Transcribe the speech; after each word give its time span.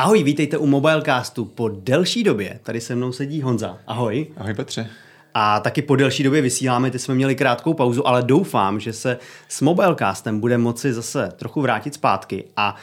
Ahoj, 0.00 0.22
vítejte 0.22 0.58
u 0.58 0.66
Mobilecastu. 0.66 1.44
Po 1.44 1.68
delší 1.68 2.22
době 2.22 2.60
tady 2.62 2.80
se 2.80 2.94
mnou 2.96 3.12
sedí 3.12 3.42
Honza. 3.42 3.78
Ahoj. 3.86 4.26
Ahoj 4.36 4.54
Petře. 4.54 4.90
A 5.34 5.60
taky 5.60 5.82
po 5.82 5.96
delší 5.96 6.22
době 6.22 6.42
vysíláme, 6.42 6.90
ty 6.90 6.98
jsme 6.98 7.14
měli 7.14 7.34
krátkou 7.34 7.74
pauzu, 7.74 8.08
ale 8.08 8.22
doufám, 8.22 8.80
že 8.80 8.92
se 8.92 9.18
s 9.48 9.60
Mobilecastem 9.60 10.40
bude 10.40 10.58
moci 10.58 10.92
zase 10.92 11.28
trochu 11.36 11.60
vrátit 11.60 11.94
zpátky. 11.94 12.44
A 12.56 12.76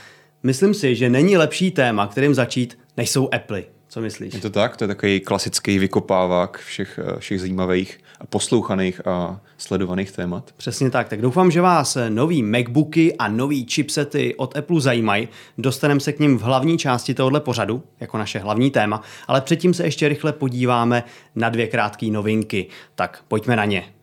myslím 0.44 0.74
si, 0.74 0.96
že 0.96 1.10
není 1.10 1.38
lepší 1.38 1.72
téma, 1.72 2.08
kterým 2.08 2.36
začít, 2.36 2.80
než 2.98 3.10
jsou 3.10 3.30
Apple. 3.34 3.64
Co 3.88 4.02
myslíš? 4.02 4.34
Je 4.34 4.42
to 4.42 4.50
tak? 4.50 4.78
To 4.78 4.84
je 4.84 4.88
takový 4.88 5.20
klasický 5.20 5.80
vykopávák 5.80 6.58
všech, 6.58 7.00
eh, 7.04 7.20
všech 7.20 7.40
zajímavých 7.40 8.00
poslouchaných 8.30 9.08
a 9.08 9.40
sledovaných 9.58 10.12
témat. 10.12 10.52
Přesně 10.58 10.90
tak. 10.90 11.10
Tak 11.10 11.22
doufám, 11.22 11.52
že 11.52 11.62
vás 11.62 11.98
nový 12.10 12.44
MacBooky 12.44 13.16
a 13.18 13.28
nový 13.28 13.66
chipsety 13.70 14.36
od 14.36 14.58
Apple 14.58 14.82
zajímají. 14.82 15.28
Dostaneme 15.58 16.00
se 16.00 16.14
k 16.14 16.20
ním 16.20 16.38
v 16.38 16.42
hlavní 16.42 16.78
části 16.78 17.14
tohohle 17.14 17.40
pořadu, 17.40 17.84
jako 18.00 18.18
naše 18.18 18.40
hlavní 18.40 18.72
téma, 18.72 19.02
ale 19.28 19.42
předtím 19.42 19.74
se 19.74 19.84
ještě 19.84 20.08
rychle 20.08 20.34
podíváme 20.34 21.04
na 21.36 21.50
dvě 21.50 21.68
krátké 21.68 22.06
novinky. 22.06 22.68
Tak 22.96 23.24
pojďme 23.28 23.56
na 23.56 23.66
ně. 23.66 23.97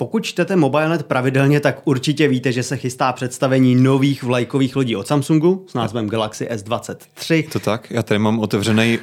Pokud 0.00 0.24
čtete 0.24 0.56
MobileNet 0.56 1.02
pravidelně, 1.02 1.60
tak 1.60 1.80
určitě 1.84 2.28
víte, 2.28 2.52
že 2.52 2.62
se 2.62 2.76
chystá 2.76 3.12
představení 3.12 3.74
nových 3.74 4.22
vlajkových 4.22 4.76
lodí 4.76 4.96
od 4.96 5.06
Samsungu 5.06 5.64
s 5.68 5.74
názvem 5.74 6.08
Galaxy 6.08 6.48
S23. 6.50 7.48
To 7.52 7.60
tak, 7.60 7.90
já 7.90 8.02
tady 8.02 8.18
mám 8.18 8.38
otevřený 8.38 8.98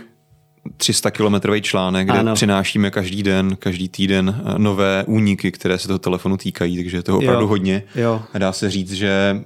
300 0.78 1.12
kilometrový 1.12 1.62
článek, 1.62 2.08
kde 2.08 2.20
ano. 2.20 2.34
přinášíme 2.34 2.92
každý 2.92 3.24
den, 3.24 3.56
každý 3.56 3.90
týden 3.90 4.36
eh, 4.46 4.60
nové 4.60 5.04
úniky, 5.08 5.52
které 5.52 5.78
se 5.78 5.88
toho 5.88 6.00
telefonu 6.00 6.38
týkají, 6.38 6.78
takže 6.78 6.98
je 6.98 7.04
toho 7.04 7.18
opravdu 7.18 7.42
jo. 7.42 7.48
hodně. 7.48 7.84
Jo. 7.96 8.22
A 8.34 8.38
dá 8.38 8.52
se 8.52 8.70
říct, 8.70 8.92
že 8.92 9.42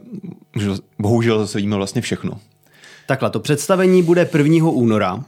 bohužel 0.99 1.39
zase 1.39 1.57
vidíme 1.57 1.75
vlastně 1.75 2.01
všechno. 2.01 2.39
Takhle, 3.07 3.29
to 3.29 3.39
představení 3.39 4.03
bude 4.03 4.29
1. 4.37 4.69
února 4.69 5.23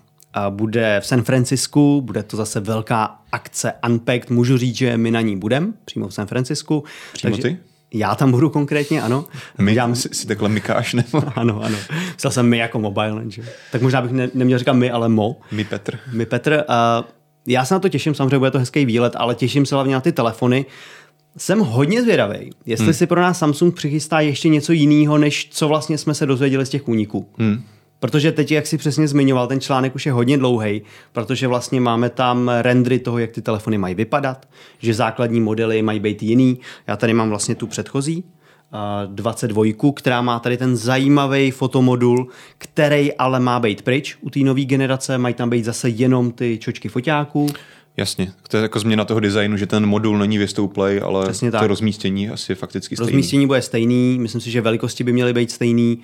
bude 0.50 1.00
v 1.04 1.08
San 1.08 1.24
Francisku, 1.24 2.02
bude 2.02 2.24
to 2.24 2.38
zase 2.38 2.60
velká 2.60 3.20
akce 3.32 3.74
Unpacked, 3.88 4.30
můžu 4.30 4.58
říct, 4.58 4.76
že 4.76 4.98
my 4.98 5.12
na 5.12 5.22
ní 5.22 5.38
budeme, 5.38 5.68
přímo 5.86 6.08
v 6.08 6.14
San 6.14 6.28
Francisku. 6.28 6.84
Přímo 7.14 7.32
takže, 7.32 7.50
ty? 7.50 7.58
Já 7.94 8.16
tam 8.16 8.32
budu 8.32 8.50
konkrétně, 8.50 9.02
ano. 9.02 9.26
My, 9.58 9.74
Dělám... 9.74 9.96
si, 9.96 10.10
si 10.12 10.28
takhle 10.28 10.50
mykáš, 10.50 10.94
nebo? 10.94 11.24
ano, 11.36 11.62
ano. 11.64 11.78
Myslel 12.14 12.32
jsem 12.32 12.50
my 12.50 12.58
jako 12.58 12.80
mobile, 12.80 13.24
že? 13.28 13.44
Tak 13.72 13.82
možná 13.82 14.02
bych 14.02 14.12
ne, 14.12 14.30
neměl 14.34 14.60
říkat 14.60 14.74
my, 14.74 14.92
ale 14.92 15.10
mo. 15.10 15.38
My 15.52 15.64
Petr. 15.64 16.00
My 16.14 16.26
Petr. 16.26 16.64
Uh, 16.70 17.06
já 17.48 17.66
se 17.66 17.74
na 17.74 17.80
to 17.80 17.90
těším, 17.90 18.16
samozřejmě 18.16 18.40
bude 18.40 18.52
to 18.52 18.60
hezký 18.60 18.86
výlet, 18.86 19.14
ale 19.16 19.36
těším 19.36 19.66
se 19.66 19.76
hlavně 19.76 19.94
na 19.94 20.02
ty 20.02 20.12
telefony. 20.12 20.66
Jsem 21.38 21.60
hodně 21.60 22.02
zvědavý, 22.02 22.50
jestli 22.66 22.86
hmm. 22.86 22.94
si 22.94 23.08
pro 23.08 23.22
nás 23.22 23.40
Samsung 23.40 23.76
přichystá 23.76 24.20
ještě 24.20 24.50
něco 24.50 24.72
jiného, 24.72 25.18
než 25.18 25.50
co 25.52 25.68
vlastně 25.68 25.98
jsme 25.98 26.14
se 26.14 26.26
dozvěděli 26.26 26.66
z 26.66 26.70
těch 26.70 26.88
úniků. 26.88 27.30
Hmm. 27.38 27.64
Protože 28.04 28.32
teď, 28.32 28.52
jak 28.52 28.68
si 28.68 28.78
přesně 28.78 29.08
zmiňoval, 29.08 29.48
ten 29.48 29.62
článek 29.62 29.96
už 29.96 30.06
je 30.06 30.12
hodně 30.12 30.38
dlouhý, 30.38 30.82
protože 31.12 31.48
vlastně 31.48 31.82
máme 31.82 32.10
tam 32.10 32.52
rendry 32.62 33.00
toho, 33.00 33.18
jak 33.18 33.32
ty 33.32 33.42
telefony 33.42 33.78
mají 33.78 33.96
vypadat, 33.96 34.48
že 34.80 34.94
základní 34.94 35.42
modely 35.42 35.82
mají 35.82 36.00
být 36.00 36.24
jiný. 36.24 36.60
Já 36.88 36.98
tady 36.98 37.14
mám 37.14 37.30
vlastně 37.30 37.56
tu 37.56 37.68
předchozí, 37.68 38.24
22, 39.06 39.64
která 39.96 40.22
má 40.22 40.40
tady 40.40 40.58
ten 40.58 40.76
zajímavý 40.76 41.52
fotomodul, 41.52 42.28
který 42.58 43.14
ale 43.14 43.40
má 43.40 43.60
být 43.60 43.82
pryč 43.82 44.18
u 44.22 44.30
té 44.30 44.40
nové 44.40 44.62
generace, 44.62 45.18
mají 45.18 45.34
tam 45.34 45.50
být 45.50 45.66
zase 45.66 45.90
jenom 45.90 46.32
ty 46.32 46.58
čočky 46.58 46.90
foťáků. 46.90 47.48
Jasně, 47.98 48.32
to 48.48 48.58
je 48.58 48.64
jako 48.64 48.80
změna 48.80 49.06
toho 49.06 49.20
designu, 49.20 49.58
že 49.58 49.66
ten 49.66 49.86
modul 49.86 50.18
není 50.18 50.38
vystouplej, 50.38 51.02
ale 51.04 51.26
Přesně 51.26 51.52
to 51.52 51.68
rozmístění 51.68 52.30
asi 52.30 52.56
fakticky 52.56 52.96
stejný. 52.96 53.12
Rozmístění 53.12 53.48
bude 53.48 53.62
stejný, 53.62 54.20
myslím 54.20 54.42
si, 54.42 54.52
že 54.52 54.62
velikosti 54.62 55.04
by 55.04 55.14
měly 55.14 55.34
být 55.34 55.52
stejný. 55.52 55.98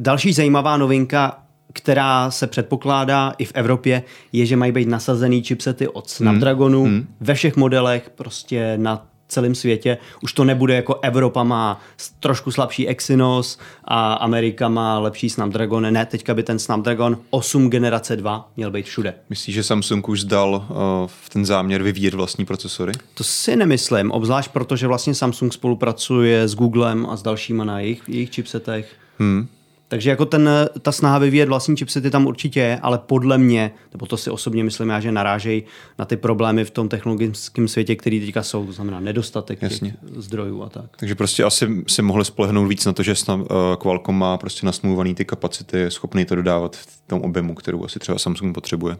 Další 0.00 0.32
zajímavá 0.32 0.76
novinka, 0.76 1.38
která 1.72 2.30
se 2.30 2.46
předpokládá 2.46 3.32
i 3.38 3.44
v 3.44 3.52
Evropě, 3.54 4.02
je, 4.32 4.46
že 4.46 4.56
mají 4.56 4.72
být 4.72 4.88
nasazený 4.88 5.42
chipsety 5.42 5.88
od 5.88 6.10
Snapdragonu 6.10 6.84
hmm. 6.84 6.92
Hmm. 6.92 7.06
ve 7.20 7.34
všech 7.34 7.56
modelech, 7.56 8.10
prostě 8.14 8.74
na 8.76 9.06
celém 9.28 9.54
světě. 9.54 9.98
Už 10.22 10.32
to 10.32 10.44
nebude 10.44 10.74
jako 10.74 10.98
Evropa 11.02 11.44
má 11.44 11.80
trošku 12.20 12.50
slabší 12.50 12.88
Exynos 12.88 13.58
a 13.84 14.12
Amerika 14.12 14.68
má 14.68 14.98
lepší 14.98 15.30
Snapdragon. 15.30 15.92
Ne, 15.92 16.06
teďka 16.06 16.34
by 16.34 16.42
ten 16.42 16.58
Snapdragon 16.58 17.18
8 17.30 17.70
generace 17.70 18.16
2 18.16 18.50
měl 18.56 18.70
být 18.70 18.86
všude. 18.86 19.14
Myslíš, 19.30 19.54
že 19.54 19.62
Samsung 19.62 20.08
už 20.08 20.20
zdal 20.20 20.66
uh, 20.70 20.76
v 21.06 21.28
ten 21.28 21.46
záměr 21.46 21.82
vyvíjet 21.82 22.14
vlastní 22.14 22.44
procesory? 22.44 22.92
To 23.14 23.24
si 23.24 23.56
nemyslím, 23.56 24.10
obzvlášť 24.10 24.50
protože 24.50 24.86
vlastně 24.86 25.14
Samsung 25.14 25.52
spolupracuje 25.52 26.48
s 26.48 26.54
Googlem 26.54 27.06
a 27.10 27.16
s 27.16 27.22
dalšíma 27.22 27.64
na 27.64 27.80
jejich, 27.80 28.02
jejich 28.08 28.30
chipsetech. 28.30 28.92
Hmm. 29.18 29.48
Takže 29.90 30.10
jako 30.10 30.26
ten, 30.26 30.50
ta 30.82 30.92
snaha 30.92 31.18
vyvíjet 31.18 31.48
vlastní 31.48 31.76
chipsety 31.76 32.10
tam 32.10 32.26
určitě 32.26 32.60
je, 32.60 32.78
ale 32.82 32.98
podle 32.98 33.38
mě, 33.38 33.70
nebo 33.92 34.06
to 34.06 34.16
si 34.16 34.30
osobně 34.30 34.64
myslím 34.64 34.88
já, 34.88 35.00
že 35.00 35.12
narážejí 35.12 35.62
na 35.98 36.04
ty 36.04 36.16
problémy 36.16 36.64
v 36.64 36.70
tom 36.70 36.88
technologickém 36.88 37.68
světě, 37.68 37.96
který 37.96 38.20
teďka 38.20 38.42
jsou, 38.42 38.66
to 38.66 38.72
znamená 38.72 39.00
nedostatek 39.00 39.62
Jasně. 39.62 39.94
zdrojů 40.16 40.62
a 40.62 40.68
tak. 40.68 40.96
Takže 40.96 41.14
prostě 41.14 41.44
asi 41.44 41.82
si 41.86 42.02
mohli 42.02 42.24
spolehnout 42.24 42.68
víc 42.68 42.86
na 42.86 42.92
to, 42.92 43.02
že 43.02 43.14
snad, 43.14 43.34
uh, 43.34 43.46
Qualcomm 43.78 44.18
má 44.18 44.38
prostě 44.38 44.66
nasmluvaný 44.66 45.14
ty 45.14 45.24
kapacity, 45.24 45.78
je 45.78 45.90
schopný 45.90 46.24
to 46.24 46.34
dodávat 46.34 46.76
v 46.76 47.02
tom 47.06 47.20
objemu, 47.20 47.54
kterou 47.54 47.84
asi 47.84 47.98
třeba 47.98 48.18
Samsung 48.18 48.54
potřebuje. 48.54 48.96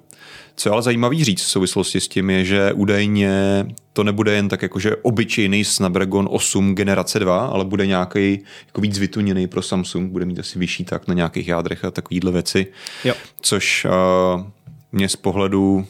Co 0.60 0.68
je 0.68 0.72
ale 0.72 0.82
zajímavý 0.82 1.24
říct 1.24 1.42
v 1.42 1.50
souvislosti 1.50 2.00
s 2.00 2.08
tím 2.08 2.30
je, 2.30 2.44
že 2.44 2.72
údajně 2.72 3.66
to 3.92 4.04
nebude 4.04 4.34
jen 4.34 4.48
tak 4.48 4.62
jakože 4.62 4.96
obyčejný 4.96 5.64
Snapdragon 5.64 6.28
8 6.30 6.74
generace 6.74 7.18
2, 7.18 7.46
ale 7.46 7.64
bude 7.64 7.86
nějaký 7.86 8.40
jako 8.66 8.80
víc 8.80 8.98
vytuněný 8.98 9.46
pro 9.46 9.62
Samsung, 9.62 10.12
bude 10.12 10.24
mít 10.24 10.38
asi 10.38 10.58
vyšší 10.58 10.84
tak 10.84 11.08
na 11.08 11.14
nějakých 11.14 11.48
jádrech 11.48 11.84
a 11.84 11.90
takovýhle 11.90 12.32
věci. 12.32 12.66
Jo. 13.04 13.14
Což 13.40 13.86
uh, 13.86 14.42
mě 14.92 15.08
z 15.08 15.16
pohledu 15.16 15.86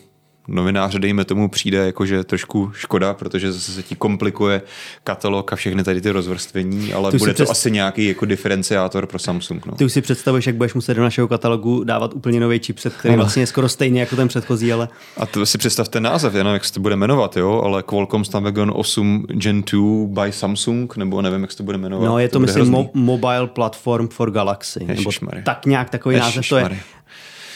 novináře, 0.50 0.98
dejme 0.98 1.24
tomu, 1.24 1.48
přijde 1.48 1.78
jakože 1.78 2.24
trošku 2.24 2.70
škoda, 2.74 3.14
protože 3.14 3.52
zase 3.52 3.72
se 3.72 3.82
ti 3.82 3.96
komplikuje 3.96 4.62
katalog 5.04 5.52
a 5.52 5.56
všechny 5.56 5.84
tady 5.84 6.00
ty 6.00 6.10
rozvrstvení, 6.10 6.92
ale 6.92 7.10
ty 7.10 7.18
bude 7.18 7.34
to 7.34 7.44
přes... 7.44 7.50
asi 7.50 7.70
nějaký 7.70 8.08
jako 8.08 8.24
diferenciátor 8.24 9.06
pro 9.06 9.18
Samsung. 9.18 9.66
No. 9.66 9.74
Ty 9.74 9.84
už 9.84 9.92
si 9.92 10.00
představuješ, 10.00 10.46
jak 10.46 10.56
budeš 10.56 10.74
muset 10.74 10.94
do 10.94 11.02
našeho 11.02 11.28
katalogu 11.28 11.84
dávat 11.84 12.14
úplně 12.14 12.40
nový 12.40 12.58
chipset, 12.58 12.94
který 12.94 13.16
no. 13.16 13.22
vlastně 13.22 13.42
je 13.42 13.46
skoro 13.46 13.68
stejný 13.68 13.98
jako 13.98 14.16
ten 14.16 14.28
předchozí, 14.28 14.72
ale... 14.72 14.88
A 15.16 15.26
to 15.26 15.46
si 15.46 15.58
představte 15.58 16.00
název, 16.00 16.34
jenom 16.34 16.52
jak 16.52 16.64
se 16.64 16.72
to 16.72 16.80
bude 16.80 16.96
jmenovat, 16.96 17.36
jo, 17.36 17.62
ale 17.64 17.82
Qualcomm 17.82 18.24
Snapdragon 18.24 18.72
8 18.74 19.26
Gen 19.28 19.62
2 19.62 20.24
by 20.24 20.32
Samsung, 20.32 20.96
nebo 20.96 21.22
nevím, 21.22 21.40
jak 21.40 21.50
se 21.50 21.56
to 21.56 21.62
bude 21.62 21.78
jmenovat. 21.78 22.06
No, 22.06 22.18
je 22.18 22.28
to, 22.28 22.32
to 22.32 22.40
myslím, 22.40 22.72
mo- 22.72 22.90
Mobile 22.94 23.46
Platform 23.46 24.08
for 24.08 24.30
Galaxy. 24.30 24.84
Nebo 24.84 25.10
tak 25.44 25.66
nějak 25.66 25.90
takový 25.90 26.16
název 26.16 26.48
to 26.48 26.56
je. 26.56 26.80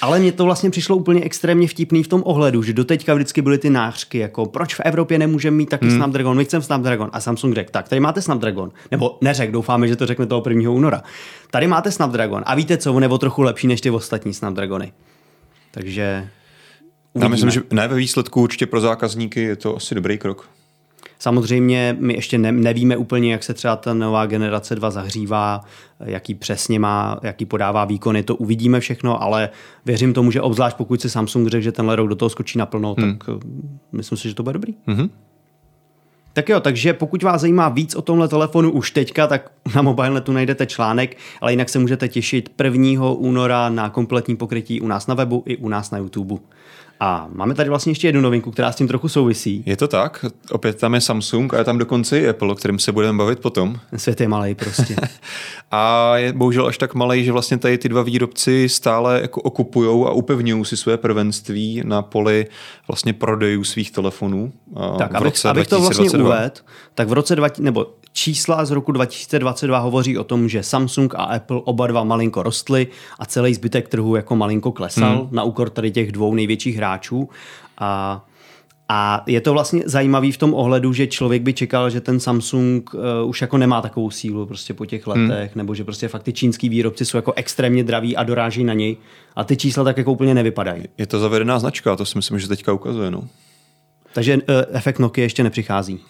Ale 0.05 0.19
mně 0.19 0.33
to 0.33 0.45
vlastně 0.45 0.71
přišlo 0.71 0.97
úplně 0.97 1.23
extrémně 1.23 1.69
vtipný 1.69 2.03
v 2.03 2.09
tom 2.09 2.23
ohledu, 2.27 2.63
že 2.63 2.73
doteďka 2.73 3.15
vždycky 3.15 3.43
byly 3.43 3.59
ty 3.59 3.71
nářky, 3.71 4.19
jako 4.19 4.47
proč 4.47 4.75
v 4.75 4.81
Evropě 4.81 5.19
nemůžeme 5.19 5.57
mít 5.57 5.69
taky 5.69 5.87
hmm. 5.87 5.97
Snapdragon, 5.97 6.37
my 6.37 6.45
chceme 6.45 6.63
Snapdragon. 6.63 7.11
A 7.13 7.21
Samsung 7.21 7.55
řekl, 7.55 7.71
tak 7.73 7.89
tady 7.89 8.01
máte 8.01 8.23
Snapdragon. 8.23 8.73
Nebo 8.91 9.19
neřek, 9.21 9.51
doufáme, 9.51 9.89
že 9.89 9.97
to 9.97 10.07
řekne 10.07 10.27
toho 10.27 10.43
1. 10.49 10.71
února. 10.71 11.03
Tady 11.51 11.67
máte 11.67 11.91
Snapdragon. 11.91 12.43
A 12.47 12.55
víte 12.55 12.77
co, 12.77 12.95
on 12.95 13.03
je 13.03 13.09
o 13.09 13.19
trochu 13.19 13.43
lepší 13.43 13.67
než 13.67 13.81
ty 13.81 13.91
ostatní 13.91 14.35
Snapdragony. 14.35 14.93
Takže 15.71 16.29
Uvidíme. 17.13 17.25
Já 17.25 17.29
myslím, 17.29 17.51
že 17.51 17.63
ne 17.71 17.89
ve 17.89 17.97
výsledku 17.97 18.43
určitě 18.43 18.67
pro 18.67 18.81
zákazníky 18.81 19.41
je 19.41 19.57
to 19.57 19.77
asi 19.77 19.95
dobrý 19.95 20.19
krok. 20.19 20.49
Samozřejmě 21.25 21.97
my 22.01 22.15
ještě 22.15 22.39
ne, 22.39 22.53
nevíme 22.53 22.97
úplně, 22.97 23.33
jak 23.33 23.43
se 23.43 23.55
třeba 23.55 23.77
ta 23.77 23.95
nová 23.95 24.27
generace 24.27 24.75
2 24.75 24.91
zahřívá, 24.91 25.61
jaký 26.05 26.35
přesně 26.35 26.79
má, 26.79 27.21
jaký 27.23 27.47
podává 27.47 27.85
výkony, 27.85 28.23
to 28.23 28.37
uvidíme 28.37 28.81
všechno, 28.81 29.23
ale 29.23 29.49
věřím 29.85 30.13
tomu, 30.13 30.31
že 30.31 30.41
obzvlášť 30.41 30.77
pokud 30.77 31.01
si 31.01 31.11
Samsung 31.11 31.49
řekl, 31.49 31.63
že 31.63 31.73
tenhle 31.73 31.97
rok 31.97 32.09
do 32.09 32.15
toho 32.15 32.29
skočí 32.29 32.59
naplno, 32.59 32.95
hmm. 32.99 33.19
tak 33.19 33.29
eh, 33.29 33.41
myslím 33.93 34.19
si, 34.19 34.29
že 34.29 34.35
to 34.35 34.43
bude 34.43 34.53
dobrý. 34.53 34.75
Hmm. 34.87 35.11
Tak 36.33 36.49
jo, 36.49 36.61
takže 36.61 36.93
pokud 36.93 37.23
vás 37.23 37.41
zajímá 37.41 37.69
víc 37.69 37.95
o 37.95 38.03
tomhle 38.03 38.29
telefonu 38.29 38.71
už 38.71 38.91
teďka, 38.91 39.27
tak 39.27 39.53
na 39.75 39.83
mobilnetu 39.83 40.33
najdete 40.33 40.67
článek, 40.67 41.17
ale 41.41 41.53
jinak 41.53 41.69
se 41.69 41.79
můžete 41.79 42.09
těšit 42.09 42.51
1. 42.65 43.11
února 43.11 43.69
na 43.69 43.91
kompletní 43.91 44.37
pokrytí 44.37 44.81
u 44.81 44.87
nás 44.87 45.07
na 45.07 45.15
webu 45.15 45.43
i 45.47 45.57
u 45.57 45.69
nás 45.69 45.91
na 45.91 45.99
YouTube. 45.99 46.39
A 47.05 47.29
máme 47.33 47.55
tady 47.55 47.69
vlastně 47.69 47.91
ještě 47.91 48.09
jednu 48.09 48.21
novinku, 48.21 48.51
která 48.51 48.73
s 48.73 48.77
tím 48.77 48.89
trochu 48.89 49.09
souvisí. 49.09 49.63
Je 49.67 49.77
to 49.77 49.89
tak, 49.89 50.25
opět 50.51 50.79
tam 50.79 50.95
je 50.95 51.01
Samsung 51.01 51.55
a 51.55 51.59
je 51.59 51.65
tam 51.65 51.79
dokonce 51.79 52.21
i 52.21 52.29
Apple, 52.29 52.53
o 52.53 52.55
kterém 52.55 52.79
se 52.79 52.93
budeme 52.93 53.19
bavit 53.19 53.39
potom. 53.39 53.77
Svět 53.97 54.21
je 54.21 54.29
malý 54.29 54.55
prostě. 54.55 54.97
a 55.71 56.17
je 56.17 56.33
bohužel 56.33 56.67
až 56.67 56.79
tak 56.79 56.95
malý, 56.95 57.25
že 57.25 57.33
vlastně 57.33 57.59
tady 57.59 57.79
ty 57.79 57.89
dva 57.89 58.03
výrobci 58.03 58.69
stále 58.69 59.21
jako 59.21 59.43
okupují 59.43 60.07
a 60.07 60.11
upevňují 60.11 60.65
si 60.65 60.77
své 60.77 60.97
prvenství 60.97 61.83
na 61.85 62.03
poli 62.03 62.47
vlastně 62.89 63.13
prodejů 63.13 63.65
svých 63.65 63.91
telefonů. 63.91 64.53
Tak, 64.99 65.13
v 65.13 65.17
abych, 65.17 65.25
roce 65.25 65.49
abych 65.49 65.69
to 65.69 65.81
vlastně 65.81 66.11
uvedl, 66.11 66.55
tak 66.95 67.09
v 67.09 67.13
roce 67.13 67.37
20, 67.37 67.63
nebo 67.63 67.87
čísla 68.15 68.65
z 68.65 68.71
roku 68.71 68.93
2022 68.93 69.79
hovoří 69.79 70.19
o 70.19 70.25
tom, 70.25 70.49
že 70.49 70.63
Samsung 70.63 71.15
a 71.15 71.23
Apple 71.23 71.61
oba 71.65 71.87
dva 71.87 72.05
malinko 72.05 72.43
rostly 72.43 72.87
a 73.19 73.27
celý 73.27 73.55
zbytek 73.55 73.89
trhu 73.89 74.17
jako 74.17 74.37
malinko 74.37 74.73
klesal 74.73 75.19
hmm. 75.19 75.29
na 75.31 75.43
úkor 75.43 75.71
tady 75.71 75.91
těch 75.91 76.13
dvou 76.13 76.35
největších 76.35 76.77
hráčů. 76.77 76.94
A 77.79 78.25
A 78.89 79.25
je 79.27 79.41
to 79.41 79.53
vlastně 79.53 79.83
zajímavý 79.87 80.33
v 80.33 80.37
tom 80.37 80.55
ohledu, 80.55 80.93
že 80.93 81.07
člověk 81.07 81.43
by 81.43 81.53
čekal, 81.53 81.91
že 81.91 82.01
ten 82.01 82.21
Samsung 82.21 82.95
uh, 82.95 83.01
už 83.29 83.41
jako 83.41 83.57
nemá 83.59 83.81
takovou 83.81 84.11
sílu 84.11 84.47
prostě 84.47 84.75
po 84.75 84.87
těch 84.87 85.07
letech, 85.07 85.51
hmm. 85.51 85.57
nebo 85.57 85.75
že 85.75 85.85
prostě 85.85 86.09
fakt 86.09 86.23
ty 86.23 86.33
čínský 86.33 86.69
výrobci 86.69 87.05
jsou 87.05 87.17
jako 87.17 87.33
extrémně 87.33 87.85
draví 87.85 88.17
a 88.17 88.23
doráží 88.23 88.65
na 88.65 88.75
něj. 88.75 88.97
A 89.37 89.45
ty 89.45 89.57
čísla 89.57 89.85
tak 89.85 89.97
jako 89.97 90.13
úplně 90.13 90.35
nevypadají. 90.35 90.85
Je 90.99 91.07
to 91.07 91.19
zavedená 91.19 91.59
značka, 91.59 91.97
to 91.97 92.05
si 92.05 92.19
myslím, 92.19 92.39
že 92.39 92.49
teďka 92.49 92.73
ukazuje. 92.73 93.11
No. 93.11 93.25
Takže 94.13 94.37
uh, 94.37 94.43
efekt 94.73 94.99
Nokia 94.99 95.25
ještě 95.25 95.43
nepřichází. 95.43 96.01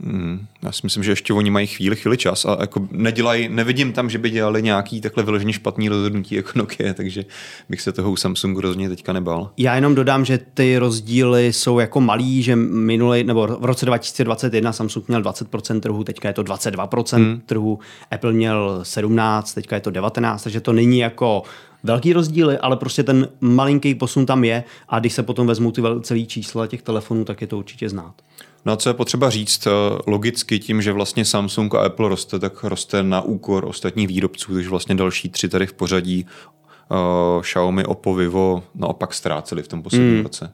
Hmm, 0.00 0.46
já 0.62 0.72
si 0.72 0.80
myslím, 0.84 1.02
že 1.02 1.12
ještě 1.12 1.32
oni 1.32 1.50
mají 1.50 1.66
chvíli, 1.66 1.96
chvíli 1.96 2.16
čas 2.16 2.44
a 2.44 2.56
jako 2.60 2.88
nedělají, 2.90 3.48
nevidím 3.48 3.92
tam, 3.92 4.10
že 4.10 4.18
by 4.18 4.30
dělali 4.30 4.62
nějaký 4.62 5.00
takhle 5.00 5.22
vyloženě 5.22 5.52
špatný 5.52 5.88
rozhodnutí 5.88 6.34
jako 6.34 6.50
Nokia, 6.54 6.94
takže 6.94 7.24
bych 7.68 7.80
se 7.80 7.92
toho 7.92 8.10
u 8.10 8.16
Samsungu 8.16 8.60
rozhodně 8.60 8.88
teďka 8.88 9.12
nebál. 9.12 9.50
Já 9.56 9.74
jenom 9.74 9.94
dodám, 9.94 10.24
že 10.24 10.38
ty 10.54 10.78
rozdíly 10.78 11.52
jsou 11.52 11.78
jako 11.78 12.00
malý, 12.00 12.42
že 12.42 12.56
minulý, 12.56 13.24
nebo 13.24 13.46
v 13.46 13.64
roce 13.64 13.86
2021 13.86 14.72
Samsung 14.72 15.08
měl 15.08 15.22
20% 15.22 15.80
trhu, 15.80 16.04
teďka 16.04 16.28
je 16.28 16.34
to 16.34 16.42
22% 16.42 17.16
hmm. 17.16 17.40
trhu, 17.46 17.78
Apple 18.10 18.32
měl 18.32 18.80
17, 18.82 19.54
teďka 19.54 19.76
je 19.76 19.80
to 19.80 19.90
19, 19.90 20.42
takže 20.42 20.60
to 20.60 20.72
není 20.72 20.98
jako 20.98 21.42
velký 21.82 22.12
rozdíly, 22.12 22.58
ale 22.58 22.76
prostě 22.76 23.02
ten 23.02 23.28
malinký 23.40 23.94
posun 23.94 24.26
tam 24.26 24.44
je 24.44 24.64
a 24.88 24.98
když 24.98 25.12
se 25.12 25.22
potom 25.22 25.46
vezmou 25.46 25.70
ty 25.70 25.82
celý 26.00 26.26
čísla 26.26 26.66
těch 26.66 26.82
telefonů, 26.82 27.24
tak 27.24 27.40
je 27.40 27.46
to 27.46 27.58
určitě 27.58 27.88
znát. 27.88 28.14
No 28.66 28.72
a 28.72 28.76
co 28.76 28.88
je 28.88 28.94
potřeba 28.94 29.30
říct, 29.30 29.66
eh, 29.66 29.70
logicky 30.06 30.58
tím, 30.58 30.82
že 30.82 30.92
vlastně 30.92 31.24
Samsung 31.24 31.74
a 31.74 31.80
Apple 31.80 32.08
roste, 32.08 32.38
tak 32.38 32.64
roste 32.64 33.02
na 33.02 33.20
úkor 33.20 33.64
ostatních 33.64 34.08
výrobců, 34.08 34.54
takže 34.54 34.68
vlastně 34.70 34.94
další 34.94 35.28
tři 35.28 35.48
tady 35.48 35.66
v 35.66 35.72
pořadí 35.72 36.26
uh, 36.88 37.42
Xiaomi, 37.42 37.84
Oppo, 37.84 38.14
Vivo 38.14 38.64
naopak 38.74 39.14
ztráceli 39.14 39.62
v 39.62 39.68
tom 39.68 39.82
posledním 39.82 40.16
mm. 40.16 40.22
roce. 40.22 40.52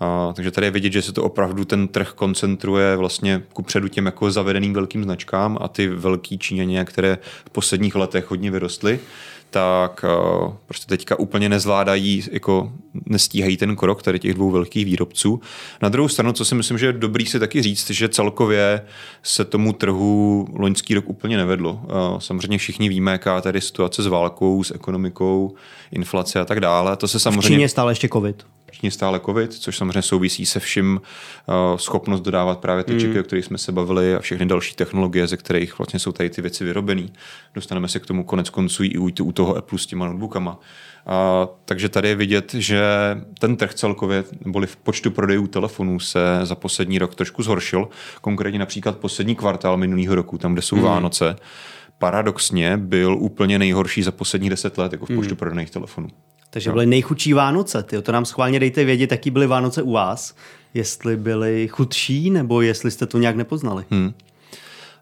Uh, 0.00 0.32
takže 0.32 0.50
tady 0.50 0.66
je 0.66 0.70
vidět, 0.70 0.92
že 0.92 1.02
se 1.02 1.12
to 1.12 1.24
opravdu 1.24 1.64
ten 1.64 1.88
trh 1.88 2.12
koncentruje 2.12 2.96
vlastně 2.96 3.42
ku 3.52 3.62
předu 3.62 3.88
těm 3.88 4.06
jako 4.06 4.30
zavedeným 4.30 4.74
velkým 4.74 5.04
značkám 5.04 5.58
a 5.60 5.68
ty 5.68 5.88
velký 5.88 6.38
Číňaně, 6.38 6.84
které 6.84 7.18
v 7.46 7.50
posledních 7.50 7.94
letech 7.94 8.30
hodně 8.30 8.50
vyrostly, 8.50 9.00
tak 9.50 10.04
uh, 10.44 10.52
prostě 10.66 10.86
teďka 10.86 11.18
úplně 11.18 11.48
nezvládají, 11.48 12.24
jako 12.32 12.72
nestíhají 13.06 13.56
ten 13.56 13.76
krok 13.76 14.02
tady 14.02 14.18
těch 14.18 14.34
dvou 14.34 14.50
velkých 14.50 14.84
výrobců. 14.84 15.40
Na 15.82 15.88
druhou 15.88 16.08
stranu, 16.08 16.32
co 16.32 16.44
si 16.44 16.54
myslím, 16.54 16.78
že 16.78 16.86
je 16.86 16.92
dobrý 16.92 17.26
si 17.26 17.38
taky 17.38 17.62
říct, 17.62 17.90
že 17.90 18.08
celkově 18.08 18.82
se 19.22 19.44
tomu 19.44 19.72
trhu 19.72 20.48
loňský 20.54 20.94
rok 20.94 21.08
úplně 21.08 21.36
nevedlo. 21.36 21.72
Uh, 21.72 22.18
samozřejmě 22.18 22.58
všichni 22.58 22.88
víme, 22.88 23.12
jaká 23.12 23.40
tady 23.40 23.60
situace 23.60 24.02
s 24.02 24.06
válkou, 24.06 24.64
s 24.64 24.74
ekonomikou, 24.74 25.54
inflace 25.92 26.40
a 26.40 26.44
tak 26.44 26.60
dále. 26.60 26.96
To 26.96 27.08
se 27.08 27.20
samozřejmě... 27.20 27.48
V 27.48 27.50
Číně 27.50 27.68
stále 27.68 27.92
ještě 27.92 28.08
covid. 28.08 28.46
Číně 28.80 28.90
stále 28.90 29.20
covid, 29.20 29.54
což 29.54 29.76
samozřejmě 29.76 30.02
souvisí 30.02 30.46
se 30.46 30.60
vším 30.60 31.00
uh, 31.46 31.76
schopnost 31.76 32.20
dodávat 32.20 32.58
právě 32.58 32.84
ty 32.84 32.92
mm. 32.92 33.00
čipy, 33.00 33.20
o 33.20 33.22
kterých 33.22 33.44
jsme 33.44 33.58
se 33.58 33.72
bavili 33.72 34.14
a 34.14 34.20
všechny 34.20 34.46
další 34.46 34.74
technologie, 34.74 35.26
ze 35.26 35.36
kterých 35.36 35.78
vlastně 35.78 35.98
jsou 35.98 36.12
tady 36.12 36.30
ty 36.30 36.42
věci 36.42 36.64
vyrobené. 36.64 37.08
Dostaneme 37.54 37.88
se 37.88 38.00
k 38.00 38.06
tomu 38.06 38.24
konec 38.24 38.50
konců 38.50 38.84
i 38.84 38.98
u, 38.98 39.10
u 39.22 39.32
toho 39.32 39.56
Apple 39.56 39.78
s 39.78 39.86
těma 39.86 40.06
notebookama. 40.06 40.60
A, 41.06 41.48
takže 41.64 41.88
tady 41.88 42.08
je 42.08 42.14
vidět, 42.14 42.54
že 42.54 42.82
ten 43.38 43.56
trh 43.56 43.74
celkově, 43.74 44.24
neboli 44.44 44.66
v 44.66 44.76
počtu 44.76 45.10
prodejů 45.10 45.46
telefonů 45.46 46.00
se 46.00 46.20
za 46.42 46.54
poslední 46.54 46.98
rok 46.98 47.14
trošku 47.14 47.42
zhoršil. 47.42 47.88
Konkrétně 48.20 48.58
například 48.58 48.98
poslední 48.98 49.36
kvartál 49.36 49.76
minulého 49.76 50.14
roku, 50.14 50.38
tam, 50.38 50.52
kde 50.52 50.62
jsou 50.62 50.76
mm. 50.76 50.82
Vánoce, 50.82 51.36
paradoxně 51.98 52.76
byl 52.76 53.16
úplně 53.20 53.58
nejhorší 53.58 54.02
za 54.02 54.10
poslední 54.10 54.50
deset 54.50 54.78
let 54.78 54.92
jako 54.92 55.06
v 55.06 55.14
počtu 55.14 55.34
mm. 55.34 55.36
prodaných 55.36 55.70
telefonů. 55.70 56.08
Takže 56.50 56.72
byly 56.72 56.86
nejchudší 56.86 57.32
Vánoce. 57.32 57.82
Ty 57.82 58.02
to 58.02 58.12
nám 58.12 58.24
schválně 58.24 58.60
dejte 58.60 58.84
vědět, 58.84 59.10
jaký 59.10 59.30
byly 59.30 59.46
Vánoce 59.46 59.82
u 59.82 59.92
vás. 59.92 60.34
Jestli 60.74 61.16
byly 61.16 61.68
chudší, 61.68 62.30
nebo 62.30 62.60
jestli 62.60 62.90
jste 62.90 63.06
to 63.06 63.18
nějak 63.18 63.36
nepoznali. 63.36 63.84
Hmm. 63.90 64.12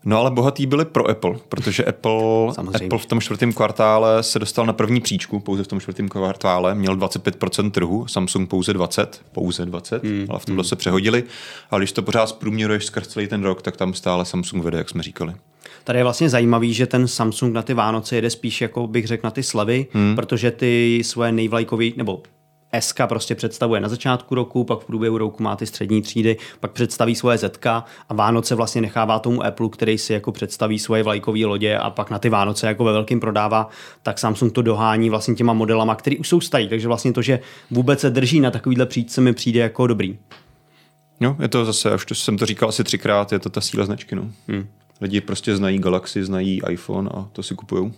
No 0.05 0.19
ale 0.19 0.31
bohatý 0.31 0.67
byli 0.67 0.85
pro 0.85 1.11
Apple, 1.11 1.35
protože 1.49 1.85
Apple, 1.85 2.49
Apple 2.75 2.99
v 2.99 3.07
tom 3.07 3.21
čtvrtém 3.21 3.53
kvartále 3.53 4.23
se 4.23 4.39
dostal 4.39 4.67
na 4.67 4.73
první 4.73 5.01
příčku, 5.01 5.41
pouze 5.41 5.65
v 5.65 5.67
tom 5.67 5.81
čtvrtém 5.81 6.09
kvartále, 6.09 6.75
měl 6.75 6.97
25% 6.97 7.71
trhu, 7.71 8.07
Samsung 8.07 8.51
pouze 8.51 8.73
20, 8.73 9.23
pouze 9.33 9.67
20, 9.67 10.05
hmm. 10.05 10.27
ale 10.31 10.39
v 10.39 10.45
tomhle 10.45 10.63
hmm. 10.63 10.69
se 10.69 10.77
přehodili. 10.77 11.25
A 11.71 11.79
když 11.79 11.93
to 11.93 12.03
pořád 12.03 12.27
zprůměruješ 12.27 12.87
skrz 12.87 13.09
celý 13.09 13.27
ten 13.27 13.43
rok, 13.43 13.63
tak 13.63 13.77
tam 13.77 13.95
stále 13.95 14.25
Samsung 14.25 14.65
vede, 14.65 14.79
jak 14.79 14.89
jsme 14.89 15.03
říkali. 15.03 15.35
Tady 15.85 15.99
je 15.99 16.03
vlastně 16.03 16.31
zajímavý, 16.31 16.75
že 16.75 16.87
ten 16.87 17.09
Samsung 17.09 17.55
na 17.55 17.63
ty 17.63 17.75
Vánoce 17.75 18.17
jede 18.17 18.31
spíš, 18.31 18.61
jako 18.61 18.87
bych 18.87 19.07
řekl, 19.07 19.27
na 19.27 19.31
ty 19.31 19.43
slevy, 19.43 19.87
hmm. 19.93 20.17
protože 20.17 20.51
ty 20.51 21.03
svoje 21.05 21.33
nejvlajkový, 21.33 21.95
nebo 21.97 22.23
SK 22.81 23.01
prostě 23.09 23.35
představuje 23.35 23.81
na 23.81 23.89
začátku 23.89 24.35
roku, 24.35 24.65
pak 24.65 24.81
v 24.81 24.85
průběhu 24.85 25.19
roku 25.19 25.43
má 25.43 25.57
ty 25.57 25.67
střední 25.67 26.03
třídy, 26.03 26.37
pak 26.61 26.73
představí 26.73 27.15
svoje 27.15 27.39
ZK 27.39 27.67
a 27.67 27.85
Vánoce 28.15 28.55
vlastně 28.55 28.81
nechává 28.81 29.19
tomu 29.19 29.45
Apple, 29.45 29.69
který 29.69 29.99
si 29.99 30.13
jako 30.13 30.33
představí 30.33 30.79
svoje 30.79 31.03
vlajkové 31.03 31.47
lodě 31.47 31.77
a 31.77 31.91
pak 31.91 32.11
na 32.11 32.19
ty 32.19 32.29
Vánoce 32.29 32.67
jako 32.67 32.85
ve 32.85 32.93
velkým 32.93 33.21
prodává, 33.21 33.69
tak 34.03 34.19
Samsung 34.19 34.53
to 34.53 34.63
dohání 34.63 35.11
vlastně 35.11 35.35
těma 35.35 35.53
modelama, 35.53 35.95
které 35.95 36.17
už 36.17 36.29
jsou 36.29 36.41
starý. 36.41 36.69
Takže 36.69 36.89
vlastně 36.89 37.13
to, 37.13 37.23
že 37.23 37.41
vůbec 37.71 38.01
se 38.01 38.11
drží 38.11 38.41
na 38.41 38.51
takovýhle 38.51 38.87
příčce 38.87 39.21
mi 39.21 39.33
přijde 39.33 39.61
jako 39.61 39.87
dobrý. 39.87 40.19
No, 41.21 41.37
je 41.43 41.49
to 41.49 41.65
zase, 41.65 41.95
už 41.95 42.07
to 42.07 42.15
jsem 42.15 42.39
to 42.39 42.47
říkal 42.47 42.69
asi 42.69 42.85
třikrát, 42.85 43.33
je 43.33 43.39
to 43.39 43.51
ta 43.51 43.61
síla 43.61 43.87
značky. 43.87 44.15
No. 44.17 44.31
Hmm. 44.49 44.67
Lidi 45.01 45.21
prostě 45.21 45.57
znají 45.57 45.79
Galaxy, 45.79 46.25
znají 46.25 46.61
iPhone 46.71 47.11
a 47.15 47.29
to 47.33 47.43
si 47.43 47.55
kupují. 47.55 47.93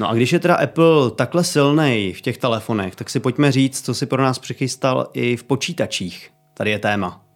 No 0.00 0.08
a 0.08 0.14
když 0.14 0.32
je 0.32 0.38
teda 0.38 0.54
Apple 0.54 1.10
takhle 1.10 1.44
silný 1.44 2.12
v 2.12 2.20
těch 2.20 2.38
telefonech, 2.38 2.96
tak 2.96 3.10
si 3.10 3.20
pojďme 3.20 3.52
říct, 3.52 3.84
co 3.84 3.94
si 3.94 4.06
pro 4.06 4.22
nás 4.22 4.38
přichystal 4.38 5.10
i 5.12 5.36
v 5.36 5.44
počítačích. 5.44 6.30
Tady 6.54 6.70
je 6.70 6.78
téma. 6.78 7.29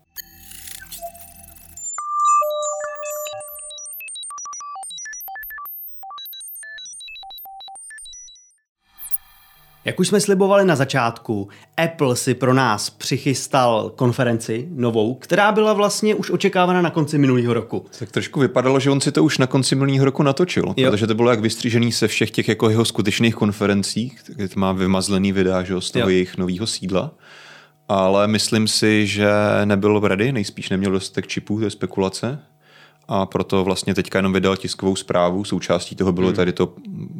Jak 9.84 10.00
už 10.00 10.08
jsme 10.08 10.20
slibovali 10.20 10.64
na 10.64 10.76
začátku, 10.76 11.48
Apple 11.76 12.16
si 12.16 12.34
pro 12.34 12.54
nás 12.54 12.90
přichystal 12.90 13.92
konferenci 13.96 14.68
novou, 14.70 15.14
která 15.14 15.52
byla 15.52 15.72
vlastně 15.72 16.14
už 16.14 16.30
očekávána 16.30 16.82
na 16.82 16.90
konci 16.90 17.18
minulého 17.18 17.54
roku. 17.54 17.86
Tak 17.98 18.10
trošku 18.12 18.40
vypadalo, 18.40 18.80
že 18.80 18.90
on 18.90 19.00
si 19.00 19.12
to 19.12 19.24
už 19.24 19.38
na 19.38 19.46
konci 19.46 19.74
minulého 19.74 20.04
roku 20.04 20.22
natočil, 20.22 20.74
jo. 20.76 20.90
protože 20.90 21.06
to 21.06 21.14
bylo 21.14 21.30
jak 21.30 21.40
vystřížený 21.40 21.92
se 21.92 22.08
všech 22.08 22.30
těch 22.30 22.48
jako 22.48 22.70
jeho 22.70 22.84
skutečných 22.84 23.34
konferencí, 23.34 24.12
kde 24.26 24.48
má 24.56 24.72
vymazlený 24.72 25.32
videa 25.32 25.62
že, 25.62 25.80
z 25.80 25.90
toho 25.90 26.02
jo. 26.02 26.08
jejich 26.08 26.38
nového 26.38 26.66
sídla. 26.66 27.14
Ale 27.88 28.28
myslím 28.28 28.68
si, 28.68 29.06
že 29.06 29.28
nebyl 29.64 30.00
ready, 30.00 30.32
nejspíš 30.32 30.70
neměl 30.70 30.92
dostatek 30.92 31.26
čipů, 31.26 31.58
to 31.58 31.64
je 31.64 31.70
spekulace 31.70 32.38
a 33.08 33.26
proto 33.26 33.64
vlastně 33.64 33.94
teďka 33.94 34.18
jenom 34.18 34.32
vydal 34.32 34.56
tiskovou 34.56 34.96
zprávu. 34.96 35.44
Součástí 35.44 35.96
toho 35.96 36.12
bylo 36.12 36.26
hmm. 36.26 36.36
tady 36.36 36.52
to 36.52 36.72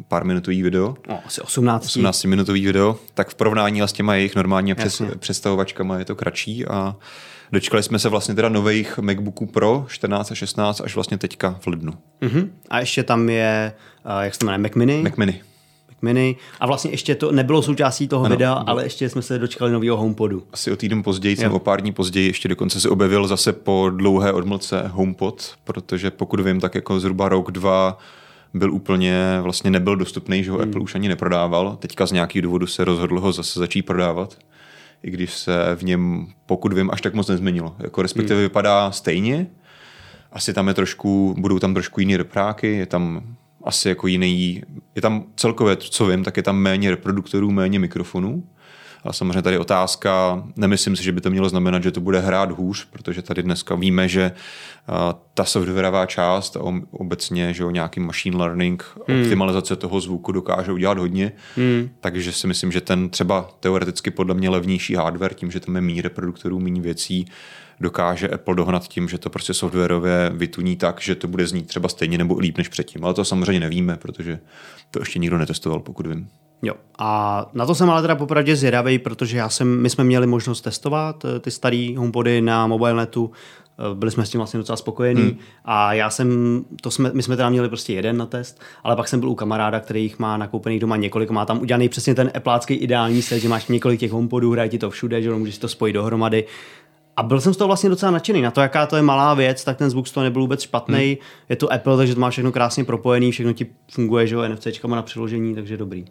pár 0.08 0.24
minutový 0.24 0.62
video. 0.62 0.96
No, 1.08 1.20
asi 1.26 1.40
18. 1.40 1.84
18 1.84 2.24
minutový 2.24 2.66
video. 2.66 2.96
Tak 3.14 3.28
v 3.28 3.34
porovnání 3.34 3.82
s 3.82 3.92
těma 3.92 4.14
jejich 4.14 4.36
normálně 4.36 4.74
přes, 4.74 5.02
představovačkama 5.18 5.98
je 5.98 6.04
to 6.04 6.16
kratší 6.16 6.66
a 6.66 6.96
dočkali 7.52 7.82
jsme 7.82 7.98
se 7.98 8.08
vlastně 8.08 8.34
teda 8.34 8.48
nových 8.48 8.98
MacBooků 8.98 9.46
Pro 9.46 9.86
14 9.88 10.30
a 10.30 10.34
16 10.34 10.80
až 10.80 10.94
vlastně 10.94 11.18
teďka 11.18 11.56
v 11.60 11.66
lednu. 11.66 11.92
Mm-hmm. 12.22 12.48
A 12.70 12.80
ještě 12.80 13.02
tam 13.02 13.28
je, 13.28 13.72
uh, 14.06 14.22
jak 14.22 14.34
se 14.34 14.40
to 14.40 14.46
jmenuje, 14.46 14.58
Mac 14.58 14.74
Mini? 14.74 15.02
Mac 15.02 15.16
Mini. 15.16 15.42
Mini. 16.04 16.36
A 16.60 16.66
vlastně 16.66 16.90
ještě 16.90 17.14
to 17.14 17.32
nebylo 17.32 17.62
součástí 17.62 18.08
toho 18.08 18.24
ano, 18.24 18.34
videa, 18.34 18.52
ale 18.52 18.84
ještě 18.84 19.08
jsme 19.08 19.22
se 19.22 19.38
dočkali 19.38 19.72
nového 19.72 19.96
HomePodu. 19.96 20.42
Asi 20.52 20.72
o 20.72 20.76
týden 20.76 21.02
později, 21.02 21.36
nebo 21.40 21.58
pár 21.58 21.80
dní 21.80 21.92
později, 21.92 22.26
ještě 22.26 22.48
dokonce 22.48 22.80
se 22.80 22.88
objevil 22.88 23.26
zase 23.26 23.52
po 23.52 23.90
dlouhé 23.90 24.32
odmlce 24.32 24.82
HomePod, 24.86 25.54
protože 25.64 26.10
pokud 26.10 26.40
vím, 26.40 26.60
tak 26.60 26.74
jako 26.74 27.00
zhruba 27.00 27.28
rok, 27.28 27.50
dva 27.50 27.98
byl 28.54 28.72
úplně, 28.72 29.38
vlastně 29.40 29.70
nebyl 29.70 29.96
dostupný, 29.96 30.44
že 30.44 30.50
ho 30.50 30.58
hmm. 30.58 30.68
Apple 30.68 30.80
už 30.80 30.94
ani 30.94 31.08
neprodával. 31.08 31.76
Teďka 31.80 32.06
z 32.06 32.12
nějakých 32.12 32.42
důvodů 32.42 32.66
se 32.66 32.84
rozhodl 32.84 33.20
ho 33.20 33.32
zase 33.32 33.58
začít 33.58 33.82
prodávat 33.82 34.36
i 35.04 35.10
když 35.10 35.34
se 35.34 35.52
v 35.76 35.82
něm, 35.82 36.26
pokud 36.46 36.72
vím, 36.72 36.90
až 36.92 37.00
tak 37.00 37.14
moc 37.14 37.28
nezměnilo. 37.28 37.76
Jako 37.78 38.02
respektive 38.02 38.34
hmm. 38.34 38.44
vypadá 38.44 38.90
stejně, 38.90 39.46
asi 40.32 40.52
tam 40.52 40.68
je 40.68 40.74
trošku, 40.74 41.34
budou 41.38 41.58
tam 41.58 41.74
trošku 41.74 42.00
jiný 42.00 42.16
repráky, 42.16 42.76
je 42.76 42.86
tam 42.86 43.22
asi 43.64 43.88
jako 43.88 44.06
jiný, 44.06 44.62
je 44.94 45.02
tam 45.02 45.24
celkově, 45.36 45.76
co 45.76 46.06
vím, 46.06 46.24
tak 46.24 46.36
je 46.36 46.42
tam 46.42 46.56
méně 46.56 46.90
reproduktorů, 46.90 47.50
méně 47.50 47.78
mikrofonů. 47.78 48.44
A 49.04 49.12
samozřejmě 49.12 49.42
tady 49.42 49.58
otázka, 49.58 50.44
nemyslím 50.56 50.96
si, 50.96 51.04
že 51.04 51.12
by 51.12 51.20
to 51.20 51.30
mělo 51.30 51.48
znamenat, 51.48 51.82
že 51.82 51.90
to 51.90 52.00
bude 52.00 52.20
hrát 52.20 52.50
hůř, 52.50 52.86
protože 52.90 53.22
tady 53.22 53.42
dneska 53.42 53.74
víme, 53.74 54.08
že 54.08 54.32
ta 55.34 55.44
softwarová 55.44 56.06
část 56.06 56.56
a 56.56 56.60
obecně, 56.90 57.54
že 57.54 57.64
o 57.64 57.70
nějaký 57.70 58.00
machine 58.00 58.36
learning, 58.36 58.84
hmm. 59.08 59.22
optimalizace 59.22 59.76
toho 59.76 60.00
zvuku 60.00 60.32
dokážou 60.32 60.76
dělat 60.76 60.98
hodně, 60.98 61.32
hmm. 61.56 61.88
takže 62.00 62.32
si 62.32 62.46
myslím, 62.46 62.72
že 62.72 62.80
ten 62.80 63.10
třeba 63.10 63.50
teoreticky 63.60 64.10
podle 64.10 64.34
mě 64.34 64.50
levnější 64.50 64.94
hardware, 64.94 65.34
tím, 65.34 65.50
že 65.50 65.60
tam 65.60 65.74
je 65.74 65.80
méně 65.80 66.02
reproduktorů, 66.02 66.60
méně 66.60 66.80
věcí, 66.80 67.26
dokáže 67.80 68.28
Apple 68.28 68.54
dohnat 68.54 68.88
tím, 68.88 69.08
že 69.08 69.18
to 69.18 69.30
prostě 69.30 69.54
softwarově 69.54 70.30
vytuní 70.34 70.76
tak, 70.76 71.00
že 71.00 71.14
to 71.14 71.28
bude 71.28 71.46
znít 71.46 71.66
třeba 71.66 71.88
stejně 71.88 72.18
nebo 72.18 72.38
líp 72.38 72.58
než 72.58 72.68
předtím. 72.68 73.04
Ale 73.04 73.14
to 73.14 73.24
samozřejmě 73.24 73.60
nevíme, 73.60 73.96
protože 73.96 74.38
to 74.90 74.98
ještě 74.98 75.18
nikdo 75.18 75.38
netestoval, 75.38 75.80
pokud 75.80 76.06
vím. 76.06 76.28
Jo. 76.62 76.74
A 76.98 77.50
na 77.52 77.66
to 77.66 77.74
jsem 77.74 77.90
ale 77.90 78.02
teda 78.02 78.14
popravdě 78.14 78.56
zvědavý, 78.56 78.98
protože 78.98 79.36
já 79.36 79.48
jsem, 79.48 79.82
my 79.82 79.90
jsme 79.90 80.04
měli 80.04 80.26
možnost 80.26 80.60
testovat 80.60 81.24
eh, 81.24 81.40
ty 81.40 81.50
staré 81.50 81.94
homepody 81.96 82.40
na 82.40 82.66
mobilnetu, 82.66 83.30
eh, 83.30 83.94
byli 83.94 84.10
jsme 84.10 84.26
s 84.26 84.30
tím 84.30 84.38
vlastně 84.38 84.58
docela 84.58 84.76
spokojení 84.76 85.22
hmm. 85.22 85.38
a 85.64 85.92
já 85.92 86.10
jsem, 86.10 86.60
to 86.80 86.90
jsme, 86.90 87.10
my 87.14 87.22
jsme 87.22 87.36
teda 87.36 87.50
měli 87.50 87.68
prostě 87.68 87.92
jeden 87.92 88.16
na 88.16 88.26
test, 88.26 88.60
ale 88.84 88.96
pak 88.96 89.08
jsem 89.08 89.20
byl 89.20 89.28
u 89.28 89.34
kamaráda, 89.34 89.80
který 89.80 90.02
jich 90.02 90.18
má 90.18 90.36
nakoupený 90.36 90.78
doma 90.78 90.96
několik, 90.96 91.30
má 91.30 91.44
tam 91.44 91.60
udělaný 91.60 91.88
přesně 91.88 92.14
ten 92.14 92.30
eplácký 92.36 92.74
ideální 92.74 93.22
set, 93.22 93.38
že 93.38 93.48
máš 93.48 93.66
několik 93.66 94.00
těch 94.00 94.12
homepodů, 94.12 94.52
hraje 94.52 94.68
ti 94.68 94.78
to 94.78 94.90
všude, 94.90 95.22
že 95.22 95.30
můžeš 95.30 95.58
to 95.58 95.68
spojit 95.68 95.92
dohromady. 95.92 96.44
A 97.16 97.22
byl 97.22 97.40
jsem 97.40 97.54
z 97.54 97.56
toho 97.56 97.66
vlastně 97.66 97.90
docela 97.90 98.12
nadšený. 98.12 98.42
Na 98.42 98.50
to, 98.50 98.60
jaká 98.60 98.86
to 98.86 98.96
je 98.96 99.02
malá 99.02 99.34
věc, 99.34 99.64
tak 99.64 99.76
ten 99.76 99.90
zvuk 99.90 100.08
z 100.08 100.12
toho 100.12 100.24
nebyl 100.24 100.42
vůbec 100.42 100.62
špatný. 100.62 101.04
Hmm. 101.04 101.16
Je 101.48 101.56
to 101.56 101.72
Apple, 101.72 101.96
takže 101.96 102.14
to 102.14 102.20
má 102.20 102.30
všechno 102.30 102.52
krásně 102.52 102.84
propojený, 102.84 103.32
všechno 103.32 103.52
ti 103.52 103.66
funguje, 103.90 104.26
že 104.26 104.34
jo, 104.34 104.48
NFCčkama 104.48 104.96
na 104.96 105.02
přiložení, 105.02 105.54
takže 105.54 105.76
dobrý. 105.76 106.04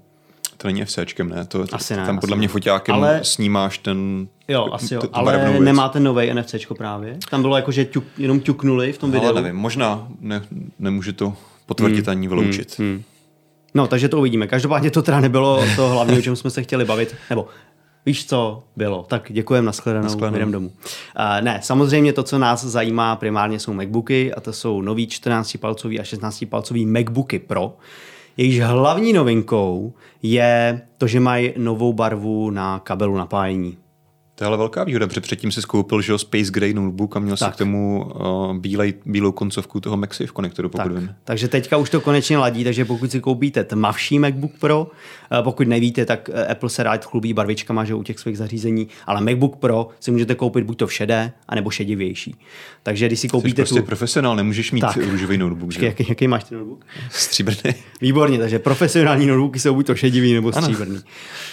To 0.58 0.68
není 0.68 0.86
FCčkem, 0.86 1.30
ne? 1.30 1.46
To, 1.46 1.66
Asi 1.72 1.96
ne, 1.96 2.06
tam 2.06 2.18
asi 2.18 2.22
podle 2.22 2.38
mě 2.38 2.48
foťákem 2.48 2.96
Ale- 2.96 3.20
snímáš 3.24 3.78
ten 3.78 4.28
Jo, 4.48 4.70
asi 4.72 4.94
jo, 4.94 5.02
tu 5.02 5.10
ale 5.14 5.60
nemá 5.60 5.90
ten 5.90 6.04
nový 6.04 6.34
NFCčko 6.34 6.76
právě. 6.76 7.18
Tam 7.30 7.42
bylo 7.42 7.56
jako, 7.56 7.72
že 7.72 7.86
ťuk, 7.86 8.04
jenom 8.18 8.40
ťuknuli 8.40 8.94
v 8.94 8.98
tom 8.98 9.12
videu. 9.12 9.28
Ale 9.28 9.42
nevím, 9.42 9.60
možná 9.60 10.08
ne, 10.20 10.42
nemůžu 10.80 11.14
to 11.14 11.34
potvrdit 11.66 12.08
ani 12.08 12.28
vyloučit. 12.28 12.80
Hmm. 12.80 13.04
No, 13.74 13.88
takže 13.88 14.10
to 14.10 14.20
uvidíme. 14.20 14.48
Každopádně 14.48 14.92
to 14.92 15.02
teda 15.02 15.20
nebylo 15.20 15.64
to 15.76 15.90
hlavní, 15.90 16.18
o 16.18 16.22
čem 16.22 16.36
jsme 16.36 16.50
se 16.50 16.64
chtěli 16.64 16.86
bavit. 16.86 17.16
Nebo 17.30 17.48
víš, 18.06 18.26
co 18.26 18.64
bylo. 18.76 19.06
Tak 19.10 19.28
děkujeme, 19.30 19.66
nashledanou, 19.66 20.04
Nashledanou. 20.04 20.38
jdem 20.38 20.52
domů. 20.52 20.68
Uh, 20.68 21.42
ne, 21.42 21.60
samozřejmě 21.64 22.14
to, 22.14 22.24
co 22.24 22.40
nás 22.40 22.64
zajímá 22.66 23.16
primárně 23.16 23.60
jsou 23.60 23.74
MacBooky 23.74 24.34
a 24.34 24.40
to 24.42 24.54
jsou 24.54 24.82
nový 24.82 25.08
14-palcový 25.08 26.00
a 26.00 26.04
16-palcový 26.04 26.88
MacBooky 26.88 27.40
Pro. 27.40 27.78
Jejíž 28.38 28.60
hlavní 28.60 29.14
novinkou 29.14 29.94
je 30.24 30.82
to, 30.98 31.08
že 31.08 31.20
mají 31.20 31.54
novou 31.58 31.94
barvu 31.94 32.50
na 32.50 32.80
kabelu 32.80 33.18
napájení. 33.18 33.78
To 34.36 34.44
je 34.44 34.48
ale 34.48 34.58
velká 34.58 34.84
výhoda, 34.84 35.08
protože 35.08 35.22
předtím 35.22 35.52
si 35.52 35.62
skoupil 35.62 36.02
že 36.02 36.18
Space 36.18 36.52
Gray 36.52 36.74
notebook 36.74 37.16
a 37.16 37.20
měl 37.20 37.38
si 37.38 37.40
Tak. 37.40 37.54
k 37.56 37.58
tomu 37.58 38.06
uh, 38.16 38.58
bílej, 38.58 38.94
bílou 39.06 39.32
koncovku 39.32 39.80
toho 39.80 39.98
MagSafe 39.98 40.32
konektoru, 40.34 40.70
pokud 40.70 40.84
Tak, 40.84 40.98
vím. 40.98 41.16
takže 41.24 41.48
teďka 41.48 41.78
už 41.78 41.90
to 41.90 42.02
konečně 42.02 42.38
ladí, 42.38 42.64
takže 42.64 42.86
pokud 42.86 43.12
si 43.12 43.20
koupíte 43.20 43.64
tmavší 43.64 44.20
MacBook 44.20 44.52
Pro, 44.60 44.88
eh, 45.32 45.44
pokud 45.44 45.68
nevíte, 45.68 46.06
tak 46.06 46.30
eh, 46.34 46.48
Apple 46.48 46.70
se 46.70 46.84
rád 46.84 47.06
chlubí 47.06 47.34
barvičkama 47.34 47.86
že 47.86 47.94
u 47.94 48.04
těch 48.04 48.20
svých 48.20 48.38
zařízení, 48.38 48.88
ale 49.08 49.22
MacBook 49.22 49.56
Pro 49.56 49.88
si 50.00 50.12
můžete 50.12 50.36
koupit 50.36 50.64
buď 50.64 50.78
to 50.78 50.88
v 50.88 50.94
šedé, 50.94 51.32
anebo 51.50 51.70
šedivější. 51.70 52.36
Takže 52.84 53.08
když 53.08 53.20
si 53.20 53.28
Jsi 53.28 53.32
koupíte 53.32 53.62
prostě 53.62 53.80
tu... 53.80 53.86
profesionál, 53.86 54.36
nemůžeš 54.36 54.72
mít 54.72 54.82
Tak. 54.82 54.98
růžový 54.98 55.38
notebook. 55.38 55.72
Že? 55.72 55.86
jaký, 55.86 56.06
jaký 56.10 56.28
máš 56.28 56.44
ten 56.44 56.58
notebook? 56.58 56.86
Stříbrný. 57.12 57.74
Výborně, 58.02 58.38
takže 58.38 58.60
profesionální 58.60 59.26
notebooky 59.26 59.60
jsou 59.60 59.74
buď 59.74 59.86
to 59.88 59.96
šedivý 59.96 60.34
nebo 60.34 60.52
stříbrný. 60.52 61.00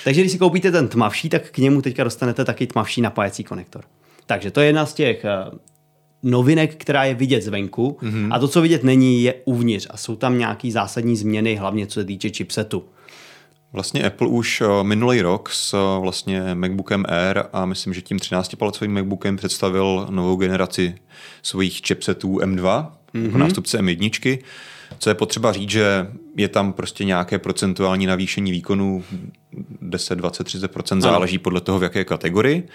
Takže 0.04 0.20
když 0.20 0.32
si 0.32 0.38
koupíte 0.38 0.70
ten 0.70 0.88
tmavší, 0.88 1.28
tak 1.28 1.50
k 1.50 1.58
němu 1.58 1.82
teďka 1.82 2.04
dostanete 2.04 2.44
taky 2.44 2.66
tmavší 2.72 3.00
napájecí 3.00 3.44
konektor. 3.44 3.84
Takže 4.26 4.50
to 4.50 4.60
je 4.60 4.66
jedna 4.66 4.86
z 4.86 4.94
těch 4.94 5.24
eh, 5.24 5.58
novinek, 6.22 6.76
která 6.76 7.04
je 7.04 7.14
vidět 7.14 7.42
zvenku 7.42 7.98
mm-hmm. 8.02 8.28
a 8.30 8.38
to, 8.38 8.48
co 8.48 8.60
vidět 8.60 8.84
není, 8.84 9.22
je 9.22 9.34
uvnitř 9.44 9.86
a 9.90 9.96
jsou 9.96 10.16
tam 10.16 10.38
nějaký 10.38 10.70
zásadní 10.70 11.16
změny, 11.16 11.56
hlavně 11.56 11.86
co 11.86 12.00
se 12.00 12.04
týče 12.04 12.30
chipsetu. 12.30 12.84
Vlastně 13.72 14.04
Apple 14.04 14.28
už 14.28 14.60
uh, 14.60 14.82
minulý 14.82 15.20
rok 15.20 15.50
s 15.50 15.74
uh, 15.74 16.02
vlastně 16.02 16.54
MacBookem 16.54 17.04
Air 17.08 17.42
a 17.52 17.64
myslím, 17.64 17.94
že 17.94 18.02
tím 18.02 18.16
13-palcovým 18.16 18.88
MacBookem 18.88 19.36
představil 19.36 20.06
novou 20.10 20.36
generaci 20.36 20.94
svých 21.42 21.80
chipsetů 21.86 22.36
M2, 22.36 22.86
mm-hmm. 23.14 23.24
jako 23.24 23.38
nástupce 23.38 23.78
M1. 23.78 24.38
Co 24.98 25.10
je 25.10 25.14
potřeba 25.14 25.52
říct, 25.52 25.70
že 25.70 26.06
je 26.36 26.48
tam 26.48 26.72
prostě 26.72 27.04
nějaké 27.04 27.38
procentuální 27.38 28.06
navýšení 28.06 28.52
výkonu 28.52 29.04
10, 29.82 30.14
20, 30.14 30.46
30% 30.46 31.00
záleží 31.00 31.38
podle 31.38 31.60
toho, 31.60 31.78
v 31.78 31.82
jaké 31.82 32.04
kategorii. 32.04 32.68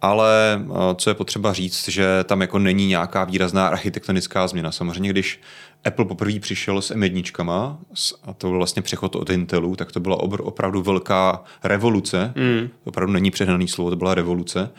Ale 0.00 0.60
uh, 0.66 0.76
co 0.96 1.10
je 1.10 1.14
potřeba 1.14 1.52
říct, 1.52 1.88
že 1.88 2.24
tam 2.24 2.40
jako 2.40 2.58
není 2.58 2.86
nějaká 2.86 3.24
výrazná 3.24 3.68
architektonická 3.68 4.48
změna. 4.48 4.72
Samozřejmě, 4.72 5.10
když 5.10 5.40
Apple 5.84 6.04
poprvé 6.04 6.40
přišel 6.40 6.82
s 6.82 6.94
M1, 6.94 7.76
s- 7.94 8.18
a 8.24 8.32
to 8.32 8.46
byl 8.46 8.56
vlastně 8.56 8.82
přechod 8.82 9.16
od 9.16 9.30
Intelu, 9.30 9.76
tak 9.76 9.92
to 9.92 10.00
byla 10.00 10.20
opravdu 10.20 10.82
velká 10.82 11.42
revoluce. 11.64 12.32
Mm. 12.36 12.68
Opravdu 12.84 13.12
není 13.12 13.30
přehnaný 13.30 13.68
slovo, 13.68 13.90
to 13.90 13.96
byla 13.96 14.14
revoluce. 14.14 14.70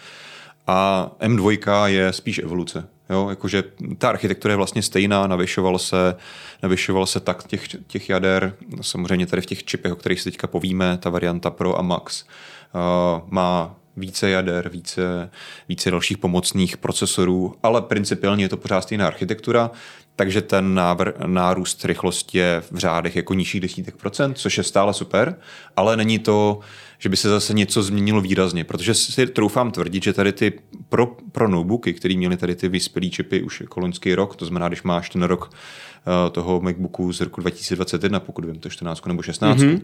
A 0.67 1.11
M2 1.19 1.85
je 1.85 2.13
spíš 2.13 2.39
evoluce. 2.39 2.87
Jo, 3.09 3.29
jakože 3.29 3.63
ta 3.97 4.09
architektura 4.09 4.51
je 4.51 4.57
vlastně 4.57 4.81
stejná, 4.81 5.27
navyšoval 5.27 5.79
se, 5.79 6.15
navyšoval 6.63 7.05
se 7.05 7.19
tak 7.19 7.47
těch, 7.47 7.67
těch 7.87 8.09
jader, 8.09 8.53
samozřejmě 8.81 9.25
tady 9.25 9.41
v 9.41 9.45
těch 9.45 9.63
čipech, 9.63 9.91
o 9.91 9.95
kterých 9.95 10.21
si 10.21 10.31
teďka 10.31 10.47
povíme, 10.47 10.97
ta 10.97 11.09
varianta 11.09 11.49
Pro 11.49 11.79
a 11.79 11.81
Max, 11.81 12.23
uh, 12.23 13.21
má 13.29 13.75
více 13.97 14.29
jader, 14.29 14.69
více, 14.69 15.29
více 15.69 15.91
dalších 15.91 16.17
pomocných 16.17 16.77
procesorů, 16.77 17.55
ale 17.63 17.81
principiálně 17.81 18.43
je 18.43 18.49
to 18.49 18.57
pořád 18.57 18.81
stejná 18.81 19.07
architektura, 19.07 19.71
takže 20.15 20.41
ten 20.41 20.73
návr, 20.73 21.11
nárůst 21.25 21.85
rychlosti 21.85 22.37
je 22.37 22.63
v 22.71 22.77
řádech 22.77 23.15
jako 23.15 23.33
nižších 23.33 23.61
desítek 23.61 23.95
procent, 23.95 24.37
což 24.37 24.57
je 24.57 24.63
stále 24.63 24.93
super, 24.93 25.35
ale 25.75 25.97
není 25.97 26.19
to, 26.19 26.59
že 26.99 27.09
by 27.09 27.17
se 27.17 27.29
zase 27.29 27.53
něco 27.53 27.83
změnilo 27.83 28.21
výrazně, 28.21 28.63
protože 28.63 28.93
si 28.93 29.27
troufám 29.27 29.71
tvrdit, 29.71 30.03
že 30.03 30.13
tady 30.13 30.31
ty 30.31 30.53
pro, 30.89 31.05
pro 31.31 31.47
notebooky, 31.47 31.93
které 31.93 32.17
měly 32.17 32.37
tady 32.37 32.55
ty 32.55 32.69
vyspělý 32.69 33.11
čipy 33.11 33.41
už 33.41 33.61
jako 33.61 33.79
loňský 33.79 34.15
rok, 34.15 34.35
to 34.35 34.45
znamená, 34.45 34.67
když 34.67 34.83
máš 34.83 35.09
ten 35.09 35.23
rok 35.23 35.51
uh, 35.51 36.31
toho 36.31 36.61
MacBooku 36.61 37.13
z 37.13 37.21
roku 37.21 37.41
2021, 37.41 38.19
pokud 38.19 38.45
vím, 38.45 38.59
to 38.59 38.69
14 38.69 39.05
nebo 39.05 39.21
16, 39.21 39.59
mm-hmm 39.59 39.81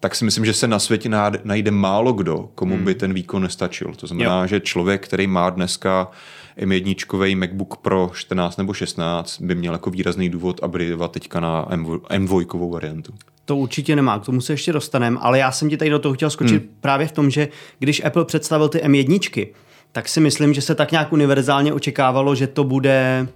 tak 0.00 0.14
si 0.14 0.24
myslím, 0.24 0.44
že 0.44 0.52
se 0.52 0.68
na 0.68 0.78
světě 0.78 1.10
najde 1.44 1.70
málo 1.70 2.12
kdo, 2.12 2.48
komu 2.54 2.78
by 2.78 2.94
ten 2.94 3.14
výkon 3.14 3.42
nestačil. 3.42 3.94
To 3.94 4.06
znamená, 4.06 4.40
jo. 4.40 4.46
že 4.46 4.60
člověk, 4.60 5.04
který 5.04 5.26
má 5.26 5.50
dneska 5.50 6.10
M1 6.58 7.36
MacBook 7.36 7.76
Pro 7.76 8.10
14 8.14 8.56
nebo 8.56 8.72
16, 8.74 9.40
by 9.40 9.54
měl 9.54 9.72
jako 9.72 9.90
výrazný 9.90 10.28
důvod 10.28 10.60
upgradeovat 10.64 11.12
teďka 11.12 11.40
na 11.40 11.64
M2, 11.64 12.00
M2 12.00 12.70
variantu. 12.70 13.14
To 13.50 13.56
určitě 13.56 13.96
nemá, 13.96 14.18
k 14.18 14.24
tomu 14.24 14.40
se 14.40 14.52
ještě 14.52 14.72
dostaneme, 14.72 15.18
ale 15.20 15.38
já 15.38 15.52
jsem 15.52 15.70
ti 15.70 15.76
tady 15.76 15.90
do 15.90 15.98
toho 15.98 16.14
chtěl 16.14 16.30
skočit 16.30 16.62
hmm. 16.62 16.74
právě 16.80 17.06
v 17.06 17.12
tom, 17.12 17.30
že 17.30 17.48
když 17.78 18.04
Apple 18.04 18.24
představil 18.24 18.68
ty 18.68 18.78
M1, 18.78 19.48
tak 19.92 20.08
si 20.08 20.20
myslím, 20.20 20.54
že 20.54 20.60
se 20.60 20.74
tak 20.74 20.90
nějak 20.90 21.12
univerzálně 21.12 21.72
očekávalo, 21.72 22.34
že 22.34 22.46
to 22.46 22.64
bude 22.64 23.28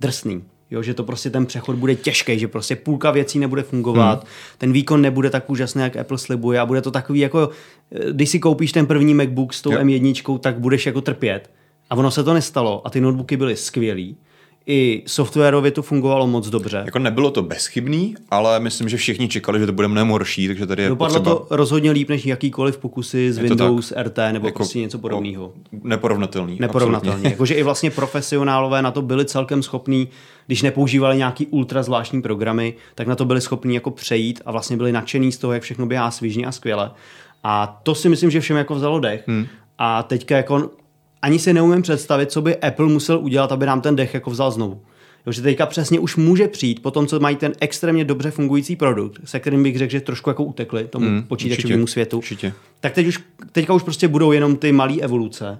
drsný. 0.00 0.42
Jo, 0.70 0.82
že 0.82 0.94
to 0.94 1.04
prostě 1.04 1.30
ten 1.30 1.46
přechod 1.46 1.76
bude 1.76 1.94
těžký, 1.94 2.38
že 2.38 2.48
prostě 2.48 2.76
půlka 2.76 3.10
věcí 3.10 3.38
nebude 3.38 3.62
fungovat, 3.62 4.18
hmm. 4.18 4.28
ten 4.58 4.72
výkon 4.72 5.02
nebude 5.02 5.30
tak 5.30 5.50
úžasný, 5.50 5.82
jak 5.82 5.96
Apple 5.96 6.18
slibuje 6.18 6.60
a 6.60 6.66
bude 6.66 6.82
to 6.82 6.90
takový 6.90 7.20
jako, 7.20 7.50
eh, 7.92 8.12
když 8.12 8.30
si 8.30 8.38
koupíš 8.38 8.72
ten 8.72 8.86
první 8.86 9.14
MacBook 9.14 9.54
s 9.54 9.62
tou 9.62 9.72
Jo. 9.72 9.78
M1, 9.78 10.38
tak 10.38 10.58
budeš 10.58 10.86
jako 10.86 11.00
trpět. 11.00 11.50
A 11.90 11.94
ono 11.94 12.10
se 12.10 12.24
to 12.24 12.34
nestalo 12.34 12.86
a 12.86 12.90
ty 12.90 13.00
notebooky 13.00 13.36
byly 13.36 13.56
skvělý. 13.56 14.16
I 14.70 15.02
softwarově 15.06 15.70
to 15.70 15.82
fungovalo 15.82 16.26
moc 16.26 16.48
dobře. 16.48 16.82
Jako 16.84 16.98
nebylo 16.98 17.30
to 17.30 17.42
bezchybný, 17.42 18.14
ale 18.30 18.60
myslím, 18.60 18.88
že 18.88 18.96
všichni 18.96 19.28
čekali, 19.28 19.60
že 19.60 19.66
to 19.66 19.72
bude 19.72 19.88
mnohem 19.88 20.08
horší, 20.08 20.46
takže 20.46 20.66
tady 20.66 20.82
je 20.82 20.88
Dopadlo 20.88 21.20
potřeba... 21.20 21.34
to 21.34 21.56
rozhodně 21.56 21.90
líp 21.90 22.08
než 22.08 22.26
jakýkoliv 22.26 22.78
pokusy 22.78 23.32
z 23.32 23.38
Windows 23.38 23.92
RT 24.02 24.18
nebo 24.32 24.46
jako- 24.46 24.58
prostě 24.58 24.78
něco 24.78 24.98
podobného. 24.98 25.52
Neporovnatelný. 25.82 26.56
Neporovnatelně. 26.60 27.10
absolutně. 27.10 27.30
Jakože 27.34 27.54
i 27.54 27.62
vlastně 27.62 27.90
profesionálové 27.90 28.82
na 28.82 28.90
to 28.90 29.02
byli 29.02 29.24
celkem 29.24 29.62
schopní, 29.62 30.08
když 30.46 30.62
nepoužívali 30.62 31.16
nějaký 31.16 31.46
ultra 31.46 31.82
zvláštní 31.82 32.22
programy, 32.22 32.74
tak 32.94 33.06
na 33.06 33.16
to 33.16 33.24
byli 33.24 33.40
schopní 33.40 33.74
jako 33.74 33.90
přejít 33.90 34.40
a 34.46 34.52
vlastně 34.52 34.76
byli 34.76 34.92
nadšený 34.92 35.32
z 35.32 35.38
toho, 35.38 35.52
jak 35.52 35.62
všechno 35.62 35.86
běhá 35.86 36.10
svižně 36.10 36.46
a 36.46 36.52
skvěle. 36.52 36.90
A 37.44 37.80
to 37.82 37.94
si 37.94 38.08
myslím, 38.08 38.30
že 38.30 38.40
všem 38.40 38.56
jako 38.56 38.74
vzalo 38.74 39.00
dech. 39.00 39.22
Hmm. 39.26 39.46
A 39.78 40.02
teďka 40.02 40.36
jako 40.36 40.70
ani 41.22 41.38
si 41.38 41.52
neumím 41.52 41.82
představit, 41.82 42.32
co 42.32 42.42
by 42.42 42.56
Apple 42.56 42.86
musel 42.86 43.18
udělat, 43.18 43.52
aby 43.52 43.66
nám 43.66 43.80
ten 43.80 43.96
dech 43.96 44.14
jako 44.14 44.30
vzal 44.30 44.50
znovu. 44.50 44.80
Jo, 45.26 45.32
že 45.32 45.42
teďka 45.42 45.66
přesně 45.66 46.00
už 46.00 46.16
může 46.16 46.48
přijít 46.48 46.82
po 46.82 46.90
tom, 46.90 47.06
co 47.06 47.20
mají 47.20 47.36
ten 47.36 47.52
extrémně 47.60 48.04
dobře 48.04 48.30
fungující 48.30 48.76
produkt, 48.76 49.20
se 49.24 49.40
kterým 49.40 49.62
bych 49.62 49.78
řekl, 49.78 49.90
že 49.90 50.00
trošku 50.00 50.30
jako 50.30 50.44
utekli 50.44 50.84
tomu 50.84 51.06
mm, 51.06 51.22
počítačovému 51.22 51.82
určitě, 51.82 51.92
světu 51.92 52.18
určitě. 52.18 52.52
tak 52.80 52.92
teď 52.92 53.06
už, 53.06 53.20
teďka 53.52 53.72
už 53.74 53.82
prostě 53.82 54.08
budou 54.08 54.32
jenom 54.32 54.56
ty 54.56 54.72
malé 54.72 54.94
evoluce. 55.00 55.58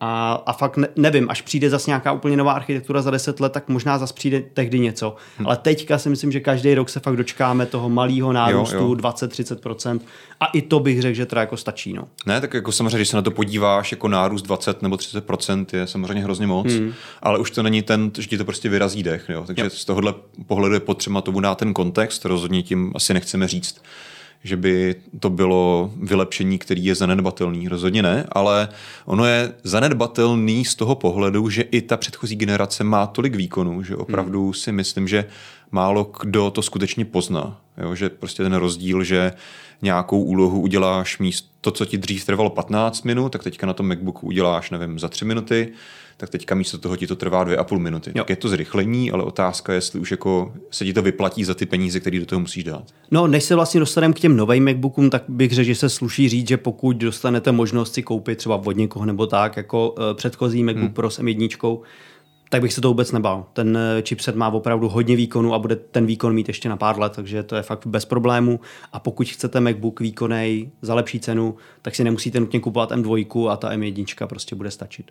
A, 0.00 0.32
a 0.46 0.52
fakt 0.52 0.76
ne, 0.76 0.88
nevím, 0.96 1.30
až 1.30 1.42
přijde 1.42 1.70
zase 1.70 1.90
nějaká 1.90 2.12
úplně 2.12 2.36
nová 2.36 2.52
architektura 2.52 3.02
za 3.02 3.10
10 3.10 3.40
let, 3.40 3.52
tak 3.52 3.68
možná 3.68 3.98
zase 3.98 4.14
přijde 4.14 4.42
tehdy 4.54 4.78
něco. 4.80 5.16
Hmm. 5.38 5.46
Ale 5.46 5.56
teďka 5.56 5.98
si 5.98 6.08
myslím, 6.10 6.32
že 6.32 6.40
každý 6.40 6.74
rok 6.74 6.88
se 6.88 7.00
fakt 7.00 7.16
dočkáme 7.16 7.66
toho 7.66 7.88
malého 7.88 8.32
nárůstu, 8.32 8.76
Jo, 8.76 8.82
jo. 8.82 8.94
20-30%. 8.94 10.00
A 10.40 10.46
i 10.46 10.62
to 10.62 10.80
bych 10.80 11.02
řekl, 11.02 11.16
že 11.16 11.26
teda 11.26 11.40
jako 11.40 11.56
stačí. 11.56 11.92
No. 11.92 12.04
Ne, 12.26 12.40
tak 12.40 12.54
jako 12.54 12.72
samozřejmě, 12.72 12.96
když 12.96 13.08
se 13.08 13.16
na 13.16 13.22
to 13.22 13.30
podíváš, 13.30 13.92
jako 13.92 14.08
nárůst 14.08 14.42
20 14.42 14.82
nebo 14.82 14.96
30% 14.96 15.66
je 15.72 15.86
samozřejmě 15.86 16.22
hrozně 16.22 16.46
moc, 16.46 16.72
hmm. 16.72 16.92
ale 17.22 17.38
už 17.38 17.50
to 17.50 17.62
není 17.62 17.82
ten, 17.82 18.10
že 18.18 18.26
ti 18.26 18.38
to 18.38 18.44
prostě 18.44 18.68
vyrazí 18.68 19.02
dech. 19.02 19.24
Jo? 19.28 19.44
Takže 19.46 19.64
jo. 19.64 19.70
z 19.70 19.84
tohohle 19.84 20.14
pohledu 20.46 20.74
je 20.74 20.80
potřeba 20.80 21.20
tomu 21.20 21.40
dát 21.40 21.58
ten 21.58 21.74
kontext, 21.74 22.24
rozhodně 22.24 22.62
tím 22.62 22.92
asi 22.94 23.14
nechceme 23.14 23.48
říct, 23.48 23.80
že 24.44 24.56
by 24.56 24.94
to 25.20 25.30
bylo 25.30 25.92
vylepšení, 26.02 26.58
který 26.58 26.84
je 26.84 26.94
zanedbatelný. 26.94 27.68
Rozhodně 27.68 28.02
ne, 28.02 28.26
ale 28.32 28.68
ono 29.04 29.24
je 29.24 29.52
zanedbatelný 29.64 30.64
z 30.64 30.74
toho 30.74 30.94
pohledu, 30.94 31.50
že 31.50 31.62
i 31.62 31.82
ta 31.82 31.96
předchozí 31.96 32.36
generace 32.36 32.84
má 32.84 33.06
tolik 33.06 33.34
výkonu, 33.34 33.82
že 33.82 33.96
opravdu 33.96 34.44
hmm. 34.44 34.54
si 34.54 34.72
myslím, 34.72 35.08
že 35.08 35.24
málo 35.70 36.12
kdo 36.20 36.50
to 36.50 36.62
skutečně 36.62 37.04
pozná. 37.04 37.60
Jo? 37.78 37.94
Že 37.94 38.08
prostě 38.08 38.42
ten 38.42 38.54
rozdíl, 38.54 39.04
že 39.04 39.32
nějakou 39.82 40.22
úlohu 40.22 40.60
uděláš 40.60 41.18
míst 41.18 41.50
to, 41.60 41.70
co 41.70 41.84
ti 41.84 41.98
dřív 41.98 42.24
trvalo 42.24 42.50
15 42.50 43.02
minut, 43.02 43.28
tak 43.28 43.42
teďka 43.42 43.66
na 43.66 43.72
tom 43.72 43.88
MacBooku 43.88 44.26
uděláš, 44.26 44.70
nevím, 44.70 44.98
za 44.98 45.08
3 45.08 45.24
minuty, 45.24 45.72
tak 46.20 46.30
teďka 46.30 46.54
místo 46.54 46.78
toho 46.78 46.96
ti 46.96 47.06
to 47.06 47.16
trvá 47.16 47.44
2,5 47.44 47.78
minuty. 47.78 48.10
Jo. 48.14 48.22
Tak 48.22 48.30
je 48.30 48.36
to 48.36 48.48
zrychlení, 48.48 49.10
ale 49.10 49.24
otázka 49.24 49.72
je, 49.72 49.76
jestli 49.76 50.00
už 50.00 50.10
jako 50.10 50.52
se 50.70 50.84
ti 50.84 50.92
to 50.92 51.02
vyplatí 51.02 51.44
za 51.44 51.54
ty 51.54 51.66
peníze, 51.66 52.00
které 52.00 52.18
do 52.18 52.26
toho 52.26 52.40
musíš 52.40 52.64
dát. 52.64 52.84
No, 53.10 53.26
než 53.26 53.44
se 53.44 53.54
vlastně 53.54 53.80
dostaneme 53.80 54.14
k 54.14 54.20
těm 54.20 54.36
novým 54.36 54.64
MacBookům, 54.64 55.10
tak 55.10 55.24
bych 55.28 55.52
řekl, 55.52 55.66
že 55.66 55.74
se 55.74 55.88
sluší 55.88 56.28
říct, 56.28 56.48
že 56.48 56.56
pokud 56.56 56.96
dostanete 56.96 57.52
možnost 57.52 57.94
si 57.94 58.02
koupit 58.02 58.38
třeba 58.38 58.56
od 58.56 58.76
někoho 58.76 59.06
nebo 59.06 59.26
tak, 59.26 59.56
jako 59.56 59.90
uh, 59.90 59.96
předchozí 60.14 60.64
MacBook 60.64 60.84
hmm. 60.84 60.94
Pro 60.94 61.10
s 61.10 61.20
M1, 61.20 61.78
tak 62.48 62.62
bych 62.62 62.72
se 62.72 62.80
to 62.80 62.88
vůbec 62.88 63.12
nebal. 63.12 63.46
Ten 63.52 63.76
eh, 63.76 64.02
chipset 64.02 64.36
má 64.36 64.48
opravdu 64.48 64.88
hodně 64.88 65.16
výkonu 65.16 65.54
a 65.54 65.58
bude 65.58 65.76
ten 65.76 66.06
výkon 66.06 66.34
mít 66.34 66.48
ještě 66.48 66.68
na 66.68 66.76
pár 66.76 66.98
let, 66.98 67.12
takže 67.16 67.42
to 67.42 67.56
je 67.56 67.62
fakt 67.62 67.86
bez 67.86 68.04
problému. 68.04 68.60
A 68.92 69.00
pokud 69.00 69.28
chcete 69.28 69.60
MacBook 69.60 70.00
výkonný 70.00 70.72
za 70.82 70.94
lepší 70.94 71.20
cenu, 71.20 71.56
tak 71.82 71.94
si 71.94 72.04
nemusíte 72.04 72.40
nutně 72.40 72.60
kupovat 72.60 72.90
M2 72.90 73.48
a 73.48 73.56
ta 73.56 73.70
M1 73.70 74.26
prostě 74.26 74.56
bude 74.56 74.70
stačit. 74.70 75.10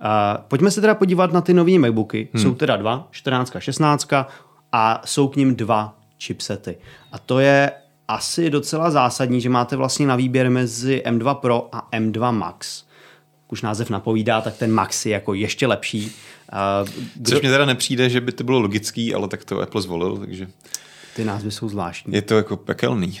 Uh, 0.00 0.06
pojďme 0.48 0.70
se 0.70 0.80
teda 0.80 0.94
podívat 0.94 1.32
na 1.32 1.40
ty 1.40 1.54
nové 1.54 1.78
MacBooky. 1.78 2.28
Hmm. 2.32 2.42
Jsou 2.42 2.54
teda 2.54 2.76
dva, 2.76 3.08
14 3.10 3.56
a 3.56 3.60
16 3.60 4.08
a 4.72 5.02
jsou 5.04 5.28
k 5.28 5.36
ním 5.36 5.56
dva 5.56 5.98
chipsety. 6.20 6.76
A 7.12 7.18
to 7.18 7.38
je 7.38 7.72
asi 8.08 8.50
docela 8.50 8.90
zásadní, 8.90 9.40
že 9.40 9.48
máte 9.48 9.76
vlastně 9.76 10.06
na 10.06 10.16
výběr 10.16 10.50
mezi 10.50 11.02
M2 11.06 11.34
Pro 11.34 11.68
a 11.72 11.88
M2 11.92 12.32
Max. 12.32 12.84
Už 13.52 13.62
název 13.62 13.90
napovídá, 13.90 14.40
tak 14.40 14.56
ten 14.56 14.72
Max 14.72 15.06
je 15.06 15.12
jako 15.12 15.34
ještě 15.34 15.66
lepší. 15.66 16.12
Uh, 16.82 16.88
kdo... 17.14 17.30
Což 17.30 17.40
mě 17.40 17.50
teda 17.50 17.64
nepřijde, 17.64 18.10
že 18.10 18.20
by 18.20 18.32
to 18.32 18.44
bylo 18.44 18.60
logický, 18.60 19.14
ale 19.14 19.28
tak 19.28 19.44
to 19.44 19.60
Apple 19.60 19.82
zvolil, 19.82 20.16
takže... 20.16 20.48
Ty 21.16 21.24
názvy 21.24 21.50
jsou 21.50 21.68
zvláštní. 21.68 22.14
Je 22.14 22.22
to 22.22 22.36
jako 22.36 22.56
pekelný. 22.56 23.20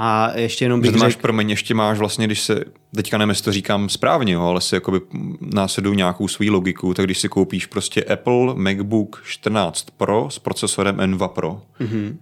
A 0.00 0.32
ještě 0.34 0.64
jenom 0.64 0.80
bych 0.80 0.94
máš, 0.94 1.12
řek... 1.12 1.20
promiň, 1.20 1.50
ještě 1.50 1.74
máš 1.74 1.98
vlastně, 1.98 2.26
když 2.26 2.40
se, 2.40 2.64
teďka 2.94 3.18
nevím, 3.18 3.28
jestli 3.28 3.44
to 3.44 3.52
říkám 3.52 3.88
správně, 3.88 4.32
jo, 4.32 4.42
ale 4.42 4.60
si 4.60 4.74
jakoby 4.74 5.00
následují 5.40 5.96
nějakou 5.96 6.28
svou 6.28 6.52
logiku, 6.52 6.94
tak 6.94 7.04
když 7.04 7.18
si 7.18 7.28
koupíš 7.28 7.66
prostě 7.66 8.04
Apple 8.04 8.54
MacBook 8.54 9.22
14 9.26 9.86
Pro 9.96 10.30
s 10.30 10.38
procesorem 10.38 10.96
M2 10.96 11.28
Pro, 11.28 11.62
mm-hmm. 11.80 12.16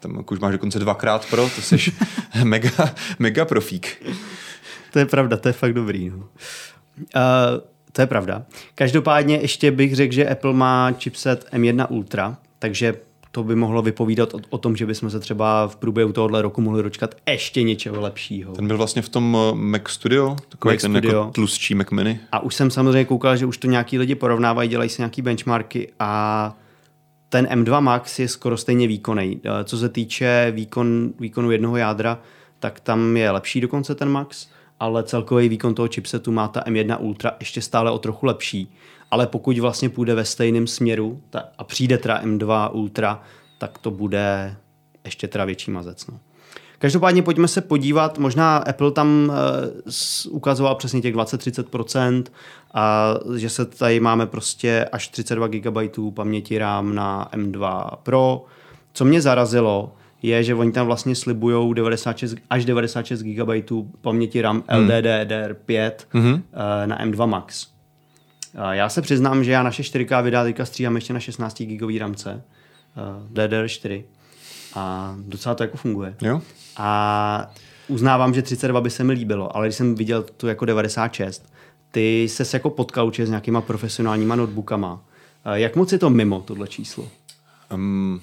tam 0.00 0.16
jako 0.16 0.34
už 0.34 0.40
máš 0.40 0.52
dokonce 0.52 0.78
dvakrát 0.78 1.30
Pro, 1.30 1.50
to 1.56 1.62
jsi 1.62 1.92
mega, 2.44 2.70
mega 3.18 3.44
profík. 3.44 4.06
To 4.92 4.98
je 4.98 5.06
pravda, 5.06 5.36
to 5.36 5.48
je 5.48 5.52
fakt 5.52 5.72
dobrý. 5.72 6.10
No. 6.10 6.28
Uh, 7.16 7.60
to 7.92 8.00
je 8.00 8.06
pravda. 8.06 8.42
Každopádně 8.74 9.36
ještě 9.36 9.70
bych 9.70 9.96
řekl, 9.96 10.14
že 10.14 10.28
Apple 10.28 10.52
má 10.52 10.92
chipset 10.92 11.46
M1 11.52 11.86
Ultra, 11.90 12.36
takže 12.58 12.94
to 13.32 13.44
by 13.44 13.56
mohlo 13.56 13.82
vypovídat 13.82 14.34
o, 14.34 14.40
o 14.50 14.58
tom, 14.58 14.76
že 14.76 14.86
bychom 14.86 15.10
se 15.10 15.20
třeba 15.20 15.68
v 15.68 15.76
průběhu 15.76 16.12
tohohle 16.12 16.42
roku 16.42 16.60
mohli 16.60 16.82
dočkat 16.82 17.14
ještě 17.28 17.62
něčeho 17.62 18.00
lepšího. 18.00 18.52
Ten 18.52 18.66
byl 18.66 18.76
vlastně 18.76 19.02
v 19.02 19.08
tom 19.08 19.36
eh, 19.40 19.54
Mac 19.54 19.82
Studio, 19.88 20.36
takový 20.48 20.74
Mac 20.74 20.82
ten 20.82 20.94
jako 20.94 21.06
Studio. 21.06 21.20
jako 21.20 21.32
tlustší 21.32 21.74
Mac 21.74 21.90
Mini. 21.90 22.20
A 22.32 22.40
už 22.40 22.54
jsem 22.54 22.70
samozřejmě 22.70 23.04
koukal, 23.04 23.36
že 23.36 23.46
už 23.46 23.58
to 23.58 23.66
nějaký 23.66 23.98
lidi 23.98 24.14
porovnávají, 24.14 24.68
dělají 24.68 24.90
si 24.90 25.02
nějaký 25.02 25.22
benchmarky 25.22 25.92
a 25.98 26.56
ten 27.28 27.46
M2 27.46 27.80
Max 27.80 28.18
je 28.18 28.28
skoro 28.28 28.56
stejně 28.56 28.86
výkonný. 28.86 29.40
Eh, 29.44 29.64
co 29.64 29.78
se 29.78 29.88
týče 29.88 30.52
výkon, 30.54 31.12
výkonu 31.20 31.50
jednoho 31.50 31.76
jádra, 31.76 32.18
tak 32.58 32.80
tam 32.80 33.16
je 33.16 33.30
lepší 33.30 33.60
dokonce 33.60 33.94
ten 33.94 34.08
Max, 34.08 34.48
ale 34.80 35.02
celkový 35.02 35.48
výkon 35.48 35.74
toho 35.74 35.88
chipsetu 35.88 36.32
má 36.32 36.48
ta 36.48 36.60
M1 36.60 36.96
Ultra 37.00 37.32
ještě 37.40 37.62
stále 37.62 37.90
o 37.90 37.98
trochu 37.98 38.26
lepší 38.26 38.72
ale 39.10 39.26
pokud 39.26 39.58
vlastně 39.58 39.88
půjde 39.88 40.14
ve 40.14 40.24
stejném 40.24 40.66
směru 40.66 41.22
ta, 41.30 41.44
a 41.58 41.64
přijde 41.64 41.98
teda 41.98 42.22
M2 42.22 42.70
Ultra, 42.72 43.22
tak 43.58 43.78
to 43.78 43.90
bude 43.90 44.56
ještě 45.04 45.28
teda 45.28 45.44
větší 45.44 45.70
mazec. 45.70 46.06
No. 46.06 46.18
Každopádně 46.78 47.22
pojďme 47.22 47.48
se 47.48 47.60
podívat, 47.60 48.18
možná 48.18 48.56
Apple 48.56 48.90
tam 48.90 49.32
uh, 50.26 50.34
ukazoval 50.34 50.74
přesně 50.74 51.00
těch 51.00 51.14
20-30% 51.14 52.24
a 52.74 53.14
že 53.36 53.50
se 53.50 53.64
tady 53.64 54.00
máme 54.00 54.26
prostě 54.26 54.88
až 54.92 55.08
32 55.08 55.46
GB 55.46 55.98
paměti 56.14 56.58
RAM 56.58 56.94
na 56.94 57.28
M2 57.32 57.90
Pro. 58.02 58.44
Co 58.92 59.04
mě 59.04 59.20
zarazilo, 59.20 59.92
je, 60.22 60.44
že 60.44 60.54
oni 60.54 60.72
tam 60.72 60.86
vlastně 60.86 61.14
slibují 61.14 61.74
96, 61.74 62.36
až 62.50 62.64
96 62.64 63.22
GB 63.22 63.48
paměti 64.00 64.42
RAM 64.42 64.64
hmm. 64.68 64.88
LDDR5 64.88 65.92
hmm. 66.10 66.32
uh, 66.32 66.40
na 66.86 67.04
M2 67.04 67.26
Max. 67.26 67.70
Já 68.70 68.88
se 68.88 69.02
přiznám, 69.02 69.44
že 69.44 69.50
já 69.50 69.62
naše 69.62 69.82
4K 69.82 70.22
videa 70.22 70.44
teďka 70.44 70.64
stříhám 70.64 70.94
ještě 70.94 71.12
na 71.12 71.20
16 71.20 71.62
GB 71.62 71.98
ramce 71.98 72.42
eh, 72.96 73.48
DDR4 73.48 74.02
a 74.74 75.14
docela 75.18 75.54
to 75.54 75.62
jako 75.62 75.76
funguje. 75.76 76.14
Jo? 76.22 76.42
A 76.76 77.50
uznávám, 77.88 78.34
že 78.34 78.42
32 78.42 78.80
by 78.80 78.90
se 78.90 79.04
mi 79.04 79.12
líbilo, 79.12 79.56
ale 79.56 79.66
když 79.66 79.76
jsem 79.76 79.94
viděl 79.94 80.22
tu 80.22 80.46
jako 80.46 80.64
96, 80.64 81.52
ty 81.90 82.28
se 82.28 82.56
jako 82.56 82.70
potkal 82.70 83.12
s 83.12 83.28
nějakýma 83.28 83.60
profesionálníma 83.60 84.36
notebookama. 84.36 85.04
Eh, 85.44 85.60
jak 85.60 85.76
moc 85.76 85.92
je 85.92 85.98
to 85.98 86.10
mimo 86.10 86.40
tohle 86.40 86.68
číslo? 86.68 87.08
Um, 87.74 88.20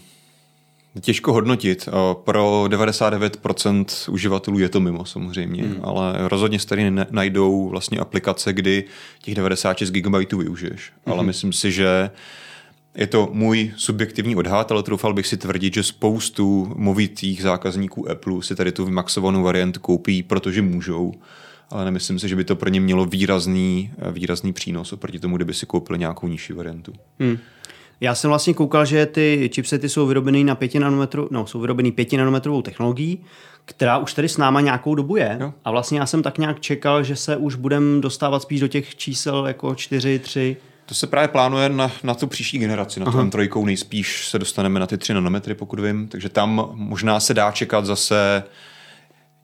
Těžko 1.01 1.33
hodnotit. 1.33 1.89
Pro 2.13 2.63
99% 2.67 4.11
uživatelů 4.11 4.59
je 4.59 4.69
to 4.69 4.79
mimo 4.79 5.05
samozřejmě, 5.05 5.63
hmm. 5.63 5.79
ale 5.83 6.13
rozhodně 6.17 6.59
se 6.59 6.67
tady 6.67 6.91
najdou 7.11 7.69
vlastně 7.69 7.99
aplikace, 7.99 8.53
kdy 8.53 8.83
těch 9.21 9.35
96 9.35 9.91
GB 9.91 10.33
využiješ. 10.33 10.91
Hmm. 11.05 11.13
Ale 11.13 11.23
myslím 11.23 11.53
si, 11.53 11.71
že 11.71 12.09
je 12.95 13.07
to 13.07 13.29
můj 13.31 13.71
subjektivní 13.75 14.35
odhad, 14.35 14.71
ale 14.71 14.83
troufal 14.83 15.13
bych 15.13 15.27
si 15.27 15.37
tvrdit, 15.37 15.73
že 15.73 15.83
spoustu 15.83 16.73
movitých 16.75 17.41
zákazníků 17.41 18.11
Apple 18.11 18.43
si 18.43 18.55
tady 18.55 18.71
tu 18.71 18.85
vymaxovanou 18.85 19.43
variantu 19.43 19.79
koupí, 19.79 20.23
protože 20.23 20.61
můžou 20.61 21.13
ale 21.69 21.85
nemyslím 21.85 22.19
si, 22.19 22.29
že 22.29 22.35
by 22.35 22.43
to 22.43 22.55
pro 22.55 22.69
ně 22.69 22.81
mělo 22.81 23.05
výrazný, 23.05 23.91
výrazný 24.11 24.53
přínos 24.53 24.93
oproti 24.93 25.19
tomu, 25.19 25.35
kdyby 25.35 25.53
si 25.53 25.65
koupili 25.65 25.99
nějakou 25.99 26.27
nižší 26.27 26.53
variantu. 26.53 26.93
Hmm. 27.19 27.37
Já 28.01 28.15
jsem 28.15 28.29
vlastně 28.29 28.53
koukal, 28.53 28.85
že 28.85 29.05
ty 29.05 29.49
chipsety 29.53 29.89
jsou 29.89 30.07
vyrobený 30.07 30.43
na 30.43 30.55
5 30.55 30.75
nanometru, 30.75 31.27
no, 31.31 31.47
jsou 31.47 31.59
vyrobený 31.59 31.91
5 31.91 32.13
nanometrovou 32.13 32.61
technologií, 32.61 33.23
která 33.65 33.97
už 33.97 34.13
tady 34.13 34.29
s 34.29 34.37
náma 34.37 34.61
nějakou 34.61 34.95
dobu 34.95 35.15
je. 35.15 35.37
Jo. 35.41 35.53
A 35.65 35.71
vlastně 35.71 35.99
já 35.99 36.05
jsem 36.05 36.23
tak 36.23 36.37
nějak 36.37 36.59
čekal, 36.59 37.03
že 37.03 37.15
se 37.15 37.37
už 37.37 37.55
budeme 37.55 38.01
dostávat 38.01 38.41
spíš 38.41 38.59
do 38.59 38.67
těch 38.67 38.95
čísel 38.95 39.47
jako 39.47 39.75
4, 39.75 40.19
3. 40.19 40.57
To 40.85 40.95
se 40.95 41.07
právě 41.07 41.27
plánuje 41.27 41.69
na, 41.69 41.91
na 42.03 42.13
tu 42.13 42.27
příští 42.27 42.57
generaci, 42.57 42.99
na 42.99 43.11
tu 43.11 43.29
trojkou 43.29 43.65
nejspíš 43.65 44.27
se 44.27 44.39
dostaneme 44.39 44.79
na 44.79 44.87
ty 44.87 44.97
3 44.97 45.13
nanometry, 45.13 45.55
pokud 45.55 45.79
vím. 45.79 46.07
Takže 46.07 46.29
tam 46.29 46.69
možná 46.73 47.19
se 47.19 47.33
dá 47.33 47.51
čekat 47.51 47.85
zase 47.85 48.43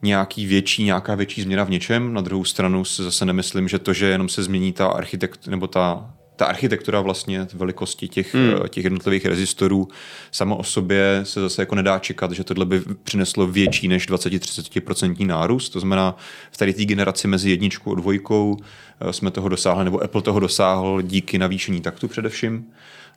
nějaký 0.01 0.45
větší, 0.45 0.83
nějaká 0.83 1.15
větší 1.15 1.41
změna 1.41 1.63
v 1.63 1.69
něčem. 1.69 2.13
Na 2.13 2.21
druhou 2.21 2.43
stranu 2.43 2.85
se 2.85 3.03
zase 3.03 3.25
nemyslím, 3.25 3.67
že 3.67 3.79
to, 3.79 3.93
že 3.93 4.05
jenom 4.05 4.29
se 4.29 4.43
změní 4.43 4.73
ta 4.73 4.87
architekt 4.87 5.47
nebo 5.47 5.67
ta 5.67 6.13
ta 6.35 6.45
architektura 6.45 7.01
vlastně 7.01 7.47
velikosti 7.53 8.07
těch, 8.07 8.35
hmm. 8.35 8.53
Eh, 8.65 8.69
těch 8.69 8.83
jednotlivých 8.83 9.25
rezistorů 9.25 9.87
sama 10.31 10.55
o 10.55 10.63
sobě 10.63 11.21
se 11.23 11.41
zase 11.41 11.61
jako 11.61 11.75
nedá 11.75 11.99
čekat, 11.99 12.31
že 12.31 12.43
tohle 12.43 12.65
by 12.65 12.81
přineslo 13.03 13.47
větší 13.47 13.87
než 13.87 14.09
20-30% 14.09 15.27
nárůst. 15.27 15.69
To 15.69 15.79
znamená, 15.79 16.15
v 16.51 16.57
tady 16.57 16.73
té 16.73 16.85
generaci 16.85 17.27
mezi 17.27 17.49
jedničkou 17.49 17.91
a 17.91 17.95
dvojkou 17.95 18.57
eh, 18.99 19.13
jsme 19.13 19.31
toho 19.31 19.49
dosáhli, 19.49 19.85
nebo 19.85 20.03
Apple 20.03 20.21
toho 20.21 20.39
dosáhl 20.39 21.01
díky 21.01 21.37
navýšení 21.37 21.81
taktu 21.81 22.07
především. 22.07 22.65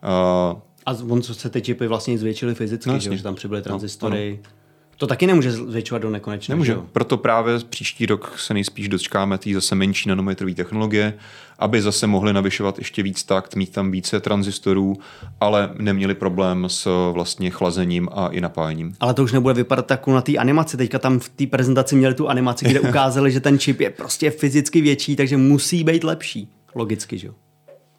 Uh, 0.03 0.61
a 0.87 0.93
on 1.09 1.23
se 1.23 1.51
ty 1.51 1.63
čipy 1.63 1.87
vlastně 1.87 2.19
zvětšily 2.19 2.55
fyzicky, 2.55 2.91
no, 2.91 2.99
že, 2.99 3.17
že 3.17 3.23
tam 3.23 3.35
přibyly 3.35 3.63
transistory. 3.63 4.41
No, 4.45 4.51
to 4.97 5.07
taky 5.07 5.27
nemůže 5.27 5.53
zvětšovat 5.53 6.03
do 6.03 6.11
nekonečna. 6.11 6.53
Nemůže. 6.53 6.73
Že? 6.73 6.79
Proto 6.93 7.17
právě 7.17 7.59
příští 7.69 8.07
rok 8.07 8.35
se 8.39 8.55
nejspíš 8.55 8.89
dočkáme 8.89 9.39
té 9.39 9.55
zase 9.55 9.75
menší 9.75 10.09
nanometrové 10.09 10.55
technologie, 10.55 11.15
aby 11.59 11.83
zase 11.83 12.07
mohli 12.07 12.33
navyšovat 12.33 12.79
ještě 12.79 13.03
víc 13.03 13.25
takt, 13.25 13.57
mít 13.57 13.73
tam 13.73 13.91
více 13.91 14.21
tranzistorů, 14.21 14.97
ale 15.41 15.71
neměli 15.79 16.15
problém 16.15 16.65
s 16.69 17.13
vlastně 17.13 17.51
chlazením 17.51 18.09
a 18.13 18.29
i 18.29 18.41
napájením. 18.41 18.95
Ale 19.01 19.15
to 19.15 19.23
už 19.23 19.33
nebude 19.33 19.55
vypadat 19.55 19.87
tak 19.87 20.07
na 20.07 20.21
té 20.21 20.37
animaci. 20.37 20.77
Teďka 20.77 20.99
tam 20.99 21.19
v 21.19 21.29
té 21.29 21.47
prezentaci 21.47 21.97
měli 21.97 22.15
tu 22.15 22.29
animaci, 22.29 22.65
kde 22.65 22.81
ukázali, 22.89 23.31
že 23.31 23.41
ten 23.41 23.59
čip 23.59 23.81
je 23.81 23.91
prostě 23.91 24.31
fyzicky 24.31 24.81
větší, 24.81 25.17
takže 25.17 25.37
musí 25.37 25.85
být 25.85 26.05
lepší. 26.05 26.49
Logicky, 26.75 27.19
že 27.19 27.27
jo? 27.27 27.35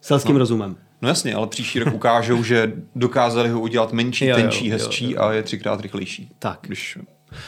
Selským 0.02 0.36
no. 0.36 0.40
rozumem. 0.40 0.76
No 1.02 1.10
jasně, 1.10 1.36
ale 1.36 1.48
příští 1.48 1.80
rok 1.80 1.94
ukážou, 1.94 2.44
že 2.44 2.74
dokázali 2.96 3.50
ho 3.50 3.60
udělat 3.60 3.94
menší, 3.94 4.26
jo, 4.26 4.36
tenčí, 4.36 4.68
jo, 4.68 4.72
hezčí 4.72 5.06
jo, 5.06 5.12
jo. 5.12 5.22
a 5.22 5.34
je 5.34 5.44
třikrát 5.44 5.82
rychlejší. 5.82 6.32
Tak. 6.40 6.60
Když 6.62 6.98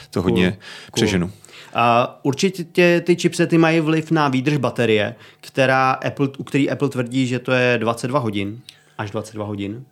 to 0.09 0.21
hodně 0.21 0.51
cool. 0.51 0.59
přeženu. 0.93 1.31
A 1.73 2.19
určitě 2.23 3.01
ty 3.01 3.15
chipsety 3.15 3.57
mají 3.57 3.79
vliv 3.79 4.11
na 4.11 4.27
výdrž 4.27 4.57
baterie, 4.57 5.15
která 5.41 5.91
Apple, 5.91 6.27
u 6.37 6.43
který 6.43 6.69
Apple 6.69 6.89
tvrdí, 6.89 7.27
že 7.27 7.39
to 7.39 7.51
je 7.51 7.77
22 7.77 8.19
hodin, 8.19 8.59
až 8.97 9.11
22 9.11 9.45
hodin, 9.45 9.85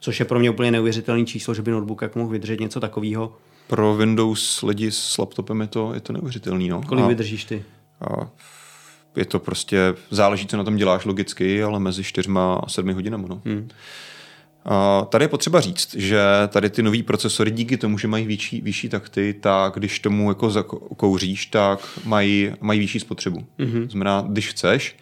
což 0.00 0.20
je 0.20 0.26
pro 0.26 0.38
mě 0.38 0.50
úplně 0.50 0.70
neuvěřitelné 0.70 1.24
číslo, 1.24 1.54
že 1.54 1.62
by 1.62 1.70
notebook 1.70 2.02
jak 2.02 2.16
mohl 2.16 2.30
vydržet 2.30 2.60
něco 2.60 2.80
takového. 2.80 3.36
Pro 3.66 3.94
Windows 3.94 4.62
lidi 4.62 4.90
s 4.92 5.18
laptopem 5.18 5.60
je 5.60 5.66
to, 5.66 5.94
je 5.94 6.00
to 6.00 6.12
neuvěřitelný. 6.12 6.68
No. 6.68 6.82
Kolik 6.82 7.04
a, 7.04 7.08
vydržíš 7.08 7.44
ty? 7.44 7.64
A 8.00 8.30
je 9.18 9.24
to 9.24 9.38
prostě, 9.38 9.94
záleží, 10.10 10.46
co 10.46 10.56
na 10.56 10.64
tom 10.64 10.76
děláš 10.76 11.04
logicky, 11.04 11.62
ale 11.62 11.80
mezi 11.80 12.04
čtyřma 12.04 12.54
a 12.54 12.68
sedmi 12.68 12.92
hodinami. 12.92 13.24
No. 13.28 13.42
Hmm. 13.44 13.68
Uh, 14.66 15.06
tady 15.06 15.24
je 15.24 15.28
potřeba 15.28 15.60
říct, 15.60 15.94
že 15.94 16.22
tady 16.48 16.70
ty 16.70 16.82
nový 16.82 17.02
procesory 17.02 17.50
díky 17.50 17.76
tomu, 17.76 17.98
že 17.98 18.08
mají 18.08 18.26
vyšší, 18.26 18.60
vyšší 18.60 18.88
takty, 18.88 19.34
tak 19.40 19.72
když 19.76 19.98
tomu 19.98 20.30
jako 20.30 20.50
zakouříš, 20.50 21.46
tak 21.46 21.78
mají, 22.04 22.52
mají 22.60 22.80
vyšší 22.80 23.00
spotřebu. 23.00 23.46
Mm-hmm. 23.58 23.88
Znamená, 23.88 24.24
když 24.28 24.48
chceš, 24.48 24.96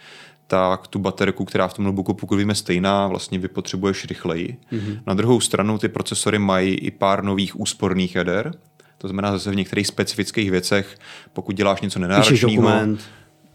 tak 0.47 0.87
tu 0.87 0.99
baterku, 0.99 1.45
která 1.45 1.69
v 1.69 1.75
tom 1.75 1.85
notebooku, 1.85 2.15
pokud 2.15 2.37
víme 2.37 2.55
stejná, 2.55 3.07
vlastně 3.07 3.39
vypotřebuješ 3.39 4.05
rychleji. 4.05 4.57
Mm-hmm. 4.73 5.01
Na 5.07 5.15
druhou 5.15 5.41
stranu 5.41 5.79
ty 5.79 5.89
procesory 5.89 6.39
mají 6.39 6.75
i 6.75 6.91
pár 6.91 7.25
nových 7.25 7.61
úsporných 7.61 8.15
jader, 8.15 8.53
to 8.99 9.09
znamená 9.09 9.33
zase 9.33 9.51
v 9.51 9.55
některých 9.55 9.87
specifických 9.87 10.51
věcech, 10.51 10.99
pokud 11.33 11.57
děláš 11.57 11.81
něco 11.81 11.99
nenáročného, 11.99 12.97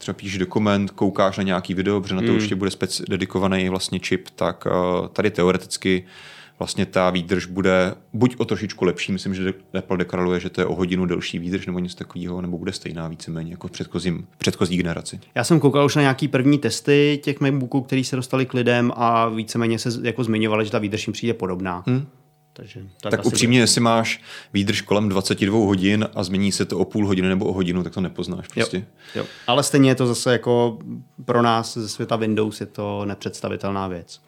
třeba 0.01 0.13
píšeš 0.13 0.37
dokument, 0.37 0.91
koukáš 0.91 1.37
na 1.37 1.43
nějaký 1.43 1.73
video, 1.73 2.01
protože 2.01 2.15
na 2.15 2.21
to 2.21 2.27
mm. 2.27 2.35
určitě 2.35 2.55
bude 2.55 2.69
speci- 2.69 3.03
dedikovaný 3.09 3.69
vlastně 3.69 3.99
čip, 3.99 4.29
tak 4.35 4.65
uh, 4.65 5.07
tady 5.07 5.31
teoreticky 5.31 6.05
vlastně 6.59 6.85
ta 6.85 7.09
výdrž 7.09 7.45
bude 7.45 7.93
buď 8.13 8.35
o 8.37 8.45
trošičku 8.45 8.85
lepší, 8.85 9.11
myslím, 9.11 9.35
že 9.35 9.53
Apple 9.77 9.97
deklaruje, 9.97 10.39
že 10.39 10.49
to 10.49 10.61
je 10.61 10.65
o 10.65 10.75
hodinu 10.75 11.05
delší 11.05 11.39
výdrž 11.39 11.65
nebo 11.65 11.79
něco 11.79 11.97
takového, 11.97 12.41
nebo 12.41 12.57
bude 12.57 12.71
stejná 12.71 13.07
víceméně 13.07 13.51
jako 13.51 13.67
v 13.67 13.71
předchozím, 13.71 14.27
předchozí 14.37 14.77
generaci. 14.77 15.19
Já 15.35 15.43
jsem 15.43 15.59
koukal 15.59 15.85
už 15.85 15.95
na 15.95 16.01
nějaký 16.01 16.27
první 16.27 16.57
testy 16.57 17.19
těch 17.23 17.39
MacBooků, 17.39 17.81
které 17.81 18.03
se 18.03 18.15
dostali 18.15 18.45
k 18.45 18.53
lidem 18.53 18.91
a 18.95 19.29
víceméně 19.29 19.79
se 19.79 19.89
jako 20.03 20.23
zmiňovali, 20.23 20.65
že 20.65 20.71
ta 20.71 20.79
výdrž 20.79 21.07
jim 21.07 21.13
přijde 21.13 21.33
podobná. 21.33 21.83
Hmm. 21.87 22.07
Takže, 22.61 22.79
tak 23.01 23.11
tak 23.11 23.25
upřímně, 23.25 23.57
bude... 23.57 23.63
jestli 23.63 23.81
máš 23.81 24.21
výdrž 24.53 24.81
kolem 24.81 25.09
22 25.09 25.59
hodin 25.59 26.07
a 26.15 26.23
změní 26.23 26.51
se 26.51 26.65
to 26.65 26.79
o 26.79 26.85
půl 26.85 27.07
hodiny 27.07 27.29
nebo 27.29 27.45
o 27.45 27.53
hodinu, 27.53 27.83
tak 27.83 27.93
to 27.93 28.01
nepoznáš 28.01 28.47
prostě. 28.47 28.77
Jo, 28.77 28.83
jo. 29.15 29.25
Ale 29.47 29.63
stejně 29.63 29.89
je 29.89 29.95
to 29.95 30.07
zase 30.07 30.31
jako 30.31 30.79
pro 31.25 31.41
nás 31.41 31.77
ze 31.77 31.89
světa 31.89 32.15
Windows 32.15 32.59
je 32.61 32.65
to 32.65 33.05
nepředstavitelná 33.05 33.87
věc. 33.87 34.21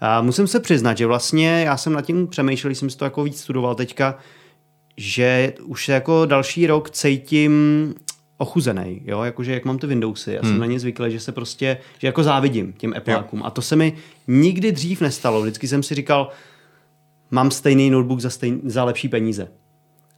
A 0.00 0.22
musím 0.22 0.46
se 0.46 0.60
přiznat, 0.60 0.98
že 0.98 1.06
vlastně 1.06 1.62
já 1.62 1.76
jsem 1.76 1.92
nad 1.92 2.02
tím 2.02 2.26
přemýšlel, 2.26 2.74
jsem 2.74 2.90
si 2.90 2.96
to 2.96 3.04
jako 3.04 3.24
víc 3.24 3.40
studoval 3.40 3.74
teďka, 3.74 4.18
že 4.96 5.52
už 5.62 5.88
jako 5.88 6.26
další 6.26 6.66
rok 6.66 6.90
cítím 6.90 7.94
ochuzený, 8.38 9.02
jo, 9.04 9.22
jakože 9.22 9.52
jak 9.52 9.64
mám 9.64 9.78
ty 9.78 9.86
Windowsy, 9.86 10.32
já 10.32 10.40
hmm. 10.42 10.50
jsem 10.50 10.60
na 10.60 10.66
ně 10.66 10.80
zvyklý, 10.80 11.10
že 11.10 11.20
se 11.20 11.32
prostě, 11.32 11.78
že 11.98 12.06
jako 12.06 12.22
závidím 12.22 12.72
těm 12.72 12.94
Appleákům 12.96 13.42
a 13.44 13.50
to 13.50 13.62
se 13.62 13.76
mi 13.76 13.92
nikdy 14.28 14.72
dřív 14.72 15.00
nestalo, 15.00 15.42
vždycky 15.42 15.68
jsem 15.68 15.82
si 15.82 15.94
říkal, 15.94 16.30
mám 17.30 17.50
stejný 17.50 17.90
notebook 17.90 18.20
za, 18.20 18.30
stejn, 18.30 18.60
za 18.64 18.84
lepší 18.84 19.08
peníze. 19.08 19.48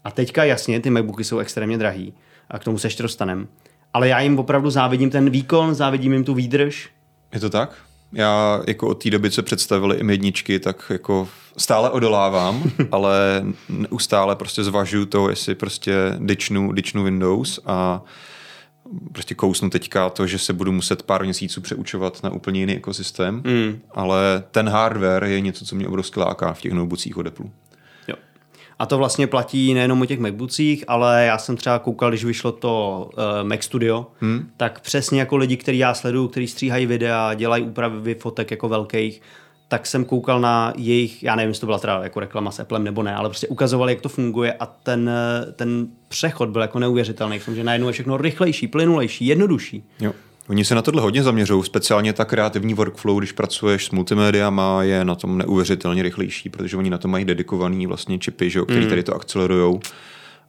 A 0.04 0.10
teďka 0.10 0.44
jasně, 0.44 0.80
ty 0.80 0.90
MacBooky 0.90 1.24
jsou 1.24 1.38
extrémně 1.38 1.78
drahý 1.78 2.14
a 2.50 2.58
k 2.58 2.64
tomu 2.64 2.78
se 2.78 2.86
ještě 2.86 3.02
dostanem. 3.02 3.48
Ale 3.94 4.08
já 4.08 4.20
jim 4.20 4.38
opravdu 4.38 4.70
závidím 4.70 5.10
ten 5.10 5.30
výkon, 5.30 5.74
závidím 5.74 6.12
jim 6.12 6.24
tu 6.24 6.34
výdrž. 6.34 6.88
Je 7.34 7.40
to 7.40 7.50
tak? 7.50 7.76
Já 8.12 8.62
jako 8.66 8.88
od 8.88 9.02
té 9.02 9.10
doby, 9.10 9.30
co 9.30 9.42
představili 9.42 9.96
i 9.96 10.10
jedničky, 10.10 10.58
tak 10.58 10.86
jako 10.90 11.28
stále 11.56 11.90
odolávám, 11.90 12.70
ale 12.92 13.44
neustále 13.68 14.36
prostě 14.36 14.64
zvažuju 14.64 15.06
to, 15.06 15.30
jestli 15.30 15.54
prostě 15.54 15.94
dičnu, 16.18 16.72
dičnu 16.72 17.04
Windows 17.04 17.60
a 17.66 18.02
prostě 19.12 19.34
kousnu 19.34 19.70
teďka 19.70 20.10
to, 20.10 20.26
že 20.26 20.38
se 20.38 20.52
budu 20.52 20.72
muset 20.72 21.02
pár 21.02 21.24
měsíců 21.24 21.60
přeučovat 21.60 22.22
na 22.22 22.30
úplně 22.30 22.60
jiný 22.60 22.76
ekosystém, 22.76 23.34
mm. 23.34 23.80
ale 23.90 24.44
ten 24.50 24.68
hardware 24.68 25.24
je 25.24 25.40
něco, 25.40 25.64
co 25.64 25.76
mě 25.76 25.88
obrovsky 25.88 26.20
láká 26.20 26.52
v 26.52 26.60
těch 26.60 26.72
notebookích 26.72 27.16
od 27.16 27.26
Apple. 27.26 27.46
Jo. 28.08 28.14
A 28.78 28.86
to 28.86 28.98
vlastně 28.98 29.26
platí 29.26 29.74
nejenom 29.74 30.02
o 30.02 30.06
těch 30.06 30.18
MacBookích, 30.18 30.84
ale 30.88 31.24
já 31.24 31.38
jsem 31.38 31.56
třeba 31.56 31.78
koukal, 31.78 32.08
když 32.08 32.24
vyšlo 32.24 32.52
to 32.52 33.10
uh, 33.12 33.48
Mac 33.48 33.62
Studio, 33.62 34.06
hmm. 34.20 34.50
tak 34.56 34.80
přesně 34.80 35.20
jako 35.20 35.36
lidi, 35.36 35.56
kteří 35.56 35.78
já 35.78 35.94
sleduju, 35.94 36.28
kteří 36.28 36.46
stříhají 36.46 36.86
videa, 36.86 37.34
dělají 37.34 37.64
úpravy 37.64 38.14
fotek 38.14 38.50
jako 38.50 38.68
velkých, 38.68 39.22
tak 39.70 39.86
jsem 39.86 40.04
koukal 40.04 40.40
na 40.40 40.72
jejich, 40.76 41.22
já 41.22 41.36
nevím, 41.36 41.48
jestli 41.48 41.60
to 41.60 41.66
byla 41.66 41.78
teda 41.78 42.00
jako 42.02 42.20
reklama 42.20 42.50
s 42.50 42.60
Applem 42.60 42.84
nebo 42.84 43.02
ne, 43.02 43.14
ale 43.14 43.28
prostě 43.28 43.48
ukazovali, 43.48 43.92
jak 43.92 44.00
to 44.00 44.08
funguje 44.08 44.52
a 44.52 44.66
ten, 44.66 45.10
ten 45.56 45.88
přechod 46.08 46.48
byl 46.48 46.62
jako 46.62 46.78
neuvěřitelný 46.78 47.38
v 47.38 47.44
tom, 47.44 47.54
že 47.54 47.64
najednou 47.64 47.86
je 47.86 47.92
všechno 47.92 48.16
rychlejší, 48.16 48.68
plynulejší, 48.68 49.26
jednodušší. 49.26 49.84
Jo. 50.00 50.12
Oni 50.48 50.64
se 50.64 50.74
na 50.74 50.82
tohle 50.82 51.02
hodně 51.02 51.22
zaměřují, 51.22 51.64
speciálně 51.64 52.12
ta 52.12 52.24
kreativní 52.24 52.74
workflow, 52.74 53.18
když 53.18 53.32
pracuješ 53.32 53.86
s 53.86 53.90
multimédiama, 53.90 54.82
je 54.82 55.04
na 55.04 55.14
tom 55.14 55.38
neuvěřitelně 55.38 56.02
rychlejší, 56.02 56.48
protože 56.48 56.76
oni 56.76 56.90
na 56.90 56.98
to 56.98 57.08
mají 57.08 57.24
dedikovaný 57.24 57.86
vlastně 57.86 58.18
čipy, 58.18 58.50
že, 58.50 58.60
který 58.62 58.82
mm. 58.82 58.88
tady 58.88 59.02
to 59.02 59.14
akcelerují. 59.14 59.80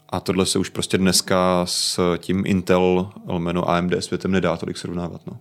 A 0.09 0.19
tohle 0.19 0.45
se 0.45 0.59
už 0.59 0.69
prostě 0.69 0.97
dneska 0.97 1.65
s 1.65 2.17
tím 2.17 2.43
Intel, 2.45 3.09
jméno 3.37 3.69
AMD 3.69 3.93
světem 3.99 4.31
nedá 4.31 4.57
tolik 4.57 4.77
srovnávat. 4.77 5.21
No. 5.27 5.37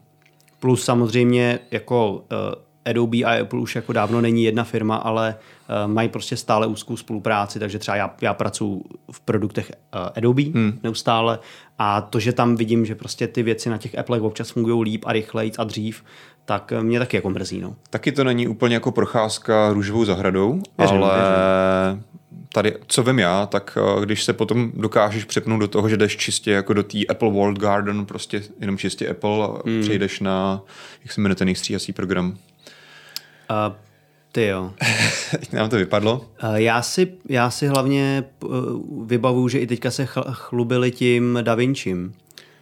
Plus 0.61 0.85
samozřejmě 0.85 1.59
jako 1.71 2.13
uh, 2.13 2.70
Adobe 2.85 3.19
a 3.19 3.41
Apple 3.41 3.61
už 3.61 3.77
jako 3.77 3.93
dávno 3.93 4.21
není 4.21 4.45
jedna 4.45 4.65
firma, 4.65 4.97
ale 4.97 5.35
uh, 5.35 5.93
mají 5.93 6.09
prostě 6.09 6.37
stále 6.37 6.67
úzkou 6.67 6.97
spolupráci, 6.97 7.59
takže 7.59 7.79
třeba 7.79 7.97
já, 7.97 8.15
já 8.21 8.35
pracuji 8.35 8.85
v 9.13 9.21
produktech 9.21 9.73
uh, 9.95 10.01
Adobe 10.17 10.43
hmm. 10.43 10.79
neustále 10.83 11.39
a 11.79 12.01
to, 12.01 12.21
že 12.21 12.33
tam 12.33 12.57
vidím, 12.57 12.87
že 12.87 12.95
prostě 12.95 13.27
ty 13.27 13.43
věci 13.43 13.71
na 13.71 13.79
těch 13.79 13.99
Applech 13.99 14.23
občas 14.23 14.51
fungují 14.51 14.83
líp 14.83 15.05
a 15.07 15.13
rychleji 15.13 15.53
a 15.59 15.65
dřív, 15.65 16.05
tak 16.45 16.73
mě 16.83 16.99
taky 16.99 17.17
jako 17.17 17.31
mrzí. 17.31 17.61
No. 17.61 17.77
Taky 17.91 18.13
to 18.13 18.25
není 18.25 18.49
úplně 18.49 18.75
jako 18.75 18.93
procházka 18.93 19.73
růžovou 19.73 20.05
zahradou, 20.05 20.63
věřím, 20.79 21.03
ale 21.03 21.19
věřím. 21.19 22.05
tady, 22.53 22.75
co 22.87 23.03
vím 23.03 23.19
já, 23.19 23.47
tak 23.47 23.79
eh, 23.81 24.03
když 24.03 24.25
se 24.25 24.33
potom 24.33 24.73
dokážeš 24.75 25.25
přepnout 25.25 25.61
do 25.61 25.69
toho, 25.69 25.89
že 25.89 25.97
jdeš 25.97 26.17
čistě 26.17 26.51
jako 26.51 26.73
do 26.73 26.83
té 26.83 26.99
Apple 27.09 27.31
World 27.31 27.59
Garden, 27.59 28.07
prostě 28.07 28.43
jenom 28.61 28.79
čistě 28.79 29.09
Apple 29.09 29.45
a 29.45 29.63
hmm. 29.67 29.81
přejdeš 29.81 30.21
na, 30.21 30.61
jak 31.05 31.13
se 31.13 31.21
jmenuje 31.21 31.37
ten 31.37 31.55
stříhací 31.55 31.93
program? 31.93 32.37
Uh, 33.51 33.77
ty 34.33 34.47
jo. 34.47 34.73
nám 35.53 35.71
to 35.71 35.77
vypadlo? 35.77 36.27
Uh, 36.45 36.55
já, 36.55 36.83
si, 36.83 37.13
já 37.29 37.51
si 37.51 37.67
hlavně 37.67 38.25
uh, 38.45 39.07
vybavuju, 39.07 39.49
že 39.49 39.59
i 39.59 39.67
teďka 39.67 39.91
se 39.91 40.07
chlubili 40.33 40.91
tím 40.91 41.39
Da 41.43 41.55
Vincim 41.55 42.15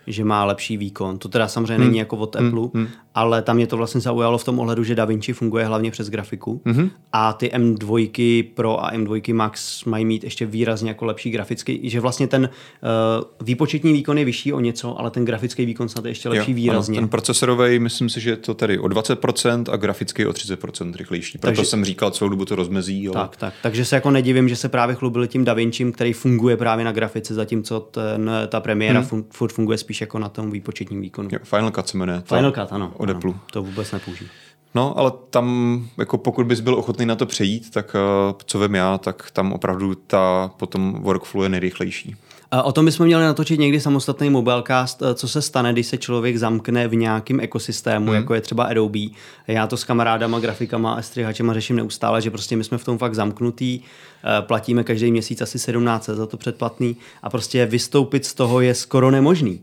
že 0.08 0.24
má 0.24 0.44
lepší 0.44 0.76
výkon. 0.76 1.18
To 1.18 1.28
teda 1.28 1.48
samozřejmě 1.48 1.74
hmm. 1.74 1.84
není 1.84 1.98
jako 1.98 2.16
od 2.16 2.36
hmm. 2.36 2.48
Apple, 2.48 2.68
hmm. 2.74 2.88
Ale 3.18 3.42
tam 3.42 3.56
mě 3.56 3.66
to 3.66 3.76
vlastně 3.76 4.00
zaujalo 4.00 4.38
v 4.38 4.44
tom 4.44 4.58
ohledu, 4.58 4.84
že 4.84 4.94
DaVinci 4.94 5.32
funguje 5.32 5.64
hlavně 5.64 5.90
přes 5.90 6.10
grafiku 6.10 6.62
hmm. 6.66 6.90
a 7.12 7.32
ty 7.32 7.48
M2 7.48 8.44
Pro 8.54 8.84
a 8.84 8.92
M2 8.92 9.34
Max 9.34 9.84
mají 9.84 10.04
mít 10.04 10.24
ještě 10.24 10.46
výrazně 10.46 10.90
jako 10.90 11.04
lepší 11.04 11.30
grafický, 11.30 11.90
že 11.90 12.00
vlastně 12.00 12.26
ten 12.26 12.42
uh, 12.42 13.46
výpočetní 13.46 13.92
výkon 13.92 14.18
je 14.18 14.24
vyšší 14.24 14.52
o 14.52 14.60
něco, 14.60 15.00
ale 15.00 15.10
ten 15.10 15.24
grafický 15.24 15.66
výkon 15.66 15.88
snad 15.88 16.04
je 16.04 16.10
ještě 16.10 16.28
lepší 16.28 16.50
jo, 16.50 16.56
výrazně. 16.56 16.98
Ano, 16.98 17.06
ten 17.06 17.08
procesorový, 17.08 17.78
myslím 17.78 18.08
si, 18.08 18.20
že 18.20 18.30
je 18.30 18.36
to 18.36 18.54
tady 18.54 18.78
o 18.78 18.86
20% 18.86 19.64
a 19.72 19.76
grafický 19.76 20.26
o 20.26 20.30
30% 20.30 20.96
rychlejší. 20.96 21.38
Proto 21.38 21.56
takže, 21.56 21.70
jsem 21.70 21.84
říkal, 21.84 22.10
celou 22.10 22.30
dobu 22.30 22.44
to 22.44 22.56
rozmezí. 22.56 23.08
Ale... 23.08 23.14
Tak, 23.14 23.36
tak. 23.36 23.54
Takže 23.62 23.84
se 23.84 23.96
jako 23.96 24.10
nedivím, 24.10 24.48
že 24.48 24.56
se 24.56 24.68
právě 24.68 24.94
chlubili 24.94 25.28
tím 25.28 25.44
DaVincim, 25.44 25.92
který 25.92 26.12
funguje 26.12 26.56
právě 26.56 26.84
na 26.84 26.92
grafice, 26.92 27.34
zatímco 27.34 27.80
ten, 27.80 28.30
ta 28.48 28.60
premiéra 28.60 29.00
hmm. 29.00 29.24
furt 29.30 29.52
funguje 29.52 29.78
spíš 29.78 30.00
jako 30.00 30.18
na 30.18 30.28
tom 30.28 30.50
výpočetním 30.50 31.00
výkonu. 31.00 31.28
Jo, 31.32 31.38
Final 31.42 31.70
Cut 31.70 31.88
se 31.88 31.98
jmenuje. 31.98 32.22
Final 32.24 32.52
Cut, 32.52 32.72
ano. 32.72 32.92
Od 33.08 33.16
Apple. 33.16 33.34
To 33.52 33.62
vůbec 33.62 33.92
nepoužiju. 33.92 34.30
No, 34.74 34.98
ale 34.98 35.12
tam, 35.30 35.88
jako 35.98 36.18
pokud 36.18 36.46
bys 36.46 36.60
byl 36.60 36.74
ochotný 36.74 37.06
na 37.06 37.16
to 37.16 37.26
přejít, 37.26 37.70
tak 37.70 37.96
uh, 38.28 38.32
co 38.44 38.58
vím 38.58 38.74
já, 38.74 38.98
tak 38.98 39.30
tam 39.30 39.52
opravdu 39.52 39.94
ta 39.94 40.50
potom 40.56 40.92
workflow 41.02 41.42
je 41.42 41.48
nejrychlejší. 41.48 42.16
O 42.64 42.72
tom 42.72 42.84
bychom 42.84 43.06
měli 43.06 43.22
natočit 43.22 43.60
někdy 43.60 43.80
samostatný 43.80 44.30
mobilecast, 44.30 45.02
eh, 45.02 45.14
co 45.14 45.28
se 45.28 45.42
stane, 45.42 45.72
když 45.72 45.86
se 45.86 45.96
člověk 45.96 46.36
zamkne 46.36 46.88
v 46.88 46.94
nějakém 46.94 47.40
ekosystému, 47.40 48.06
hmm. 48.06 48.14
jako 48.14 48.34
je 48.34 48.40
třeba 48.40 48.64
Adobe. 48.64 48.98
Já 49.46 49.66
to 49.66 49.76
s 49.76 49.84
kamarádama, 49.84 50.40
grafikama 50.40 50.94
a 50.94 51.02
střihačema 51.02 51.54
řeším 51.54 51.76
neustále, 51.76 52.22
že 52.22 52.30
prostě 52.30 52.56
my 52.56 52.64
jsme 52.64 52.78
v 52.78 52.84
tom 52.84 52.98
fakt 52.98 53.14
zamknutí, 53.14 53.84
eh, 54.24 54.42
platíme 54.42 54.84
každý 54.84 55.10
měsíc 55.10 55.42
asi 55.42 55.58
17 55.58 56.06
za 56.06 56.26
to 56.26 56.36
předplatný 56.36 56.96
a 57.22 57.30
prostě 57.30 57.66
vystoupit 57.66 58.24
z 58.24 58.34
toho 58.34 58.60
je 58.60 58.74
skoro 58.74 59.10
nemožný 59.10 59.60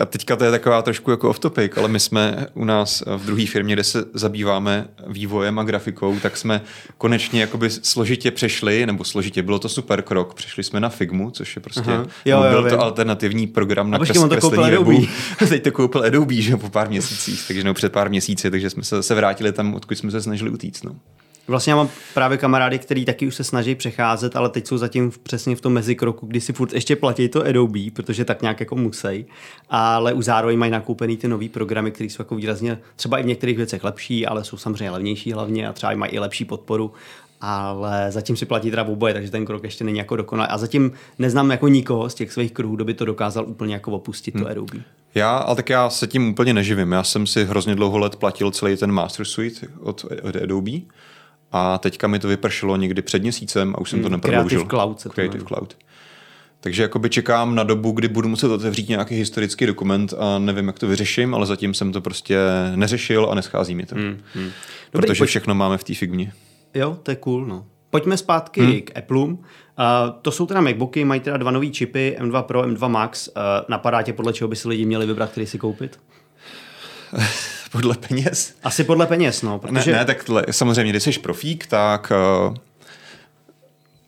a 0.00 0.04
teďka 0.04 0.36
to 0.36 0.44
je 0.44 0.50
taková 0.50 0.82
trošku 0.82 1.10
jako 1.10 1.30
off 1.30 1.38
topic, 1.38 1.72
ale 1.76 1.88
my 1.88 2.00
jsme 2.00 2.46
u 2.54 2.64
nás 2.64 3.02
v 3.16 3.26
druhé 3.26 3.46
firmě, 3.46 3.74
kde 3.74 3.84
se 3.84 4.04
zabýváme 4.14 4.88
vývojem 5.06 5.58
a 5.58 5.62
grafikou, 5.62 6.20
tak 6.20 6.36
jsme 6.36 6.62
konečně 6.98 7.40
jakoby 7.40 7.70
složitě 7.70 8.30
přešli, 8.30 8.86
nebo 8.86 9.04
složitě, 9.04 9.42
bylo 9.42 9.58
to 9.58 9.68
super 9.68 10.02
krok, 10.02 10.34
přešli 10.34 10.64
jsme 10.64 10.80
na 10.80 10.88
Figmu, 10.88 11.30
což 11.30 11.56
je 11.56 11.62
prostě, 11.62 11.80
Aha. 11.80 12.06
jo, 12.24 12.42
jo, 12.42 12.50
byl 12.50 12.62
vím. 12.62 12.70
to 12.70 12.80
alternativní 12.80 13.46
program 13.46 13.90
na 13.90 13.98
kres, 13.98 14.18
kreslení 14.28 14.70
webu. 14.70 15.06
Teď 15.48 15.62
to 15.62 15.72
koupil 15.72 16.02
Adobe, 16.02 16.34
že 16.34 16.56
po 16.56 16.68
pár 16.68 16.88
měsících, 16.88 17.44
takže 17.46 17.64
no 17.64 17.74
před 17.74 17.92
pár 17.92 18.10
měsíci, 18.10 18.50
takže 18.50 18.70
jsme 18.70 18.82
se, 18.82 19.02
se 19.02 19.14
vrátili 19.14 19.52
tam, 19.52 19.74
odkud 19.74 19.98
jsme 19.98 20.10
se 20.10 20.22
snažili 20.22 20.50
utíct. 20.50 20.84
No. 20.84 20.96
Vlastně 21.48 21.70
já 21.70 21.76
mám 21.76 21.88
právě 22.14 22.38
kamarády, 22.38 22.78
který 22.78 23.04
taky 23.04 23.26
už 23.26 23.34
se 23.34 23.44
snaží 23.44 23.74
přecházet, 23.74 24.36
ale 24.36 24.48
teď 24.48 24.66
jsou 24.66 24.78
zatím 24.78 25.12
přesně 25.22 25.56
v 25.56 25.60
tom 25.60 25.72
mezikroku, 25.72 26.26
kdy 26.26 26.40
si 26.40 26.52
furt 26.52 26.72
ještě 26.72 26.96
platí 26.96 27.28
to 27.28 27.46
Adobe, 27.46 27.90
protože 27.92 28.24
tak 28.24 28.42
nějak 28.42 28.60
jako 28.60 28.76
musí, 28.76 29.26
ale 29.70 30.12
už 30.12 30.24
zároveň 30.24 30.58
mají 30.58 30.72
nakoupený 30.72 31.16
ty 31.16 31.28
nové 31.28 31.48
programy, 31.48 31.90
které 31.90 32.10
jsou 32.10 32.20
jako 32.20 32.34
výrazně 32.34 32.78
třeba 32.96 33.18
i 33.18 33.22
v 33.22 33.26
některých 33.26 33.56
věcech 33.56 33.84
lepší, 33.84 34.26
ale 34.26 34.44
jsou 34.44 34.56
samozřejmě 34.56 34.90
levnější 34.90 35.32
hlavně 35.32 35.68
a 35.68 35.72
třeba 35.72 35.94
mají 35.94 36.12
i 36.12 36.18
lepší 36.18 36.44
podporu 36.44 36.92
ale 37.46 38.06
zatím 38.12 38.36
si 38.36 38.46
platí 38.46 38.70
teda 38.70 38.82
oboje, 38.82 39.14
takže 39.14 39.30
ten 39.30 39.44
krok 39.44 39.64
ještě 39.64 39.84
není 39.84 39.98
jako 39.98 40.16
dokonalý. 40.16 40.50
A 40.50 40.58
zatím 40.58 40.92
neznám 41.18 41.50
jako 41.50 41.68
nikoho 41.68 42.10
z 42.10 42.14
těch 42.14 42.32
svých 42.32 42.52
kruhů, 42.52 42.76
kdo 42.76 42.84
by 42.84 42.94
to 42.94 43.04
dokázal 43.04 43.44
úplně 43.46 43.74
jako 43.74 43.90
opustit, 43.92 44.34
hmm. 44.34 44.44
to 44.44 44.50
Adobe. 44.50 44.78
Já, 45.14 45.36
ale 45.36 45.56
tak 45.56 45.70
já 45.70 45.90
se 45.90 46.06
tím 46.06 46.28
úplně 46.28 46.54
neživím. 46.54 46.92
Já 46.92 47.04
jsem 47.04 47.26
si 47.26 47.44
hrozně 47.44 47.74
dlouho 47.74 47.98
let 47.98 48.16
platil 48.16 48.50
celý 48.50 48.76
ten 48.76 48.92
Master 48.92 49.26
Suite 49.26 49.66
od, 49.80 50.04
od 50.22 50.36
Adobe 50.36 50.70
a 51.56 51.78
teďka 51.78 52.06
mi 52.06 52.18
to 52.18 52.28
vypršelo 52.28 52.76
někdy 52.76 53.02
před 53.02 53.22
měsícem 53.22 53.74
a 53.74 53.80
už 53.80 53.90
jsem 53.90 53.98
to 54.02 54.08
Hmm, 54.08 54.12
neprodloužil. 54.12 54.48
Creative 54.48 54.70
Cloud 54.70 55.00
se 55.00 55.08
to 55.08 55.14
Creative 55.14 55.38
jmenuje. 55.44 55.48
Cloud. 55.48 55.76
Takže 56.60 56.82
jakoby 56.82 57.10
čekám 57.10 57.54
na 57.54 57.62
dobu, 57.62 57.92
kdy 57.92 58.08
budu 58.08 58.28
muset 58.28 58.48
otevřít 58.48 58.88
nějaký 58.88 59.14
historický 59.14 59.66
dokument 59.66 60.14
a 60.18 60.38
nevím, 60.38 60.66
jak 60.66 60.78
to 60.78 60.86
vyřeším, 60.86 61.34
ale 61.34 61.46
zatím 61.46 61.74
jsem 61.74 61.92
to 61.92 62.00
prostě 62.00 62.38
neřešil 62.76 63.28
a 63.30 63.34
neschází 63.34 63.74
mi 63.74 63.86
to. 63.86 63.94
Hmm, 63.94 64.20
hmm. 64.34 64.50
Protože 64.90 65.06
Dobrý, 65.06 65.18
pojď- 65.18 65.28
všechno 65.28 65.54
máme 65.54 65.78
v 65.78 65.84
té 65.84 65.94
figmě. 65.94 66.32
Jo, 66.74 66.98
to 67.02 67.10
je 67.10 67.16
cool, 67.16 67.46
no. 67.46 67.66
Pojďme 67.90 68.16
zpátky 68.16 68.60
hmm. 68.60 68.80
k 68.80 68.98
Apple. 68.98 69.18
Uh, 69.18 69.36
to 70.22 70.30
jsou 70.30 70.46
teda 70.46 70.60
MacBooky, 70.60 71.04
mají 71.04 71.20
teda 71.20 71.36
dva 71.36 71.50
nové 71.50 71.66
čipy, 71.66 72.16
M2 72.20 72.42
Pro, 72.42 72.62
M2 72.62 72.88
Max. 72.88 73.28
Uh, 73.28 73.34
napadá 73.68 74.02
tě, 74.02 74.12
podle 74.12 74.32
čeho 74.32 74.48
by 74.48 74.56
si 74.56 74.68
lidi 74.68 74.84
měli 74.86 75.06
vybrat, 75.06 75.30
který 75.30 75.46
si 75.46 75.58
koupit? 75.58 76.00
Podle 77.74 77.96
peněz? 77.96 78.54
Asi 78.62 78.84
podle 78.84 79.06
peněz, 79.06 79.42
no, 79.42 79.52
Ne, 79.52 79.58
protože... 79.58 79.92
ne, 79.92 80.04
tak 80.04 80.24
tle, 80.24 80.44
samozřejmě, 80.50 80.92
když 80.92 81.02
jsi 81.02 81.12
profík, 81.12 81.66
tak 81.66 82.12
uh, 82.48 82.56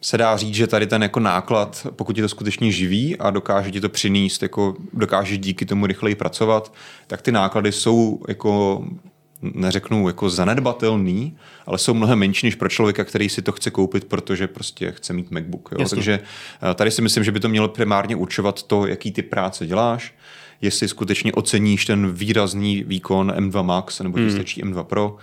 se 0.00 0.18
dá 0.18 0.36
říct, 0.36 0.54
že 0.54 0.66
tady 0.66 0.86
ten 0.86 1.02
jako 1.02 1.20
náklad, 1.20 1.86
pokud 1.90 2.12
ti 2.12 2.22
to 2.22 2.28
skutečně 2.28 2.72
živí 2.72 3.16
a 3.16 3.30
dokáže 3.30 3.70
ti 3.70 3.80
to 3.80 3.88
přinést, 3.88 4.42
jako 4.42 4.76
dokážeš 4.92 5.38
díky 5.38 5.66
tomu 5.66 5.86
rychleji 5.86 6.14
pracovat, 6.14 6.72
tak 7.06 7.22
ty 7.22 7.32
náklady 7.32 7.72
jsou 7.72 8.20
jako 8.28 8.84
neřeknu 9.42 10.08
jako 10.08 10.30
zanedbatelný, 10.30 11.36
ale 11.66 11.78
jsou 11.78 11.94
mnohem 11.94 12.18
menší 12.18 12.46
než 12.46 12.54
pro 12.54 12.68
člověka, 12.68 13.04
který 13.04 13.28
si 13.28 13.42
to 13.42 13.52
chce 13.52 13.70
koupit, 13.70 14.04
protože 14.04 14.48
prostě 14.48 14.92
chce 14.92 15.12
mít 15.12 15.30
MacBook. 15.30 15.68
Jo? 15.72 15.78
Jasně. 15.80 15.96
Takže 15.96 16.20
eh, 16.70 16.74
tady 16.74 16.90
si 16.90 17.02
myslím, 17.02 17.24
že 17.24 17.32
by 17.32 17.40
to 17.40 17.48
mělo 17.48 17.68
primárně 17.68 18.16
určovat 18.16 18.62
to, 18.62 18.86
jaký 18.86 19.12
ty 19.12 19.22
práce 19.22 19.66
děláš, 19.66 20.14
jestli 20.60 20.88
skutečně 20.88 21.32
oceníš 21.32 21.84
ten 21.84 22.12
výrazný 22.12 22.82
výkon 22.82 23.30
M2 23.30 23.62
Max 23.62 24.00
nebo 24.00 24.18
ti 24.18 24.30
stačí 24.30 24.64
M2 24.64 24.84
Pro, 24.84 25.16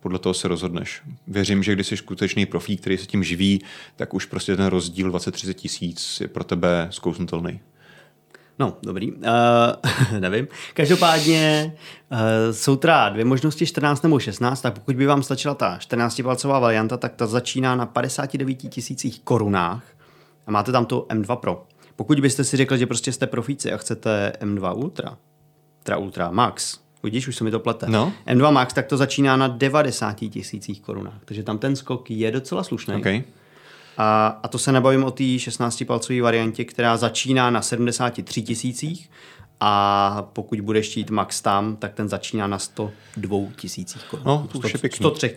podle 0.00 0.18
toho 0.18 0.34
se 0.34 0.48
rozhodneš. 0.48 1.02
Věřím, 1.26 1.62
že 1.62 1.72
když 1.72 1.86
jsi 1.86 1.96
skutečný 1.96 2.46
profík, 2.46 2.80
který 2.80 2.98
se 2.98 3.06
tím 3.06 3.24
živí, 3.24 3.60
tak 3.96 4.14
už 4.14 4.24
prostě 4.24 4.56
ten 4.56 4.66
rozdíl 4.66 5.10
20-30 5.10 5.54
tisíc 5.54 6.20
je 6.20 6.28
pro 6.28 6.44
tebe 6.44 6.88
zkousnutelný. 6.90 7.60
No, 8.58 8.76
dobrý. 8.82 9.12
Uh, 9.12 9.20
nevím. 10.20 10.48
Každopádně 10.74 11.72
uh, 12.12 12.18
jsou 12.52 12.76
teda 12.76 13.08
dvě 13.08 13.24
možnosti, 13.24 13.66
14 13.66 14.02
nebo 14.02 14.18
16, 14.18 14.60
tak 14.60 14.74
pokud 14.74 14.96
by 14.96 15.06
vám 15.06 15.22
stačila 15.22 15.54
ta 15.54 15.78
14-palcová 15.78 16.60
varianta, 16.60 16.96
tak 16.96 17.14
ta 17.14 17.26
začíná 17.26 17.76
na 17.76 17.86
59 17.86 18.54
tisících 18.54 19.20
korunách 19.20 19.84
a 20.46 20.50
máte 20.50 20.72
tam 20.72 20.86
to 20.86 21.06
M2 21.10 21.36
Pro. 21.36 21.66
Pokud 21.98 22.20
byste 22.20 22.44
si 22.44 22.56
řekli, 22.56 22.78
že 22.78 22.86
prostě 22.86 23.12
jste 23.12 23.26
profíci 23.26 23.72
a 23.72 23.76
chcete 23.76 24.32
M2 24.40 24.76
Ultra, 24.76 25.16
teda 25.82 25.96
Ultra 25.96 26.30
Max, 26.30 26.78
vidíš, 27.02 27.28
už 27.28 27.36
se 27.36 27.44
mi 27.44 27.50
to 27.50 27.60
plete. 27.60 27.86
No. 27.88 28.12
M2 28.26 28.52
Max, 28.52 28.74
tak 28.74 28.86
to 28.86 28.96
začíná 28.96 29.36
na 29.36 29.48
90 29.48 30.12
tisících 30.12 30.80
korunách. 30.80 31.20
Takže 31.24 31.42
tam 31.42 31.58
ten 31.58 31.76
skok 31.76 32.10
je 32.10 32.30
docela 32.30 32.62
slušný. 32.62 32.94
Okay. 32.94 33.22
A, 33.96 34.26
a 34.42 34.48
to 34.48 34.58
se 34.58 34.72
nebavím 34.72 35.04
o 35.04 35.10
té 35.10 35.24
16-palcové 35.24 36.22
variantě, 36.22 36.64
která 36.64 36.96
začíná 36.96 37.50
na 37.50 37.62
73 37.62 38.42
tisících 38.42 39.10
a 39.60 40.28
pokud 40.32 40.60
budeš 40.60 40.90
chtít 40.90 41.10
max 41.10 41.40
tam, 41.40 41.76
tak 41.76 41.94
ten 41.94 42.08
začíná 42.08 42.46
na 42.46 42.58
102 42.58 43.38
tisících 43.56 44.04
korun. 44.04 44.26
No, 44.26 44.48
to 44.52 44.58
už 44.58 44.72
je 44.72 44.78
pěkný. 44.78 44.96
103, 44.96 45.36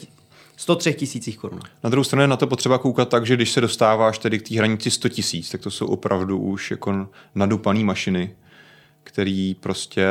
103 0.61 0.93
tisících 0.93 1.37
korun. 1.37 1.59
Na 1.83 1.89
druhou 1.89 2.03
stranu 2.03 2.21
je 2.21 2.27
na 2.27 2.37
to 2.37 2.47
potřeba 2.47 2.77
koukat 2.77 3.09
tak, 3.09 3.25
že 3.25 3.35
když 3.35 3.51
se 3.51 3.61
dostáváš 3.61 4.17
tedy 4.17 4.39
k 4.39 4.49
té 4.49 4.57
hranici 4.57 4.91
100 4.91 5.09
tisíc, 5.09 5.49
tak 5.49 5.61
to 5.61 5.71
jsou 5.71 5.87
opravdu 5.87 6.39
už 6.39 6.71
jako 6.71 7.07
nadupaný 7.35 7.83
mašiny, 7.83 8.35
který 9.03 9.55
prostě, 9.55 10.07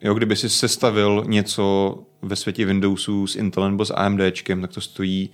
jo, 0.00 0.14
kdyby 0.14 0.36
si 0.36 0.48
sestavil 0.48 1.24
něco 1.26 1.96
ve 2.22 2.36
světě 2.36 2.66
Windowsů 2.66 3.26
s 3.26 3.36
Intelem 3.36 3.70
nebo 3.70 3.84
s 3.84 3.94
AMDčkem, 3.94 4.60
tak 4.60 4.72
to 4.72 4.80
stojí 4.80 5.30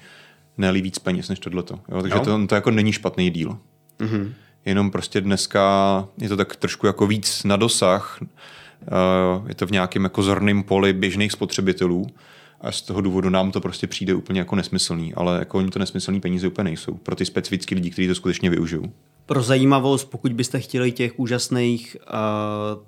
ne 0.59 0.73
víc 0.73 0.99
peněz 0.99 1.29
než 1.29 1.39
tohleto. 1.39 1.81
Jo? 1.89 2.03
Takže 2.03 2.19
Jo. 2.19 2.25
to, 2.25 2.47
to 2.47 2.55
jako 2.55 2.71
není 2.71 2.93
špatný 2.93 3.31
díl. 3.31 3.59
Mm-hmm. 4.01 4.33
Jenom 4.65 4.91
prostě 4.91 5.21
dneska 5.21 6.09
je 6.21 6.29
to 6.29 6.37
tak 6.37 6.57
trošku 6.57 6.87
jako 6.87 7.07
víc 7.07 7.45
na 7.45 7.57
dosah, 7.57 8.21
Uh, 9.39 9.49
je 9.49 9.55
to 9.55 9.67
v 9.67 9.71
nějakém 9.71 10.05
jako 10.05 10.23
zorném 10.23 10.63
poli 10.63 10.93
běžných 10.93 11.33
spotřebitelů 11.33 12.07
a 12.61 12.73
z 12.73 12.83
toho 12.83 13.01
důvodu 13.01 13.31
nám 13.31 13.53
to 13.53 13.61
prostě 13.61 13.87
přijde 13.87 14.15
úplně 14.15 14.41
jako 14.41 14.57
nesmyslný, 14.57 15.15
ale 15.15 15.39
jako 15.39 15.59
oni 15.59 15.71
to 15.71 15.79
nesmyslný 15.79 16.21
peníze 16.21 16.47
úplně 16.47 16.65
nejsou 16.65 16.95
pro 16.95 17.17
ty 17.17 17.25
specifické 17.25 17.75
lidi, 17.75 17.91
kteří 17.91 18.09
to 18.09 18.15
skutečně 18.15 18.51
využijou. 18.51 18.93
Pro 19.27 19.43
zajímavost, 19.43 20.05
pokud 20.05 20.33
byste 20.33 20.61
chtěli 20.61 20.93
těch 20.93 21.19
úžasných 21.19 21.97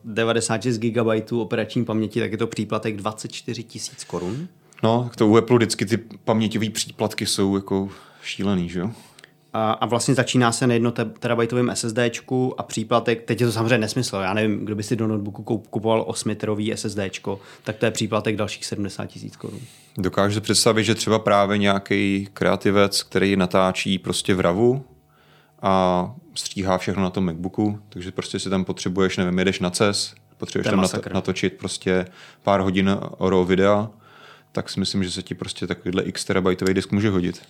uh, 0.05 0.13
96 0.15 0.79
GB 0.79 1.33
operační 1.33 1.85
paměti, 1.85 2.21
tak 2.21 2.33
je 2.33 2.39
to 2.39 2.47
příplatek 2.47 2.97
24 2.97 3.63
tisíc 3.63 4.05
korun. 4.05 4.49
No, 4.83 5.05
tak 5.05 5.17
to 5.17 5.27
u 5.27 5.37
Apple 5.37 5.57
vždycky 5.57 5.87
ty 5.87 5.97
paměťové 6.25 6.71
příplatky 6.71 7.27
jsou 7.27 7.57
jako 7.57 7.89
šílený, 8.23 8.69
že 8.69 8.81
jo? 8.81 8.91
A, 9.53 9.73
a 9.73 9.87
vlastně 9.87 10.15
začíná 10.15 10.53
se 10.53 10.67
na 10.67 10.75
jedno 10.75 10.91
te- 10.91 11.05
terabajtovém 11.05 11.71
SSDčku 11.75 12.61
a 12.61 12.63
příplatek, 12.63 13.25
teď 13.25 13.41
je 13.41 13.47
to 13.47 13.53
samozřejmě 13.53 13.79
nesmysl, 13.79 14.17
já 14.17 14.35
nevím, 14.35 14.65
kdo 14.65 14.75
by 14.75 14.83
si 14.83 14.97
do 14.97 15.07
notebooku 15.07 15.43
koup- 15.43 15.67
kupoval 15.71 16.05
8 16.07 16.35
terový 16.35 16.73
SSDčko, 16.77 17.41
tak 17.65 17.77
to 17.77 17.85
je 17.85 17.91
příplatek 17.91 18.37
dalších 18.37 18.65
70 18.67 19.07
tisíc 19.07 19.37
korun. 19.37 19.61
Dokážu 19.99 20.35
si 20.35 20.41
představit, 20.41 20.85
že 20.85 20.95
třeba 20.95 21.19
právě 21.19 21.59
nějaký 21.59 22.29
kreativec, 22.35 23.03
který 23.03 23.37
natáčí 23.37 23.99
prostě 23.99 24.35
v 24.35 24.41
RAVu 24.41 24.85
a 25.63 26.15
stříhá 26.35 26.79
všechno 26.79 27.03
na 27.03 27.11
tom 27.11 27.25
MacBooku, 27.27 27.79
takže 27.89 28.13
prostě 28.13 28.39
si 28.39 28.51
tam 28.51 28.65
potřebuješ, 28.65 29.17
nevím, 29.17 29.39
jedeš 29.39 29.61
na 29.61 29.71
CES, 29.71 30.15
potřebuješ 30.37 30.71
tam 30.71 30.77
masakr. 30.81 31.09
nato- 31.11 31.15
natočit 31.15 31.53
prostě 31.53 32.07
pár 32.43 32.61
hodin 32.61 32.97
RAW 33.29 33.47
videa, 33.49 33.91
tak 34.53 34.71
si 34.71 34.81
myslím, 34.81 35.05
že 35.05 35.11
se 35.11 35.23
ti 35.23 35.35
prostě 35.35 35.67
takovýhle 35.67 36.03
x 36.03 36.25
terabajtový 36.25 36.75
disk 36.75 36.93
může 36.93 37.11
hodit, 37.11 37.43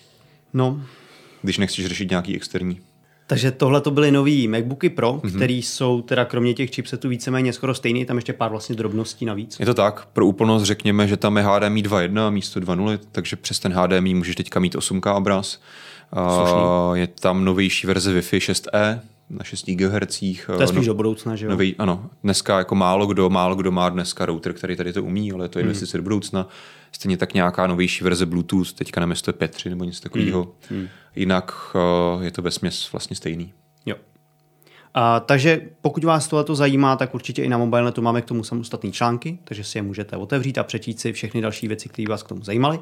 No, 0.53 0.81
když 1.43 1.59
nechceš 1.59 1.87
řešit 1.87 2.11
nějaký 2.11 2.37
externí. 2.37 2.81
takže 3.27 3.51
tohle 3.51 3.81
to 3.81 3.91
byly 3.91 4.11
nový 4.11 4.49
MacBooky 4.49 4.89
Pro, 4.89 5.13
Mhm. 5.13 5.21
mm-hmm. 5.23 5.37
které 5.37 5.53
jsou 5.53 6.03
teda 6.03 6.25
kromě 6.25 6.55
těch 6.55 6.71
chipsetů 6.75 7.09
víceméně 7.09 7.53
skoro 7.53 7.75
stejný, 7.75 8.05
tam 8.05 8.17
ještě 8.17 8.33
pár 8.33 8.51
vlastně 8.51 8.77
drobností 8.77 9.25
navíc. 9.25 9.57
Je 9.61 9.67
to 9.67 9.75
tak, 9.75 10.07
pro 10.13 10.27
úplnost 10.27 10.63
řekněme, 10.63 11.09
že 11.09 11.17
tam 11.17 11.37
je 11.37 11.43
HDMI 11.43 11.83
2.1 11.83 12.31
místo 12.31 12.61
2.0, 12.61 12.99
takže 13.13 13.37
přes 13.37 13.59
ten 13.59 13.73
HDMI 13.73 14.15
můžeš 14.15 14.37
teďka 14.37 14.61
mít 14.61 14.75
8K 14.77 15.17
obraz. 15.17 15.61
A 16.13 16.91
je 16.95 17.07
tam 17.07 17.45
novější 17.45 17.87
verze 17.87 18.21
Wi-Fi 18.21 18.39
6E 18.39 19.01
na 19.31 19.45
6 19.45 19.67
GHz. 19.67 20.21
To 20.47 20.61
je 20.61 20.67
spíš 20.67 20.87
do 20.87 20.95
budoucna, 20.95 21.37
že 21.37 21.47
jo? 21.47 21.51
Nový, 21.51 21.77
ano, 21.79 22.11
dneska 22.23 22.59
jako 22.59 22.75
málo 22.75 23.07
kdo, 23.07 23.31
málo 23.31 23.55
kdo 23.55 23.71
má 23.71 23.89
dneska 23.89 24.27
router, 24.27 24.53
který 24.53 24.77
tady 24.77 24.93
to 24.93 25.05
umí, 25.05 25.33
ale 25.33 25.49
to 25.49 25.59
je 25.59 25.63
investice 25.63 25.97
mm. 25.97 26.01
do 26.01 26.03
budoucna. 26.03 26.49
Stejně 26.93 27.17
tak 27.17 27.35
nějaká 27.35 27.67
novější 27.67 28.05
verze 28.05 28.27
Bluetooth, 28.27 28.73
teďka 28.73 29.01
nevím, 29.01 29.11
jestli 29.11 29.33
to 29.33 29.45
je 29.45 29.49
5.3 29.49 29.71
nebo 29.71 29.85
něco 29.85 30.03
takového. 30.03 30.55
Mm. 30.71 30.89
Jinak 31.17 31.53
uh, 31.75 32.25
je 32.25 32.31
to 32.31 32.43
ve 32.43 32.51
vlastně 32.93 33.17
stejný. 33.17 33.53
A, 34.95 35.21
takže 35.21 35.61
pokud 35.83 36.05
vás 36.05 36.29
tohle 36.29 36.57
zajímá, 36.57 36.97
tak 36.97 37.15
určitě 37.15 37.43
i 37.43 37.49
na 37.49 37.59
mobilnetu 37.59 38.03
máme 38.03 38.23
k 38.23 38.25
tomu 38.25 38.45
samostatné 38.45 38.91
články, 38.91 39.39
takže 39.45 39.65
si 39.65 39.79
je 39.79 39.83
můžete 39.83 40.17
otevřít 40.17 40.59
a 40.59 40.65
přečíst 40.65 41.01
si 41.01 41.13
všechny 41.13 41.41
další 41.41 41.69
věci, 41.69 41.89
které 41.89 42.09
vás 42.09 42.23
k 42.23 42.29
tomu 42.29 42.43
zajímaly. 42.43 42.79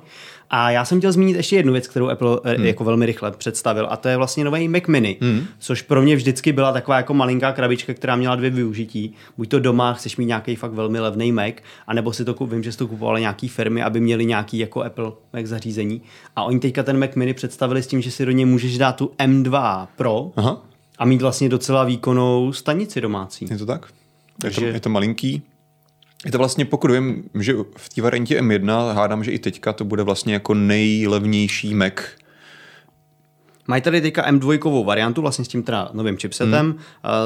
A 0.51 0.71
já 0.71 0.85
jsem 0.85 0.99
chtěl 0.99 1.13
zmínit 1.13 1.37
ještě 1.37 1.57
jednu 1.57 1.73
věc, 1.73 1.89
kterou 1.89 2.09
Apple 2.09 2.41
hmm. 2.45 2.67
jako 2.67 2.85
velmi 2.85 3.07
rychle 3.07 3.31
představil, 3.31 3.87
a 3.91 3.97
to 3.97 4.09
je 4.09 4.17
vlastně 4.17 4.45
nový 4.45 4.69
Mac 4.69 4.83
Mini, 4.87 5.17
hmm. 5.21 5.45
což 5.59 5.83
pro 5.83 6.03
mě 6.03 6.17
vždycky 6.17 6.53
byla 6.53 6.73
taková 6.73 6.97
jako 6.97 7.15
malinká 7.15 7.53
krabička, 7.53 7.95
která 7.95 8.17
měla 8.17 8.37
dvě 8.37 8.51
využití. 8.51 9.15
Buď 9.37 9.49
to 9.49 9.61
doma 9.61 9.93
chceš 9.93 10.17
mít 10.17 10.27
nějaký 10.27 10.57
fakt 10.57 10.73
velmi 10.73 11.01
levný 11.01 11.33
Mac, 11.33 11.55
anebo 11.87 12.13
si 12.13 12.25
to 12.25 12.47
vím, 12.47 12.63
že 12.63 12.73
si 12.73 12.79
to 12.79 12.89
kupovali 12.89 13.21
nějaký 13.21 13.49
firmy, 13.49 13.83
aby 13.83 14.01
měli 14.01 14.27
nějaký 14.27 14.59
jako 14.59 14.83
Apple 14.83 15.13
Mac 15.33 15.47
zařízení. 15.47 16.03
A 16.37 16.45
oni 16.45 16.61
teďka 16.61 16.83
ten 16.83 16.99
Mac 16.99 17.15
Mini 17.15 17.35
představili 17.35 17.83
s 17.83 17.87
tím, 17.87 18.03
že 18.03 18.11
si 18.11 18.27
do 18.27 18.33
něj 18.33 18.45
můžeš 18.45 18.79
dát 18.79 18.97
tu 18.97 19.11
M2 19.19 19.87
Pro, 19.97 20.31
Aha, 20.37 20.66
a 20.99 21.05
mít 21.05 21.23
vlastně 21.23 21.49
docela 21.49 21.85
výkonnou 21.85 22.53
stanici 22.53 23.01
domácí. 23.01 23.47
je 23.51 23.59
to 23.59 23.67
tak? 23.67 23.87
Takže- 24.41 24.65
Je, 24.65 24.71
to, 24.71 24.75
je 24.77 24.81
to 24.81 24.89
malinký. 24.89 25.43
Je 26.25 26.33
to 26.33 26.39
vlastně, 26.39 26.65
pokud 26.65 26.91
vím, 26.91 27.25
že 27.41 27.55
v 27.77 27.89
té 27.89 28.03
variantě 28.03 28.41
M1 28.41 28.95
hádám, 28.95 29.25
že 29.25 29.31
i 29.31 29.39
teďka 29.39 29.73
to 29.73 29.85
bude 29.85 30.03
vlastně 30.03 30.35
jako 30.35 30.55
nejlevnější 30.55 31.75
Mac. 31.75 31.93
Mají 33.69 33.83
tady 33.83 34.01
teďka 34.01 34.31
M2 34.31 34.85
variantu, 34.85 35.23
vlastně 35.23 35.45
s 35.45 35.49
tím 35.49 35.63
teda 35.63 35.91
novým 35.93 36.17
chipsetem, 36.17 36.67
hmm. 36.67 36.79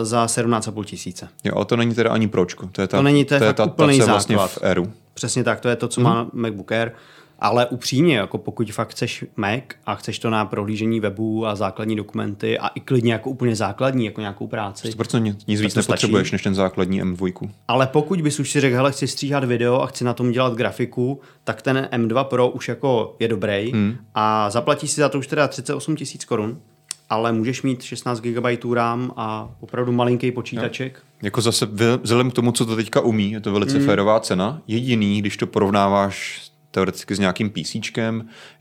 za 0.03 0.27
17,5 0.27 0.85
tisíce. 0.85 1.29
Jo, 1.45 1.53
ale 1.57 1.65
to 1.65 1.77
není 1.77 1.95
teda 1.95 2.11
ani 2.11 2.29
pročko. 2.29 2.67
To 2.73 2.81
je 2.81 2.89
ta, 2.89 2.97
To 2.97 3.03
není, 3.03 3.25
to 3.25 3.35
je 3.35 3.41
fakt 3.41 3.57
ta, 3.57 3.65
úplný 3.65 3.99
ta, 3.99 4.05
je 4.05 4.11
vlastně 4.11 4.37
v 4.37 4.59
Airu. 4.63 4.93
Přesně 5.15 5.45
tak, 5.45 5.61
to 5.61 5.69
je 5.69 5.77
to, 5.77 5.89
co 5.89 6.01
hmm. 6.01 6.11
má 6.11 6.31
MacBook 6.33 6.73
Air. 6.73 6.93
Ale 7.41 7.67
upřímně, 7.67 8.17
jako 8.17 8.39
pokud 8.39 8.73
fakt 8.73 8.89
chceš 8.89 9.25
Mac 9.37 9.63
a 9.87 9.95
chceš 9.95 10.19
to 10.19 10.31
na 10.31 10.45
prohlížení 10.45 11.01
webu 11.01 11.47
a 11.47 11.55
základní 11.55 11.97
dokumenty 11.97 12.59
a 12.59 12.69
i 12.69 12.81
klidně 12.81 13.13
jako 13.13 13.31
úplně 13.31 13.57
základní, 13.57 14.05
jako 14.05 14.21
nějakou 14.21 14.47
práci. 14.47 14.89
100% 14.89 15.23
nic, 15.23 15.47
nic 15.47 15.61
víc 15.61 15.73
stačí. 15.73 15.89
nepotřebuješ 15.89 16.33
než 16.33 16.43
ten 16.43 16.55
základní 16.55 17.03
M2. 17.03 17.51
Ale 17.69 17.87
pokud 17.87 18.21
bys 18.21 18.41
už 18.41 18.51
si 18.51 18.61
řekl, 18.61 18.77
hele, 18.77 18.93
chci 18.93 19.07
stříhat 19.09 19.45
video 19.45 19.81
a 19.81 19.87
chci 19.87 20.05
na 20.05 20.15
tom 20.15 20.33
dělat 20.33 20.55
grafiku, 20.55 21.21
tak 21.45 21.63
ten 21.63 21.89
M2 21.93 22.25
Pro 22.25 22.49
už 22.49 22.69
jako 22.69 23.17
je 23.19 23.29
dobrý 23.29 23.73
hmm. 23.73 23.97
a 24.15 24.51
zaplatíš 24.51 24.91
si 24.91 25.01
za 25.01 25.09
to 25.09 25.19
už 25.19 25.27
teda 25.27 25.49
38 25.49 25.97
tisíc 25.97 26.25
korun, 26.25 26.59
ale 27.11 27.33
můžeš 27.33 27.63
mít 27.63 27.83
16 27.83 28.21
GB 28.21 28.75
RAM 28.75 29.13
a 29.17 29.51
opravdu 29.61 29.93
malinký 29.93 30.33
počítaček. 30.33 31.03
Jako 31.23 31.41
zase 31.41 31.69
vzhledem 32.03 32.31
k 32.31 32.35
tomu, 32.35 32.53
co 32.53 32.67
to 32.67 32.77
teďka 32.77 33.01
umí, 33.01 33.33
je 33.33 33.41
to 33.41 33.53
velice 33.53 33.79
mm. 33.79 33.87
férová 33.87 34.21
cena. 34.21 34.63
Jediný, 34.67 35.21
když 35.21 35.37
to 35.37 35.47
porovnáváš 35.47 36.50
teoreticky 36.71 37.15
s 37.15 37.19
nějakým 37.19 37.51
PC, 37.51 37.75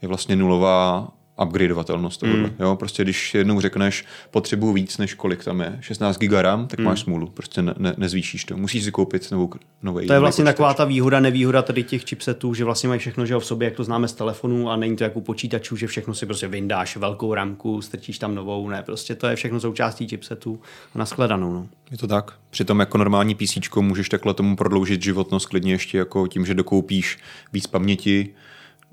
je 0.02 0.08
vlastně 0.08 0.36
nulová 0.36 1.08
upgradeovatelnost 1.44 2.20
tohohle. 2.20 2.50
Mm. 2.50 2.56
Jo, 2.60 2.76
prostě 2.76 3.04
když 3.04 3.34
jednou 3.34 3.62
řekneš, 3.62 4.06
potřebuju 4.32 4.74
víc, 4.74 4.98
než 4.98 5.14
kolik 5.14 5.44
tam 5.44 5.62
je, 5.62 5.78
16 5.82 6.18
GB 6.18 6.34
RAM, 6.34 6.68
tak 6.68 6.80
mm. 6.80 6.86
máš 6.86 7.00
smůlu, 7.00 7.28
prostě 7.28 7.62
ne, 7.62 7.74
ne, 7.78 7.94
nezvýšíš 7.98 8.46
to. 8.46 8.58
Musíš 8.58 8.84
si 8.84 8.92
koupit 8.92 9.32
novou, 9.32 9.50
nový. 9.84 10.08
To 10.08 10.14
je 10.14 10.20
vlastně 10.20 10.44
počítač. 10.44 10.56
taková 10.56 10.74
ta 10.74 10.86
výhoda, 10.86 11.20
nevýhoda 11.20 11.62
tady 11.62 11.84
těch 11.84 12.04
chipsetů, 12.04 12.54
že 12.54 12.66
vlastně 12.66 12.90
mají 12.90 13.00
všechno 13.00 13.26
že 13.26 13.36
v 13.36 13.46
sobě, 13.46 13.66
jak 13.66 13.76
to 13.76 13.84
známe 13.84 14.08
z 14.08 14.14
telefonu 14.14 14.70
a 14.70 14.76
není 14.76 14.96
to 14.96 15.04
jako 15.04 15.20
u 15.20 15.22
počítačů, 15.22 15.76
že 15.76 15.88
všechno 15.88 16.14
si 16.14 16.26
prostě 16.26 16.48
vyndáš 16.48 16.98
velkou 16.98 17.34
ramku, 17.34 17.82
strčíš 17.82 18.20
tam 18.20 18.36
novou, 18.36 18.70
ne, 18.70 18.84
prostě 18.84 19.16
to 19.16 19.28
je 19.28 19.36
všechno 19.36 19.60
součástí 19.60 20.08
chipsetů 20.08 20.60
a 20.96 21.00
naskledanou. 21.00 21.54
No. 21.54 21.68
Je 21.92 21.98
to 21.98 22.08
tak. 22.08 22.34
Přitom 22.50 22.80
jako 22.80 22.98
normální 22.98 23.36
PC 23.36 23.76
můžeš 23.76 24.10
takhle 24.10 24.34
tomu 24.34 24.56
prodloužit 24.56 25.04
životnost 25.04 25.48
klidně 25.48 25.74
ještě 25.74 25.98
jako 25.98 26.28
tím, 26.28 26.46
že 26.46 26.54
dokoupíš 26.54 27.18
víc 27.54 27.68
paměti, 27.68 28.30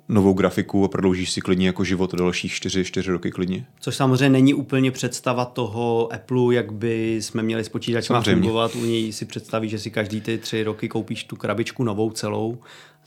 novou 0.09 0.33
grafiku 0.33 0.85
a 0.85 0.89
prodloužíš 0.89 1.31
si 1.31 1.41
klidně 1.41 1.67
jako 1.67 1.85
život 1.85 2.15
dalších 2.15 2.53
4, 2.53 2.85
4 2.85 3.11
roky 3.11 3.31
klidně. 3.31 3.67
Což 3.81 3.97
samozřejmě 3.97 4.29
není 4.29 4.55
úplně 4.55 4.91
představa 4.91 5.45
toho 5.45 6.13
Apple, 6.13 6.55
jak 6.55 6.73
by 6.73 7.23
jsme 7.23 7.43
měli 7.43 7.65
s 7.65 7.69
počítačem 7.69 8.23
fungovat. 8.23 8.75
U 8.75 8.85
něj 8.85 9.13
si 9.13 9.25
představí, 9.25 9.69
že 9.69 9.79
si 9.79 9.91
každý 9.91 10.21
ty 10.21 10.39
tři 10.39 10.63
roky 10.63 10.89
koupíš 10.89 11.25
tu 11.25 11.37
krabičku 11.37 11.85
novou 11.85 12.11
celou, 12.11 12.59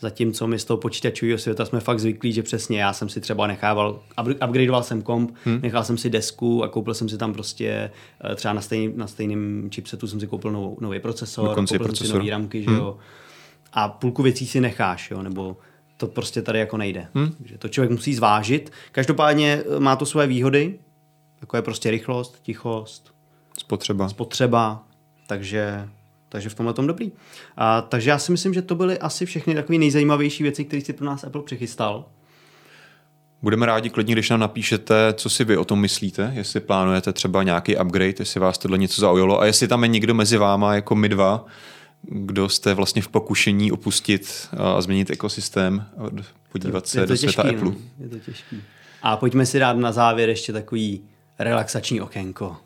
Zatímco 0.02 0.48
my 0.48 0.60
z 0.60 0.66
toho 0.66 0.78
počítačového 0.78 1.38
světa 1.38 1.66
jsme 1.66 1.80
fakt 1.80 2.00
zvyklí, 2.00 2.34
že 2.34 2.44
přesně 2.44 2.82
já 2.82 2.94
jsem 2.94 3.10
si 3.10 3.22
třeba 3.22 3.48
nechával, 3.48 4.00
upgradeoval 4.48 4.84
jsem 4.84 5.02
komp, 5.02 5.36
hmm. 5.46 5.60
nechal 5.62 5.84
jsem 5.84 5.98
si 5.98 6.10
desku 6.10 6.64
a 6.64 6.68
koupil 6.68 6.94
jsem 6.94 7.10
si 7.10 7.18
tam 7.18 7.34
prostě 7.34 7.92
eh, 8.32 8.36
třeba 8.36 8.54
na, 8.54 8.62
stejný, 8.62 8.94
na 8.96 9.08
stejným 9.08 9.70
chipsetu 9.76 10.08
jsem 10.08 10.20
si 10.20 10.28
koupil 10.28 10.52
novou, 10.52 10.78
nový 10.82 11.00
procesor, 11.00 11.56
koupil 11.56 11.80
procesor. 11.80 11.98
jsem 11.98 12.08
si 12.08 12.14
nový 12.14 12.30
ramky, 12.30 12.60
hmm. 12.60 12.76
že 12.76 12.82
jo. 12.82 12.98
A 13.74 13.90
půlku 13.90 14.24
věcí 14.24 14.48
si 14.48 14.62
necháš, 14.62 15.12
jo, 15.12 15.24
nebo 15.24 15.58
to 16.00 16.08
prostě 16.08 16.42
tady 16.42 16.60
jako 16.60 16.78
nejde. 16.78 17.08
Hmm. 17.14 17.32
Takže 17.32 17.58
to 17.58 17.70
člověk 17.70 17.92
musí 17.92 18.16
zvážit. 18.16 18.72
Každopádně 18.92 19.64
eh, 19.76 19.80
má 19.80 19.96
to 19.96 20.06
své 20.06 20.28
výhody, 20.28 20.80
jako 21.42 21.56
je 21.56 21.62
prostě 21.62 21.92
rychlost, 21.92 22.40
tichost, 22.44 23.14
spotřeba. 23.58 24.10
spotřeba 24.10 24.84
takže, 25.30 25.90
takže 26.30 26.50
v 26.50 26.56
tomhle 26.56 26.74
tom 26.74 26.88
dobrý. 26.88 27.12
A, 27.58 27.82
takže 27.82 28.10
já 28.10 28.18
si 28.18 28.32
myslím, 28.32 28.54
že 28.54 28.62
to 28.62 28.76
byly 28.76 29.00
asi 29.00 29.26
všechny 29.26 29.56
takové 29.56 29.78
nejzajímavější 29.78 30.44
věci, 30.44 30.66
které 30.66 30.82
si 30.82 30.94
pro 30.94 31.06
nás 31.06 31.24
Apple 31.24 31.44
přichystal. 31.44 32.06
Budeme 33.42 33.66
rádi 33.66 33.90
klidně, 33.90 34.14
když 34.14 34.30
nám 34.30 34.40
napíšete, 34.40 35.14
co 35.14 35.30
si 35.30 35.44
vy 35.44 35.58
o 35.58 35.66
tom 35.66 35.80
myslíte, 35.80 36.32
jestli 36.36 36.60
plánujete 36.60 37.14
třeba 37.14 37.44
nějaký 37.44 37.78
upgrade, 37.78 38.14
jestli 38.20 38.40
vás 38.40 38.58
tohle 38.58 38.78
něco 38.78 39.02
zaujalo 39.02 39.42
a 39.42 39.46
jestli 39.46 39.68
tam 39.68 39.84
je 39.84 39.88
někdo 39.88 40.14
mezi 40.14 40.38
váma, 40.38 40.76
jako 40.76 40.96
my 40.96 41.10
dva, 41.10 41.46
kdo 42.02 42.50
jste 42.50 42.74
vlastně 42.74 43.02
v 43.02 43.08
pokušení 43.08 43.72
opustit 43.72 44.50
a 44.58 44.82
změnit 44.82 45.10
ekosystém, 45.10 45.86
podívat 46.52 46.88
se 46.88 47.06
do 47.06 47.18
světa 47.18 47.44
těžký, 47.44 47.58
Apple. 47.58 47.72
No. 47.72 47.76
Je 48.00 48.10
to 48.10 48.20
těžký. 48.20 48.62
A 49.02 49.18
pojďme 49.18 49.46
si 49.46 49.60
dát 49.60 49.78
na 49.78 49.92
závěr 49.92 50.30
ještě 50.30 50.54
takový 50.54 51.02
relaxační 51.40 52.02
okénko. 52.02 52.58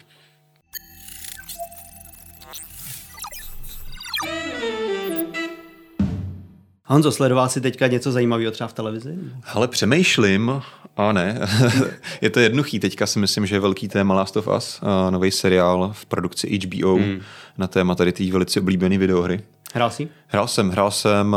Honzo, 6.93 7.11
sledoval 7.11 7.49
jsi 7.49 7.61
teďka 7.61 7.87
něco 7.87 8.11
zajímavého 8.11 8.51
třeba 8.51 8.67
v 8.67 8.73
televizi? 8.73 9.15
Ale 9.53 9.67
přemýšlím, 9.67 10.61
a 10.97 11.11
ne, 11.11 11.39
je 12.21 12.29
to 12.29 12.39
jednoduchý. 12.39 12.79
Teďka 12.79 13.07
si 13.07 13.19
myslím, 13.19 13.45
že 13.45 13.55
je 13.55 13.59
velký 13.59 13.87
téma 13.87 14.13
Last 14.13 14.37
of 14.37 14.47
Us, 14.57 14.81
nový 15.09 15.31
seriál 15.31 15.91
v 15.93 16.05
produkci 16.05 16.59
HBO 16.59 16.97
mm. 16.97 17.21
na 17.57 17.67
téma 17.67 17.95
tady 17.95 18.11
té 18.11 18.31
velice 18.31 18.59
oblíbené 18.59 18.97
videohry. 18.97 19.41
Hrál 19.73 19.89
jsi? 19.89 20.07
Hrál 20.27 20.47
jsem, 20.47 20.69
hrál 20.69 20.91
jsem 20.91 21.35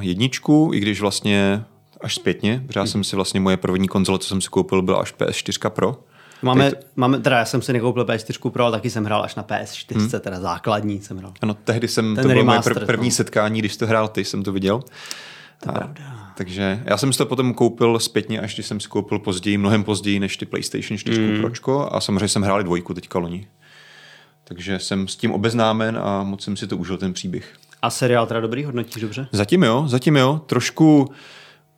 jedničku, 0.00 0.70
i 0.74 0.80
když 0.80 1.00
vlastně 1.00 1.64
až 2.00 2.14
zpětně, 2.14 2.62
protože 2.66 2.80
já 2.80 2.84
mm. 2.84 2.88
jsem 2.88 3.04
si 3.04 3.16
vlastně 3.16 3.40
moje 3.40 3.56
první 3.56 3.88
konzole, 3.88 4.18
co 4.18 4.28
jsem 4.28 4.40
si 4.40 4.48
koupil, 4.48 4.82
byla 4.82 4.98
až 4.98 5.14
PS4 5.14 5.70
Pro. 5.70 5.96
Máme, 6.44 6.70
to... 6.70 6.76
máme, 6.96 7.20
teda 7.20 7.38
já 7.38 7.44
jsem 7.44 7.62
si 7.62 7.72
nekoupil 7.72 8.04
PS4 8.04 8.50
Pro, 8.50 8.64
ale 8.64 8.72
taky 8.72 8.90
jsem 8.90 9.04
hrál 9.04 9.22
až 9.22 9.34
na 9.34 9.42
PS4, 9.42 9.98
hmm. 9.98 10.10
teda 10.20 10.40
základní 10.40 11.00
jsem 11.00 11.16
hrál. 11.16 11.32
Ano, 11.40 11.54
tehdy 11.54 11.88
jsem, 11.88 12.14
Ten 12.14 12.22
to 12.22 12.28
bylo 12.28 12.44
moje 12.44 12.58
pr- 12.58 12.86
první 12.86 13.08
no. 13.08 13.14
setkání, 13.14 13.58
když 13.58 13.76
to 13.76 13.86
hrál 13.86 14.08
ty, 14.08 14.24
jsem 14.24 14.42
to 14.42 14.52
viděl. 14.52 14.82
To 15.62 15.70
a, 15.70 15.72
pravda. 15.72 16.32
Takže 16.36 16.82
já 16.84 16.96
jsem 16.96 17.12
si 17.12 17.18
to 17.18 17.26
potom 17.26 17.54
koupil 17.54 17.98
zpětně, 17.98 18.40
až 18.40 18.54
když 18.54 18.66
jsem 18.66 18.80
si 18.80 18.88
koupil 18.88 19.18
později, 19.18 19.58
mnohem 19.58 19.84
později 19.84 20.20
než 20.20 20.36
ty 20.36 20.46
PlayStation 20.46 20.98
4 20.98 21.20
mm. 21.20 21.40
Pročko 21.40 21.88
a 21.92 22.00
samozřejmě 22.00 22.28
jsem 22.28 22.42
hrál 22.42 22.62
dvojku 22.62 22.94
teďka 22.94 23.18
loni. 23.18 23.46
Takže 24.44 24.78
jsem 24.78 25.08
s 25.08 25.16
tím 25.16 25.32
obeznámen 25.32 25.98
a 26.02 26.22
moc 26.22 26.44
jsem 26.44 26.56
si 26.56 26.66
to 26.66 26.76
užil 26.76 26.96
ten 26.96 27.12
příběh. 27.12 27.54
A 27.82 27.90
seriál 27.90 28.26
teda 28.26 28.40
dobrý, 28.40 28.64
hodnotíš 28.64 29.02
dobře? 29.02 29.28
Zatím 29.32 29.62
jo, 29.62 29.84
zatím 29.86 30.16
jo. 30.16 30.40
Trošku, 30.46 31.10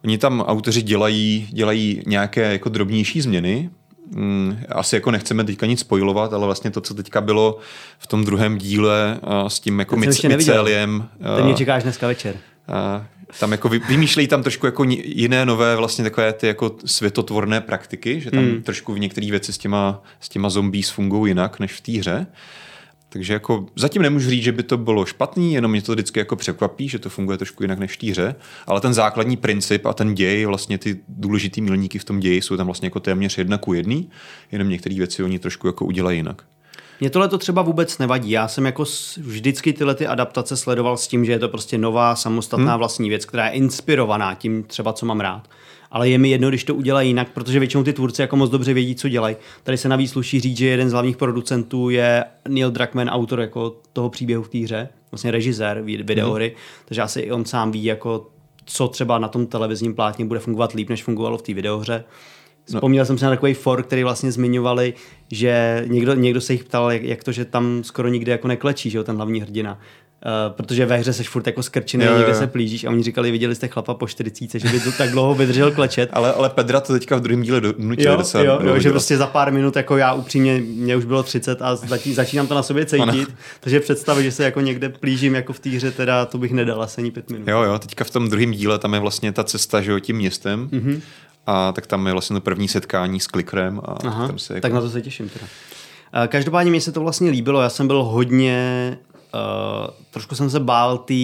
oni 0.05 0.19
tam 0.19 0.41
autoři 0.41 0.83
dělají, 0.83 1.49
dělají 1.53 2.03
nějaké 2.07 2.53
jako 2.53 2.69
drobnější 2.69 3.21
změny, 3.21 3.71
Mm, 4.11 4.59
asi 4.69 4.97
jako 4.97 5.11
nechceme 5.11 5.45
teďka 5.45 5.67
nic 5.67 5.81
spojovat, 5.81 6.33
ale 6.33 6.47
vlastně 6.47 6.71
to, 6.71 6.81
co 6.81 6.95
teďka 6.95 7.21
bylo 7.21 7.59
v 7.99 8.07
tom 8.07 8.25
druhém 8.25 8.59
díle 8.59 9.21
s 9.49 9.61
tím 9.61 9.79
jako 9.79 9.97
myceliem. 9.97 11.09
Ty 11.37 11.43
mě 11.43 11.55
čekáš 11.55 11.83
dneska 11.83 12.07
večer. 12.07 12.37
Tam 13.41 13.53
jako 13.53 13.69
vymýšlejí 13.69 14.29
tam 14.29 14.43
trošku 14.43 14.67
jako 14.67 14.85
jiné 15.05 15.47
nové 15.47 15.77
vlastně 15.77 16.05
takové 16.05 16.33
ty 16.33 16.47
jako 16.47 16.77
světotvorné 16.85 17.61
praktiky, 17.61 18.21
že 18.21 18.31
tam 18.31 18.45
hmm. 18.45 18.63
trošku 18.63 18.95
v 18.95 18.99
některé 18.99 19.31
věci 19.31 19.53
s 19.53 19.59
těma, 19.59 20.03
s 20.21 20.29
těma 20.29 20.51
zombies 20.51 20.91
fungují 20.91 21.31
jinak 21.31 21.61
než 21.61 21.73
v 21.73 21.81
té 21.81 21.93
hře. 21.93 22.27
Takže 23.09 23.33
jako 23.33 23.67
zatím 23.77 24.03
nemůžu 24.03 24.31
říct, 24.31 24.43
že 24.43 24.53
by 24.53 24.63
to 24.63 24.77
bylo 24.77 25.07
špatný, 25.07 25.55
jenom 25.55 25.71
mě 25.71 25.83
to 25.83 25.93
vždycky 25.93 26.19
jako 26.19 26.37
překvapí, 26.37 26.89
že 26.89 26.99
to 26.99 27.11
funguje 27.11 27.39
trošku 27.39 27.63
jinak 27.63 27.79
než 27.79 27.93
v 27.93 27.97
týře, 27.97 28.35
ale 28.67 28.81
ten 28.81 28.95
základní 28.95 29.37
princip 29.37 29.87
a 29.87 29.93
ten 29.93 30.15
děj, 30.15 30.45
vlastně 30.45 30.79
ty 30.79 31.01
důležitý 31.09 31.61
milníky 31.61 31.99
v 31.99 32.05
tom 32.05 32.21
ději 32.21 32.43
jsou 32.43 32.57
tam 32.57 32.67
vlastně 32.67 32.87
jako 32.87 33.01
téměř 33.01 33.39
jedna 33.39 33.59
ku 33.59 33.75
jedný, 33.75 34.11
jenom 34.53 34.69
některé 34.69 34.95
věci 34.95 35.23
oni 35.23 35.39
trošku 35.39 35.67
jako 35.67 35.85
udělají 35.85 36.19
jinak. 36.19 36.43
Mně 37.01 37.11
tohle 37.11 37.29
to 37.29 37.39
třeba 37.39 37.63
vůbec 37.63 37.99
nevadí. 37.99 38.31
Já 38.31 38.49
jsem 38.49 38.67
jako 38.67 38.85
vždycky 39.17 39.73
tyhle 39.73 39.95
ty 39.95 40.07
adaptace 40.07 40.57
sledoval 40.57 40.97
s 40.97 41.09
tím, 41.09 41.25
že 41.25 41.33
je 41.33 41.39
to 41.39 41.49
prostě 41.49 41.79
nová, 41.79 42.17
samostatná 42.17 42.73
hmm. 42.73 42.79
vlastní 42.79 43.09
věc, 43.09 43.25
která 43.25 43.47
je 43.47 43.53
inspirovaná 43.53 44.35
tím 44.35 44.63
třeba, 44.63 44.93
co 44.93 45.07
mám 45.07 45.21
rád 45.21 45.49
ale 45.91 46.09
je 46.09 46.19
mi 46.19 46.29
jedno, 46.29 46.49
když 46.49 46.65
to 46.65 46.75
udělají 46.75 47.09
jinak, 47.09 47.29
protože 47.33 47.59
většinou 47.59 47.85
ty 47.85 47.93
tvůrci 47.93 48.23
jako 48.23 48.37
moc 48.37 48.51
dobře 48.51 48.75
vědí, 48.75 48.95
co 48.95 49.09
dělají. 49.09 49.37
Tady 49.63 49.79
se 49.79 49.89
navíc 49.89 50.11
sluší 50.11 50.41
říct, 50.41 50.57
že 50.57 50.67
jeden 50.67 50.89
z 50.89 50.93
hlavních 50.93 51.17
producentů 51.17 51.91
je 51.91 52.25
Neil 52.49 52.71
Druckmann, 52.71 53.09
autor 53.09 53.41
jako 53.41 53.77
toho 53.93 54.11
příběhu 54.11 54.43
v 54.43 54.49
té 54.49 54.59
hře, 54.59 54.89
vlastně 55.11 55.31
režisér 55.31 55.83
videohry, 55.83 56.49
mm. 56.49 56.61
takže 56.85 57.03
asi 57.03 57.21
i 57.21 57.33
on 57.33 57.45
sám 57.45 57.73
ví, 57.73 57.85
jako 57.85 58.27
co 58.65 58.89
třeba 58.89 59.19
na 59.19 59.29
tom 59.29 59.47
televizním 59.47 59.95
plátně 59.95 60.25
bude 60.25 60.41
fungovat 60.41 60.73
líp, 60.73 60.89
než 60.89 61.05
fungovalo 61.05 61.39
v 61.39 61.43
té 61.43 61.55
videohře. 61.55 62.05
No. 62.71 62.79
Vzpomněl 62.79 63.03
no. 63.03 63.07
jsem 63.07 63.19
si 63.19 63.25
na 63.25 63.31
takový 63.31 63.55
for, 63.55 63.83
který 63.83 64.03
vlastně 64.03 64.33
zmiňovali, 64.33 64.95
že 65.33 65.85
někdo, 65.87 66.15
někdo 66.15 66.41
se 66.41 66.53
jich 66.53 66.65
ptal, 66.65 66.93
jak, 66.93 67.03
jak 67.03 67.25
to, 67.25 67.33
že 67.33 67.45
tam 67.45 67.85
skoro 67.85 68.09
nikdy 68.09 68.31
jako 68.31 68.49
neklečí, 68.49 68.91
že 68.91 68.99
jo, 68.99 69.05
ten 69.05 69.17
hlavní 69.17 69.41
hrdina. 69.41 69.79
Uh, 70.27 70.57
protože 70.57 70.87
ve 70.87 70.97
hře 70.97 71.13
seš 71.13 71.29
furt 71.29 71.47
jako 71.47 71.63
skrčený, 71.63 72.05
jo, 72.05 72.11
jo. 72.13 72.19
někde 72.19 72.35
se 72.35 72.47
plížíš 72.47 72.85
a 72.85 72.91
oni 72.91 73.03
říkali, 73.03 73.31
viděli 73.31 73.55
jste 73.55 73.69
chlapa 73.69 73.95
po 73.95 74.07
40, 74.07 74.51
že 74.55 74.69
by 74.69 74.81
to 74.81 74.93
tak 74.93 75.11
dlouho 75.11 75.35
vydržel 75.35 75.71
klečet. 75.71 76.11
ale, 76.13 76.33
ale 76.33 76.51
Pedra 76.51 76.81
to 76.81 76.93
teďka 76.93 77.17
v 77.17 77.21
druhém 77.21 77.43
díle 77.43 77.61
nutil 77.79 78.11
jo, 78.11 78.17
docela. 78.17 78.45
Jo, 78.45 78.59
jo, 78.63 78.79
že 78.79 78.91
prostě 78.91 79.17
za 79.17 79.27
pár 79.27 79.53
minut, 79.53 79.77
jako 79.77 79.97
já 79.97 80.15
upřímně, 80.15 80.61
mě 80.61 80.97
už 80.97 81.05
bylo 81.05 81.23
30 81.23 81.63
a 81.63 81.77
začí, 81.77 82.15
začínám 82.15 82.47
to 82.47 82.55
na 82.55 82.63
sobě 82.63 82.87
cítit, 82.87 83.03
ano. 83.03 83.25
takže 83.61 83.81
představit, 83.81 84.23
že 84.23 84.33
se 84.33 84.45
jako 84.45 84.61
někde 84.61 84.89
plížím 84.89 85.35
jako 85.35 85.53
v 85.53 85.61
té 85.61 85.71
hře, 85.71 85.91
teda 85.91 86.27
to 86.27 86.39
bych 86.39 86.53
nedal 86.53 86.83
asi 86.83 87.01
ani 87.01 87.11
pět 87.11 87.31
minut. 87.31 87.49
Jo, 87.49 87.63
jo, 87.63 87.79
teďka 87.79 88.05
v 88.05 88.11
tom 88.11 88.31
druhém 88.31 88.53
díle 88.53 88.79
tam 88.79 88.95
je 88.95 89.01
vlastně 89.01 89.33
ta 89.33 89.45
cesta, 89.45 89.81
že 89.81 89.91
jo, 89.91 89.99
tím 89.99 90.17
městem. 90.17 90.69
Mm-hmm. 90.69 91.01
A 91.47 91.73
tak 91.73 91.87
tam 91.87 92.07
je 92.07 92.13
vlastně 92.13 92.35
to 92.35 92.41
první 92.41 92.69
setkání 92.69 93.21
s 93.21 93.27
klikrem. 93.27 93.81
A 93.85 93.93
Aha, 94.07 94.27
tam 94.27 94.39
se 94.39 94.55
jako... 94.55 94.63
Tak 94.63 94.73
na 94.73 94.81
to 94.81 94.91
se 94.91 95.03
těším 95.03 95.29
teda. 95.29 95.47
Každopádně 96.27 96.71
mi 96.71 96.81
se 96.81 96.93
to 96.93 97.01
vlastně 97.01 97.31
líbilo, 97.31 97.63
já 97.63 97.69
jsem 97.69 97.87
byl 97.87 98.05
hodně 98.05 98.99
Uh, 99.35 99.95
trošku 100.11 100.35
jsem 100.35 100.51
se 100.51 100.61
bál 100.61 100.99
té 100.99 101.15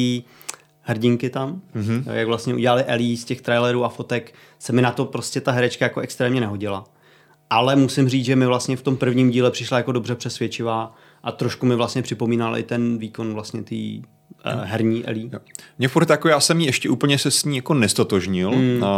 hrdinky 0.81 1.31
tam, 1.31 1.61
mm-hmm. 1.77 2.13
jak 2.13 2.27
vlastně 2.27 2.55
udělali 2.55 2.83
Ellie 2.83 3.17
z 3.17 3.25
těch 3.25 3.41
trailerů 3.41 3.85
a 3.85 3.89
fotek, 3.89 4.35
se 4.59 4.73
mi 4.73 4.83
na 4.83 4.91
to 4.91 5.05
prostě 5.05 5.41
ta 5.41 5.53
herečka 5.53 5.85
jako 5.85 6.01
extrémně 6.01 6.41
nehodila. 6.41 6.85
Ale 7.51 7.77
musím 7.77 8.09
říct, 8.09 8.25
že 8.25 8.37
mi 8.37 8.47
vlastně 8.47 8.77
v 8.77 8.83
tom 8.83 8.97
prvním 8.97 9.31
díle 9.31 9.51
přišla 9.51 9.77
jako 9.77 9.93
dobře 9.93 10.15
přesvědčivá 10.15 10.95
a 11.23 11.33
trošku 11.33 11.67
mi 11.67 11.77
vlastně 11.77 12.03
připomínal 12.03 12.59
i 12.59 12.63
ten 12.63 12.99
výkon 12.99 13.35
vlastně 13.35 13.63
té 13.63 14.09
uh, 14.47 14.63
herní. 14.63 15.05
Jo. 15.33 15.39
Mně 15.79 15.89
furt 15.89 16.11
jako, 16.11 16.29
já 16.29 16.41
jsem 16.41 16.61
ji 16.61 16.67
ještě 16.67 16.91
úplně 16.91 17.19
se 17.19 17.31
s 17.31 17.45
ní 17.45 17.57
jako 17.57 17.75
nestotožnil, 17.75 18.51
mm. 18.51 18.83
uh, 18.83 18.89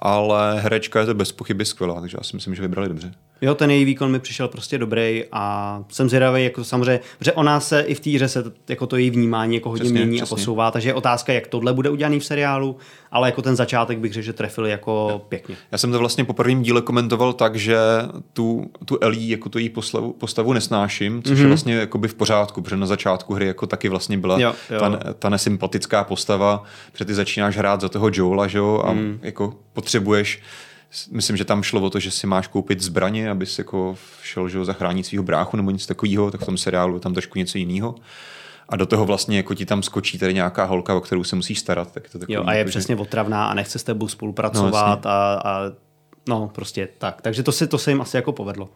ale 0.00 0.60
herečka 0.60 1.00
je 1.00 1.06
to 1.06 1.14
bez 1.14 1.32
pochyby 1.32 1.64
skvělá, 1.64 2.00
takže 2.00 2.16
já 2.20 2.24
si 2.24 2.36
myslím, 2.36 2.54
že 2.54 2.62
vybrali 2.62 2.88
dobře. 2.88 3.12
Jo, 3.40 3.54
ten 3.54 3.70
její 3.70 3.84
výkon 3.84 4.10
mi 4.10 4.18
přišel 4.18 4.48
prostě 4.48 4.78
dobrý 4.78 5.24
a 5.32 5.84
jsem 5.88 6.08
zvědavý, 6.08 6.44
jako 6.44 6.64
samozřejmě, 6.64 7.00
protože 7.18 7.32
ona 7.32 7.60
se 7.60 7.80
i 7.80 7.94
v 7.94 8.00
té 8.00 8.10
hře 8.10 8.28
se 8.28 8.44
jako 8.68 8.86
to 8.86 8.96
její 8.96 9.10
vnímání 9.10 9.54
jako 9.54 9.68
hodně 9.68 9.84
přesně, 9.84 10.00
mění 10.00 10.16
přesně. 10.16 10.34
a 10.34 10.36
posouvá, 10.36 10.70
takže 10.70 10.88
je 10.88 10.94
otázka, 10.94 11.32
jak 11.32 11.46
tohle 11.46 11.72
bude 11.74 11.90
udělaný 11.90 12.20
v 12.20 12.24
seriálu, 12.24 12.76
ale 13.10 13.28
jako 13.28 13.42
ten 13.42 13.56
začátek 13.56 13.98
bych 13.98 14.12
řekl, 14.12 14.24
že 14.24 14.32
trefili 14.32 14.70
jako 14.70 15.08
jo. 15.10 15.18
pěkně. 15.28 15.56
Já 15.72 15.78
jsem 15.78 15.92
to 15.92 15.98
vlastně 15.98 16.24
po 16.24 16.32
prvním 16.32 16.62
díle 16.62 16.82
komentoval 16.82 17.32
tak, 17.32 17.56
že 17.56 17.78
tu, 18.32 18.70
tu 18.84 18.98
Ellie, 19.00 19.30
jako 19.30 19.48
tu 19.48 19.58
její 19.58 19.68
postavu, 19.68 20.12
postavu 20.12 20.52
nesnáším, 20.52 21.22
což 21.22 21.32
mm-hmm. 21.32 21.36
je 21.36 21.42
mhm. 21.42 21.48
vlastně 21.50 21.74
jakoby 21.74 22.08
v 22.08 22.14
pořádku, 22.14 22.62
protože 22.62 22.76
na 22.76 22.86
začátku 22.86 23.34
hry 23.34 23.46
jako 23.46 23.66
taky 23.66 23.88
vlastně 23.88 24.18
byla 24.18 24.40
jo, 24.40 24.54
jo. 24.70 24.80
Ta, 24.80 24.98
ta 25.18 25.28
nesympatická 25.28 26.04
postava, 26.04 26.62
protože 26.92 27.04
ty 27.04 27.14
začínáš 27.14 27.56
hrát 27.56 27.80
za 27.80 27.88
toho 27.88 28.10
Joela, 28.12 28.46
že 28.46 28.58
jo, 28.58 28.82
a 28.86 28.92
mm. 28.92 29.18
jako 29.22 29.54
potřebuješ 29.72 30.42
myslím, 31.10 31.36
že 31.36 31.44
tam 31.44 31.62
šlo 31.62 31.80
o 31.80 31.90
to, 31.90 32.00
že 32.00 32.10
si 32.10 32.26
máš 32.26 32.46
koupit 32.46 32.80
zbraně, 32.80 33.30
abys 33.30 33.58
jako 33.58 33.96
šel 34.22 34.48
že, 34.48 34.64
zachránit 34.64 35.06
svého 35.06 35.22
bráchu 35.24 35.56
nebo 35.56 35.70
něco 35.70 35.86
takového, 35.86 36.30
tak 36.30 36.40
v 36.40 36.46
tom 36.46 36.58
seriálu 36.58 36.94
je 36.94 37.00
tam 37.00 37.14
trošku 37.14 37.38
něco 37.38 37.58
jiného 37.58 37.94
a 38.68 38.76
do 38.76 38.86
toho 38.86 39.04
vlastně 39.04 39.36
jako 39.36 39.54
ti 39.54 39.66
tam 39.66 39.82
skočí 39.82 40.18
tady 40.18 40.34
nějaká 40.34 40.64
holka, 40.64 40.94
o 40.94 41.00
kterou 41.00 41.24
se 41.24 41.36
musíš 41.36 41.58
starat. 41.58 41.92
Tak 41.92 42.10
to 42.10 42.18
takový, 42.18 42.34
jo, 42.34 42.44
a 42.46 42.52
je 42.52 42.58
jako, 42.58 42.68
přesně 42.68 42.96
že... 42.96 43.02
otravná 43.02 43.46
a 43.46 43.54
nechce 43.54 43.78
s 43.78 43.82
tebou 43.82 44.08
spolupracovat 44.08 45.04
no, 45.04 45.10
a, 45.10 45.34
a 45.34 45.60
no 46.28 46.50
prostě 46.54 46.88
tak. 46.98 47.22
Takže 47.22 47.42
to 47.42 47.52
se, 47.52 47.66
to 47.66 47.78
se 47.78 47.90
jim 47.90 48.00
asi 48.00 48.16
jako 48.16 48.32
povedlo. 48.32 48.68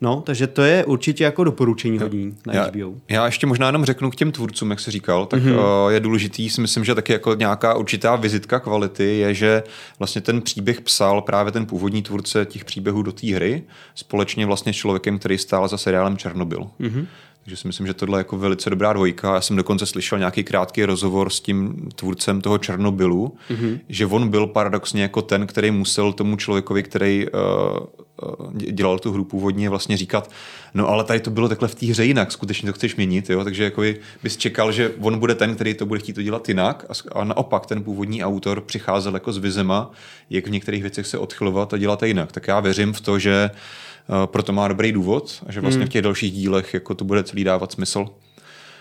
No, 0.00 0.22
takže 0.26 0.46
to 0.46 0.62
je 0.62 0.84
určitě 0.84 1.24
jako 1.24 1.44
doporučení 1.44 1.98
hodní 1.98 2.36
na 2.46 2.54
já, 2.54 2.64
HBO. 2.64 2.94
Já 3.08 3.26
ještě 3.26 3.46
možná 3.46 3.66
jenom 3.66 3.84
řeknu 3.84 4.10
k 4.10 4.16
těm 4.16 4.32
tvůrcům, 4.32 4.70
jak 4.70 4.80
jsi 4.80 4.90
říkal, 4.90 5.26
tak 5.26 5.42
mm-hmm. 5.42 5.84
uh, 5.84 5.92
je 5.92 6.00
důležitý, 6.00 6.50
si 6.50 6.60
myslím, 6.60 6.84
že 6.84 6.94
taky 6.94 7.12
jako 7.12 7.34
nějaká 7.34 7.74
určitá 7.74 8.16
vizitka 8.16 8.60
kvality 8.60 9.18
je, 9.18 9.34
že 9.34 9.62
vlastně 9.98 10.20
ten 10.20 10.42
příběh 10.42 10.80
psal 10.80 11.22
právě 11.22 11.52
ten 11.52 11.66
původní 11.66 12.02
tvůrce 12.02 12.46
těch 12.46 12.64
příběhů 12.64 13.02
do 13.02 13.12
té 13.12 13.34
hry 13.34 13.62
společně 13.94 14.46
vlastně 14.46 14.72
s 14.72 14.76
člověkem, 14.76 15.18
který 15.18 15.38
stál 15.38 15.68
za 15.68 15.78
seriálem 15.78 16.16
Černobyl. 16.16 16.66
Mm-hmm. 16.80 17.06
Takže 17.48 17.56
si 17.56 17.66
myslím, 17.66 17.86
že 17.86 17.94
tohle 17.94 18.18
je 18.18 18.20
jako 18.20 18.38
velice 18.38 18.70
dobrá 18.70 18.92
dvojka. 18.92 19.34
Já 19.34 19.40
jsem 19.40 19.56
dokonce 19.56 19.86
slyšel 19.86 20.18
nějaký 20.18 20.44
krátký 20.44 20.84
rozhovor 20.84 21.30
s 21.30 21.40
tím 21.40 21.88
tvůrcem 21.94 22.40
toho 22.40 22.58
Černobylu, 22.58 23.36
mm-hmm. 23.50 23.80
že 23.88 24.06
on 24.06 24.28
byl 24.28 24.46
paradoxně 24.46 25.02
jako 25.02 25.22
ten, 25.22 25.46
který 25.46 25.70
musel 25.70 26.12
tomu 26.12 26.36
člověkovi, 26.36 26.82
který 26.82 27.26
uh, 27.26 28.52
dělal 28.52 28.98
tu 28.98 29.12
hru 29.12 29.24
původně, 29.24 29.70
vlastně 29.70 29.96
říkat, 29.96 30.30
no 30.74 30.88
ale 30.88 31.04
tady 31.04 31.20
to 31.20 31.30
bylo 31.30 31.48
takhle 31.48 31.68
v 31.68 31.74
té 31.74 31.86
hře 31.86 32.04
jinak, 32.04 32.32
skutečně 32.32 32.66
to 32.66 32.72
chceš 32.72 32.96
měnit, 32.96 33.30
jo? 33.30 33.44
takže 33.44 33.64
jako 33.64 33.82
bys 34.22 34.36
čekal, 34.36 34.72
že 34.72 34.92
on 35.00 35.18
bude 35.18 35.34
ten, 35.34 35.54
který 35.54 35.74
to 35.74 35.86
bude 35.86 36.00
chtít 36.00 36.12
to 36.12 36.22
dělat 36.22 36.48
jinak 36.48 36.84
a, 37.12 37.24
naopak 37.24 37.66
ten 37.66 37.82
původní 37.82 38.24
autor 38.24 38.60
přicházel 38.60 39.14
jako 39.14 39.32
s 39.32 39.38
vizema, 39.38 39.90
jak 40.30 40.46
v 40.46 40.50
některých 40.50 40.82
věcech 40.82 41.06
se 41.06 41.18
odchylovat 41.18 41.74
a 41.74 41.78
dělat 41.78 42.02
jinak. 42.02 42.32
Tak 42.32 42.48
já 42.48 42.60
věřím 42.60 42.92
v 42.92 43.00
to, 43.00 43.18
že 43.18 43.50
proto 44.26 44.52
má 44.52 44.68
dobrý 44.68 44.92
důvod 44.92 45.42
a 45.46 45.52
že 45.52 45.60
vlastně 45.60 45.80
hmm. 45.80 45.88
v 45.88 45.92
těch 45.92 46.02
dalších 46.02 46.32
dílech 46.32 46.74
jako 46.74 46.94
to 46.94 47.04
bude 47.04 47.22
celý 47.22 47.44
dávat 47.44 47.72
smysl. 47.72 48.06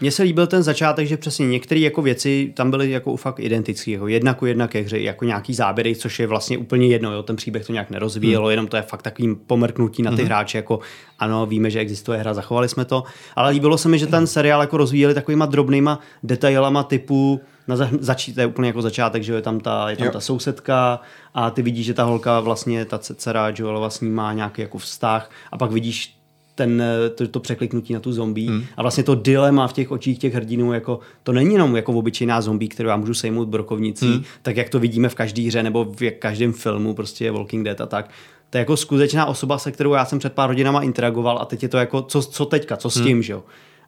Mně 0.02 0.12
se 0.12 0.24
líbil 0.24 0.48
ten 0.48 0.64
začátek, 0.64 1.08
že 1.08 1.18
přesně 1.18 1.48
některé 1.48 1.82
jako 1.82 2.02
věci 2.02 2.54
tam 2.56 2.72
byly 2.72 2.92
jako 2.92 3.16
fakt 3.16 3.40
identické, 3.40 3.92
jako 3.92 4.08
jedna 4.08 4.34
ku 4.34 4.46
jedna 4.46 4.68
ke 4.68 4.82
hře, 4.82 5.00
jako 5.00 5.26
nějaký 5.26 5.54
záběry, 5.54 5.96
což 5.96 6.20
je 6.20 6.28
vlastně 6.28 6.58
úplně 6.58 6.88
jedno, 6.88 7.14
jo, 7.14 7.24
ten 7.24 7.36
příběh 7.36 7.66
to 7.66 7.74
nějak 7.74 7.90
nerozvíjelo, 7.90 8.44
hmm. 8.44 8.52
jenom 8.52 8.68
to 8.68 8.78
je 8.78 8.84
fakt 8.84 9.02
takovým 9.02 9.36
pomrknutí 9.36 10.04
na 10.04 10.12
ty 10.12 10.18
hmm. 10.18 10.26
hráče, 10.26 10.58
jako 10.58 10.80
ano, 11.20 11.46
víme, 11.46 11.70
že 11.70 11.80
existuje 11.80 12.20
hra, 12.20 12.34
zachovali 12.34 12.70
jsme 12.70 12.86
to, 12.86 13.04
ale 13.36 13.52
líbilo 13.52 13.78
se 13.78 13.90
mi, 13.90 14.00
že 14.00 14.08
ten 14.08 14.28
seriál 14.28 14.62
jako 14.62 14.78
rozvíjeli 14.78 15.14
takovýma 15.14 15.46
drobnýma 15.46 16.00
detailama 16.24 16.84
typu, 16.84 17.42
na 17.68 17.76
za, 17.76 17.90
začít, 18.00 18.34
to 18.34 18.42
je 18.42 18.48
úplně 18.48 18.70
jako 18.70 18.82
začátek, 18.82 19.24
že 19.24 19.34
je 19.34 19.42
tam 19.42 19.60
ta, 19.60 19.90
je 19.90 19.98
tam 19.98 20.10
ta 20.10 20.20
sousedka 20.20 21.02
a 21.34 21.50
ty 21.50 21.62
vidíš, 21.62 21.86
že 21.86 21.94
ta 21.94 22.04
holka 22.04 22.40
vlastně, 22.40 22.86
ta 22.86 22.98
dcera 22.98 23.54
Joelova 23.56 23.80
vlastně 23.80 24.10
má 24.10 24.34
nějaký 24.34 24.62
jako 24.62 24.78
vztah 24.78 25.32
a 25.52 25.58
pak 25.58 25.72
vidíš 25.72 26.18
ten, 26.58 26.84
to, 27.16 27.28
to 27.28 27.40
překliknutí 27.40 27.94
na 27.94 28.00
tu 28.00 28.14
zombie 28.14 28.50
hmm. 28.50 28.64
a 28.78 28.82
vlastně 28.82 29.04
to 29.04 29.16
dilema 29.16 29.68
v 29.68 29.74
těch 29.74 29.92
očích 29.92 30.20
těch 30.20 30.34
hrdinů, 30.34 30.74
jako, 30.74 31.00
to 31.24 31.32
není 31.32 31.54
jenom 31.54 31.76
jako 31.76 31.94
obyčejná 31.94 32.42
zombie, 32.42 32.70
kterou 32.70 32.90
já 32.90 32.98
můžu 32.98 33.14
sejmout 33.14 33.48
brokovnicí, 33.48 34.06
hmm. 34.06 34.24
tak 34.42 34.58
jak 34.58 34.70
to 34.70 34.80
vidíme 34.80 35.10
v 35.10 35.16
každé 35.16 35.42
hře 35.42 35.64
nebo 35.64 35.86
v 35.86 36.12
každém 36.12 36.54
filmu, 36.54 36.94
prostě 36.94 37.32
Walking 37.32 37.66
Dead 37.66 37.82
a 37.82 37.86
tak. 37.86 38.10
To 38.50 38.58
je 38.58 38.60
jako 38.60 38.78
skutečná 38.78 39.26
osoba, 39.26 39.58
se 39.58 39.72
kterou 39.72 39.94
já 39.94 40.06
jsem 40.06 40.20
před 40.20 40.34
pár 40.34 40.50
hodinama 40.50 40.82
interagoval 40.82 41.40
a 41.40 41.46
teď 41.46 41.64
je 41.64 41.70
to 41.70 41.78
jako, 41.78 42.02
co, 42.02 42.22
co 42.22 42.46
teďka, 42.46 42.78
co 42.78 42.90
s 42.90 42.96
hmm. 42.96 43.06
tím, 43.06 43.24
že 43.24 43.34
jo. 43.34 43.44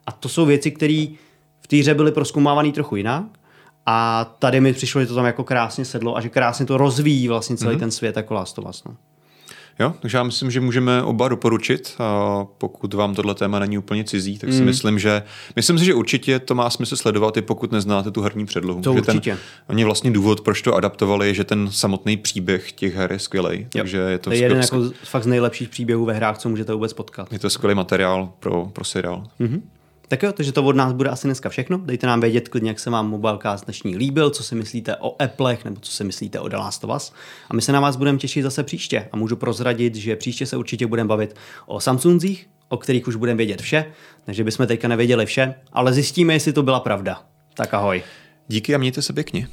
A 0.05 0.11
to 0.11 0.29
jsou 0.29 0.45
věci, 0.45 0.71
které 0.71 1.05
v 1.61 1.67
té 1.67 1.77
hře 1.77 1.93
byly 1.93 2.11
proskoumávané 2.11 2.71
trochu 2.71 2.95
jinak 2.95 3.23
a 3.91 4.25
tady 4.39 4.61
mi 4.61 4.73
přišlo, 4.73 5.01
že 5.01 5.07
to 5.07 5.15
tam 5.15 5.25
jako 5.25 5.43
krásně 5.43 5.85
sedlo 5.85 6.17
a 6.17 6.21
že 6.21 6.29
krásně 6.29 6.65
to 6.65 6.77
rozvíjí 6.77 7.27
vlastně 7.27 7.57
celý 7.57 7.75
mm-hmm. 7.75 7.79
ten 7.79 7.91
svět 7.91 8.17
jako 8.17 8.33
Last 8.33 8.59
of 8.59 8.65
Us. 8.69 8.83
No. 8.83 8.95
Jo, 9.79 9.93
takže 9.99 10.17
já 10.17 10.23
myslím, 10.23 10.51
že 10.51 10.61
můžeme 10.61 11.03
oba 11.03 11.27
doporučit. 11.27 11.95
A 11.99 12.45
pokud 12.57 12.93
vám 12.93 13.15
tohle 13.15 13.35
téma 13.35 13.59
není 13.59 13.77
úplně 13.77 14.03
cizí, 14.03 14.37
tak 14.37 14.53
si 14.53 14.59
mm. 14.59 14.65
myslím, 14.65 14.99
že 14.99 15.23
myslím 15.55 15.79
si, 15.79 15.85
že 15.85 15.93
určitě 15.93 16.39
to 16.39 16.55
má 16.55 16.69
smysl 16.69 16.95
sledovat, 16.95 17.37
i 17.37 17.41
pokud 17.41 17.71
neznáte 17.71 18.11
tu 18.11 18.21
herní 18.21 18.45
předlohu. 18.45 18.81
To 18.81 18.93
že 18.93 18.99
určitě. 18.99 19.31
Ten, 19.31 19.39
oni 19.67 19.83
vlastně 19.83 20.11
důvod, 20.11 20.41
proč 20.41 20.61
to 20.61 20.75
adaptovali, 20.75 21.27
je, 21.27 21.33
že 21.33 21.43
ten 21.43 21.67
samotný 21.71 22.17
příběh 22.17 22.71
těch 22.71 22.95
her 22.95 23.11
je 23.11 23.19
skvělý. 23.19 23.67
Takže 23.69 23.97
je 23.97 24.17
to, 24.17 24.29
to 24.29 24.31
je 24.31 24.41
jeden 24.41 24.61
jako 24.61 24.91
fakt 25.03 25.23
z 25.23 25.27
nejlepších 25.27 25.69
příběhů 25.69 26.05
ve 26.05 26.13
hrách, 26.13 26.37
co 26.37 26.49
můžete 26.49 26.73
vůbec 26.73 26.93
potkat. 26.93 27.33
Je 27.33 27.39
to 27.39 27.49
skvělý 27.49 27.75
materiál 27.75 28.31
pro, 28.39 28.65
pro 28.65 28.85
seriál. 28.85 29.23
Mm-hmm. 29.39 29.61
Tak 30.09 30.23
jo, 30.23 30.31
takže 30.31 30.51
to 30.51 30.63
od 30.63 30.75
nás 30.75 30.93
bude 30.93 31.09
asi 31.09 31.27
dneska 31.27 31.49
všechno. 31.49 31.77
Dejte 31.77 32.07
nám 32.07 32.21
vědět 32.21 32.49
klidně, 32.49 32.69
jak 32.69 32.79
se 32.79 32.89
vám 32.89 33.09
Mobilecast 33.09 33.65
dnešní 33.65 33.97
líbil, 33.97 34.29
co 34.29 34.43
si 34.43 34.55
myslíte 34.55 34.95
o 34.95 35.21
Applech 35.21 35.65
nebo 35.65 35.79
co 35.81 35.91
si 35.91 36.03
myslíte 36.03 36.39
o 36.39 36.47
The 36.47 36.57
Last 36.57 36.83
of 36.83 36.95
Us. 36.95 37.13
A 37.49 37.53
my 37.53 37.61
se 37.61 37.71
na 37.71 37.79
vás 37.79 37.95
budeme 37.95 38.17
těšit 38.17 38.43
zase 38.43 38.63
příště. 38.63 39.07
A 39.11 39.17
můžu 39.17 39.35
prozradit, 39.35 39.95
že 39.95 40.15
příště 40.15 40.45
se 40.45 40.57
určitě 40.57 40.87
budeme 40.87 41.07
bavit 41.07 41.35
o 41.65 41.79
Samsungzích, 41.79 42.49
o 42.69 42.77
kterých 42.77 43.07
už 43.07 43.15
budeme 43.15 43.37
vědět 43.37 43.61
vše, 43.61 43.85
takže 44.25 44.43
bychom 44.43 44.67
teďka 44.67 44.87
nevěděli 44.87 45.25
vše, 45.25 45.55
ale 45.73 45.93
zjistíme, 45.93 46.33
jestli 46.33 46.53
to 46.53 46.63
byla 46.63 46.79
pravda. 46.79 47.23
Tak 47.53 47.73
ahoj. 47.73 48.03
Díky 48.47 48.75
a 48.75 48.77
mějte 48.77 49.01
se 49.01 49.13
pěkně. 49.13 49.47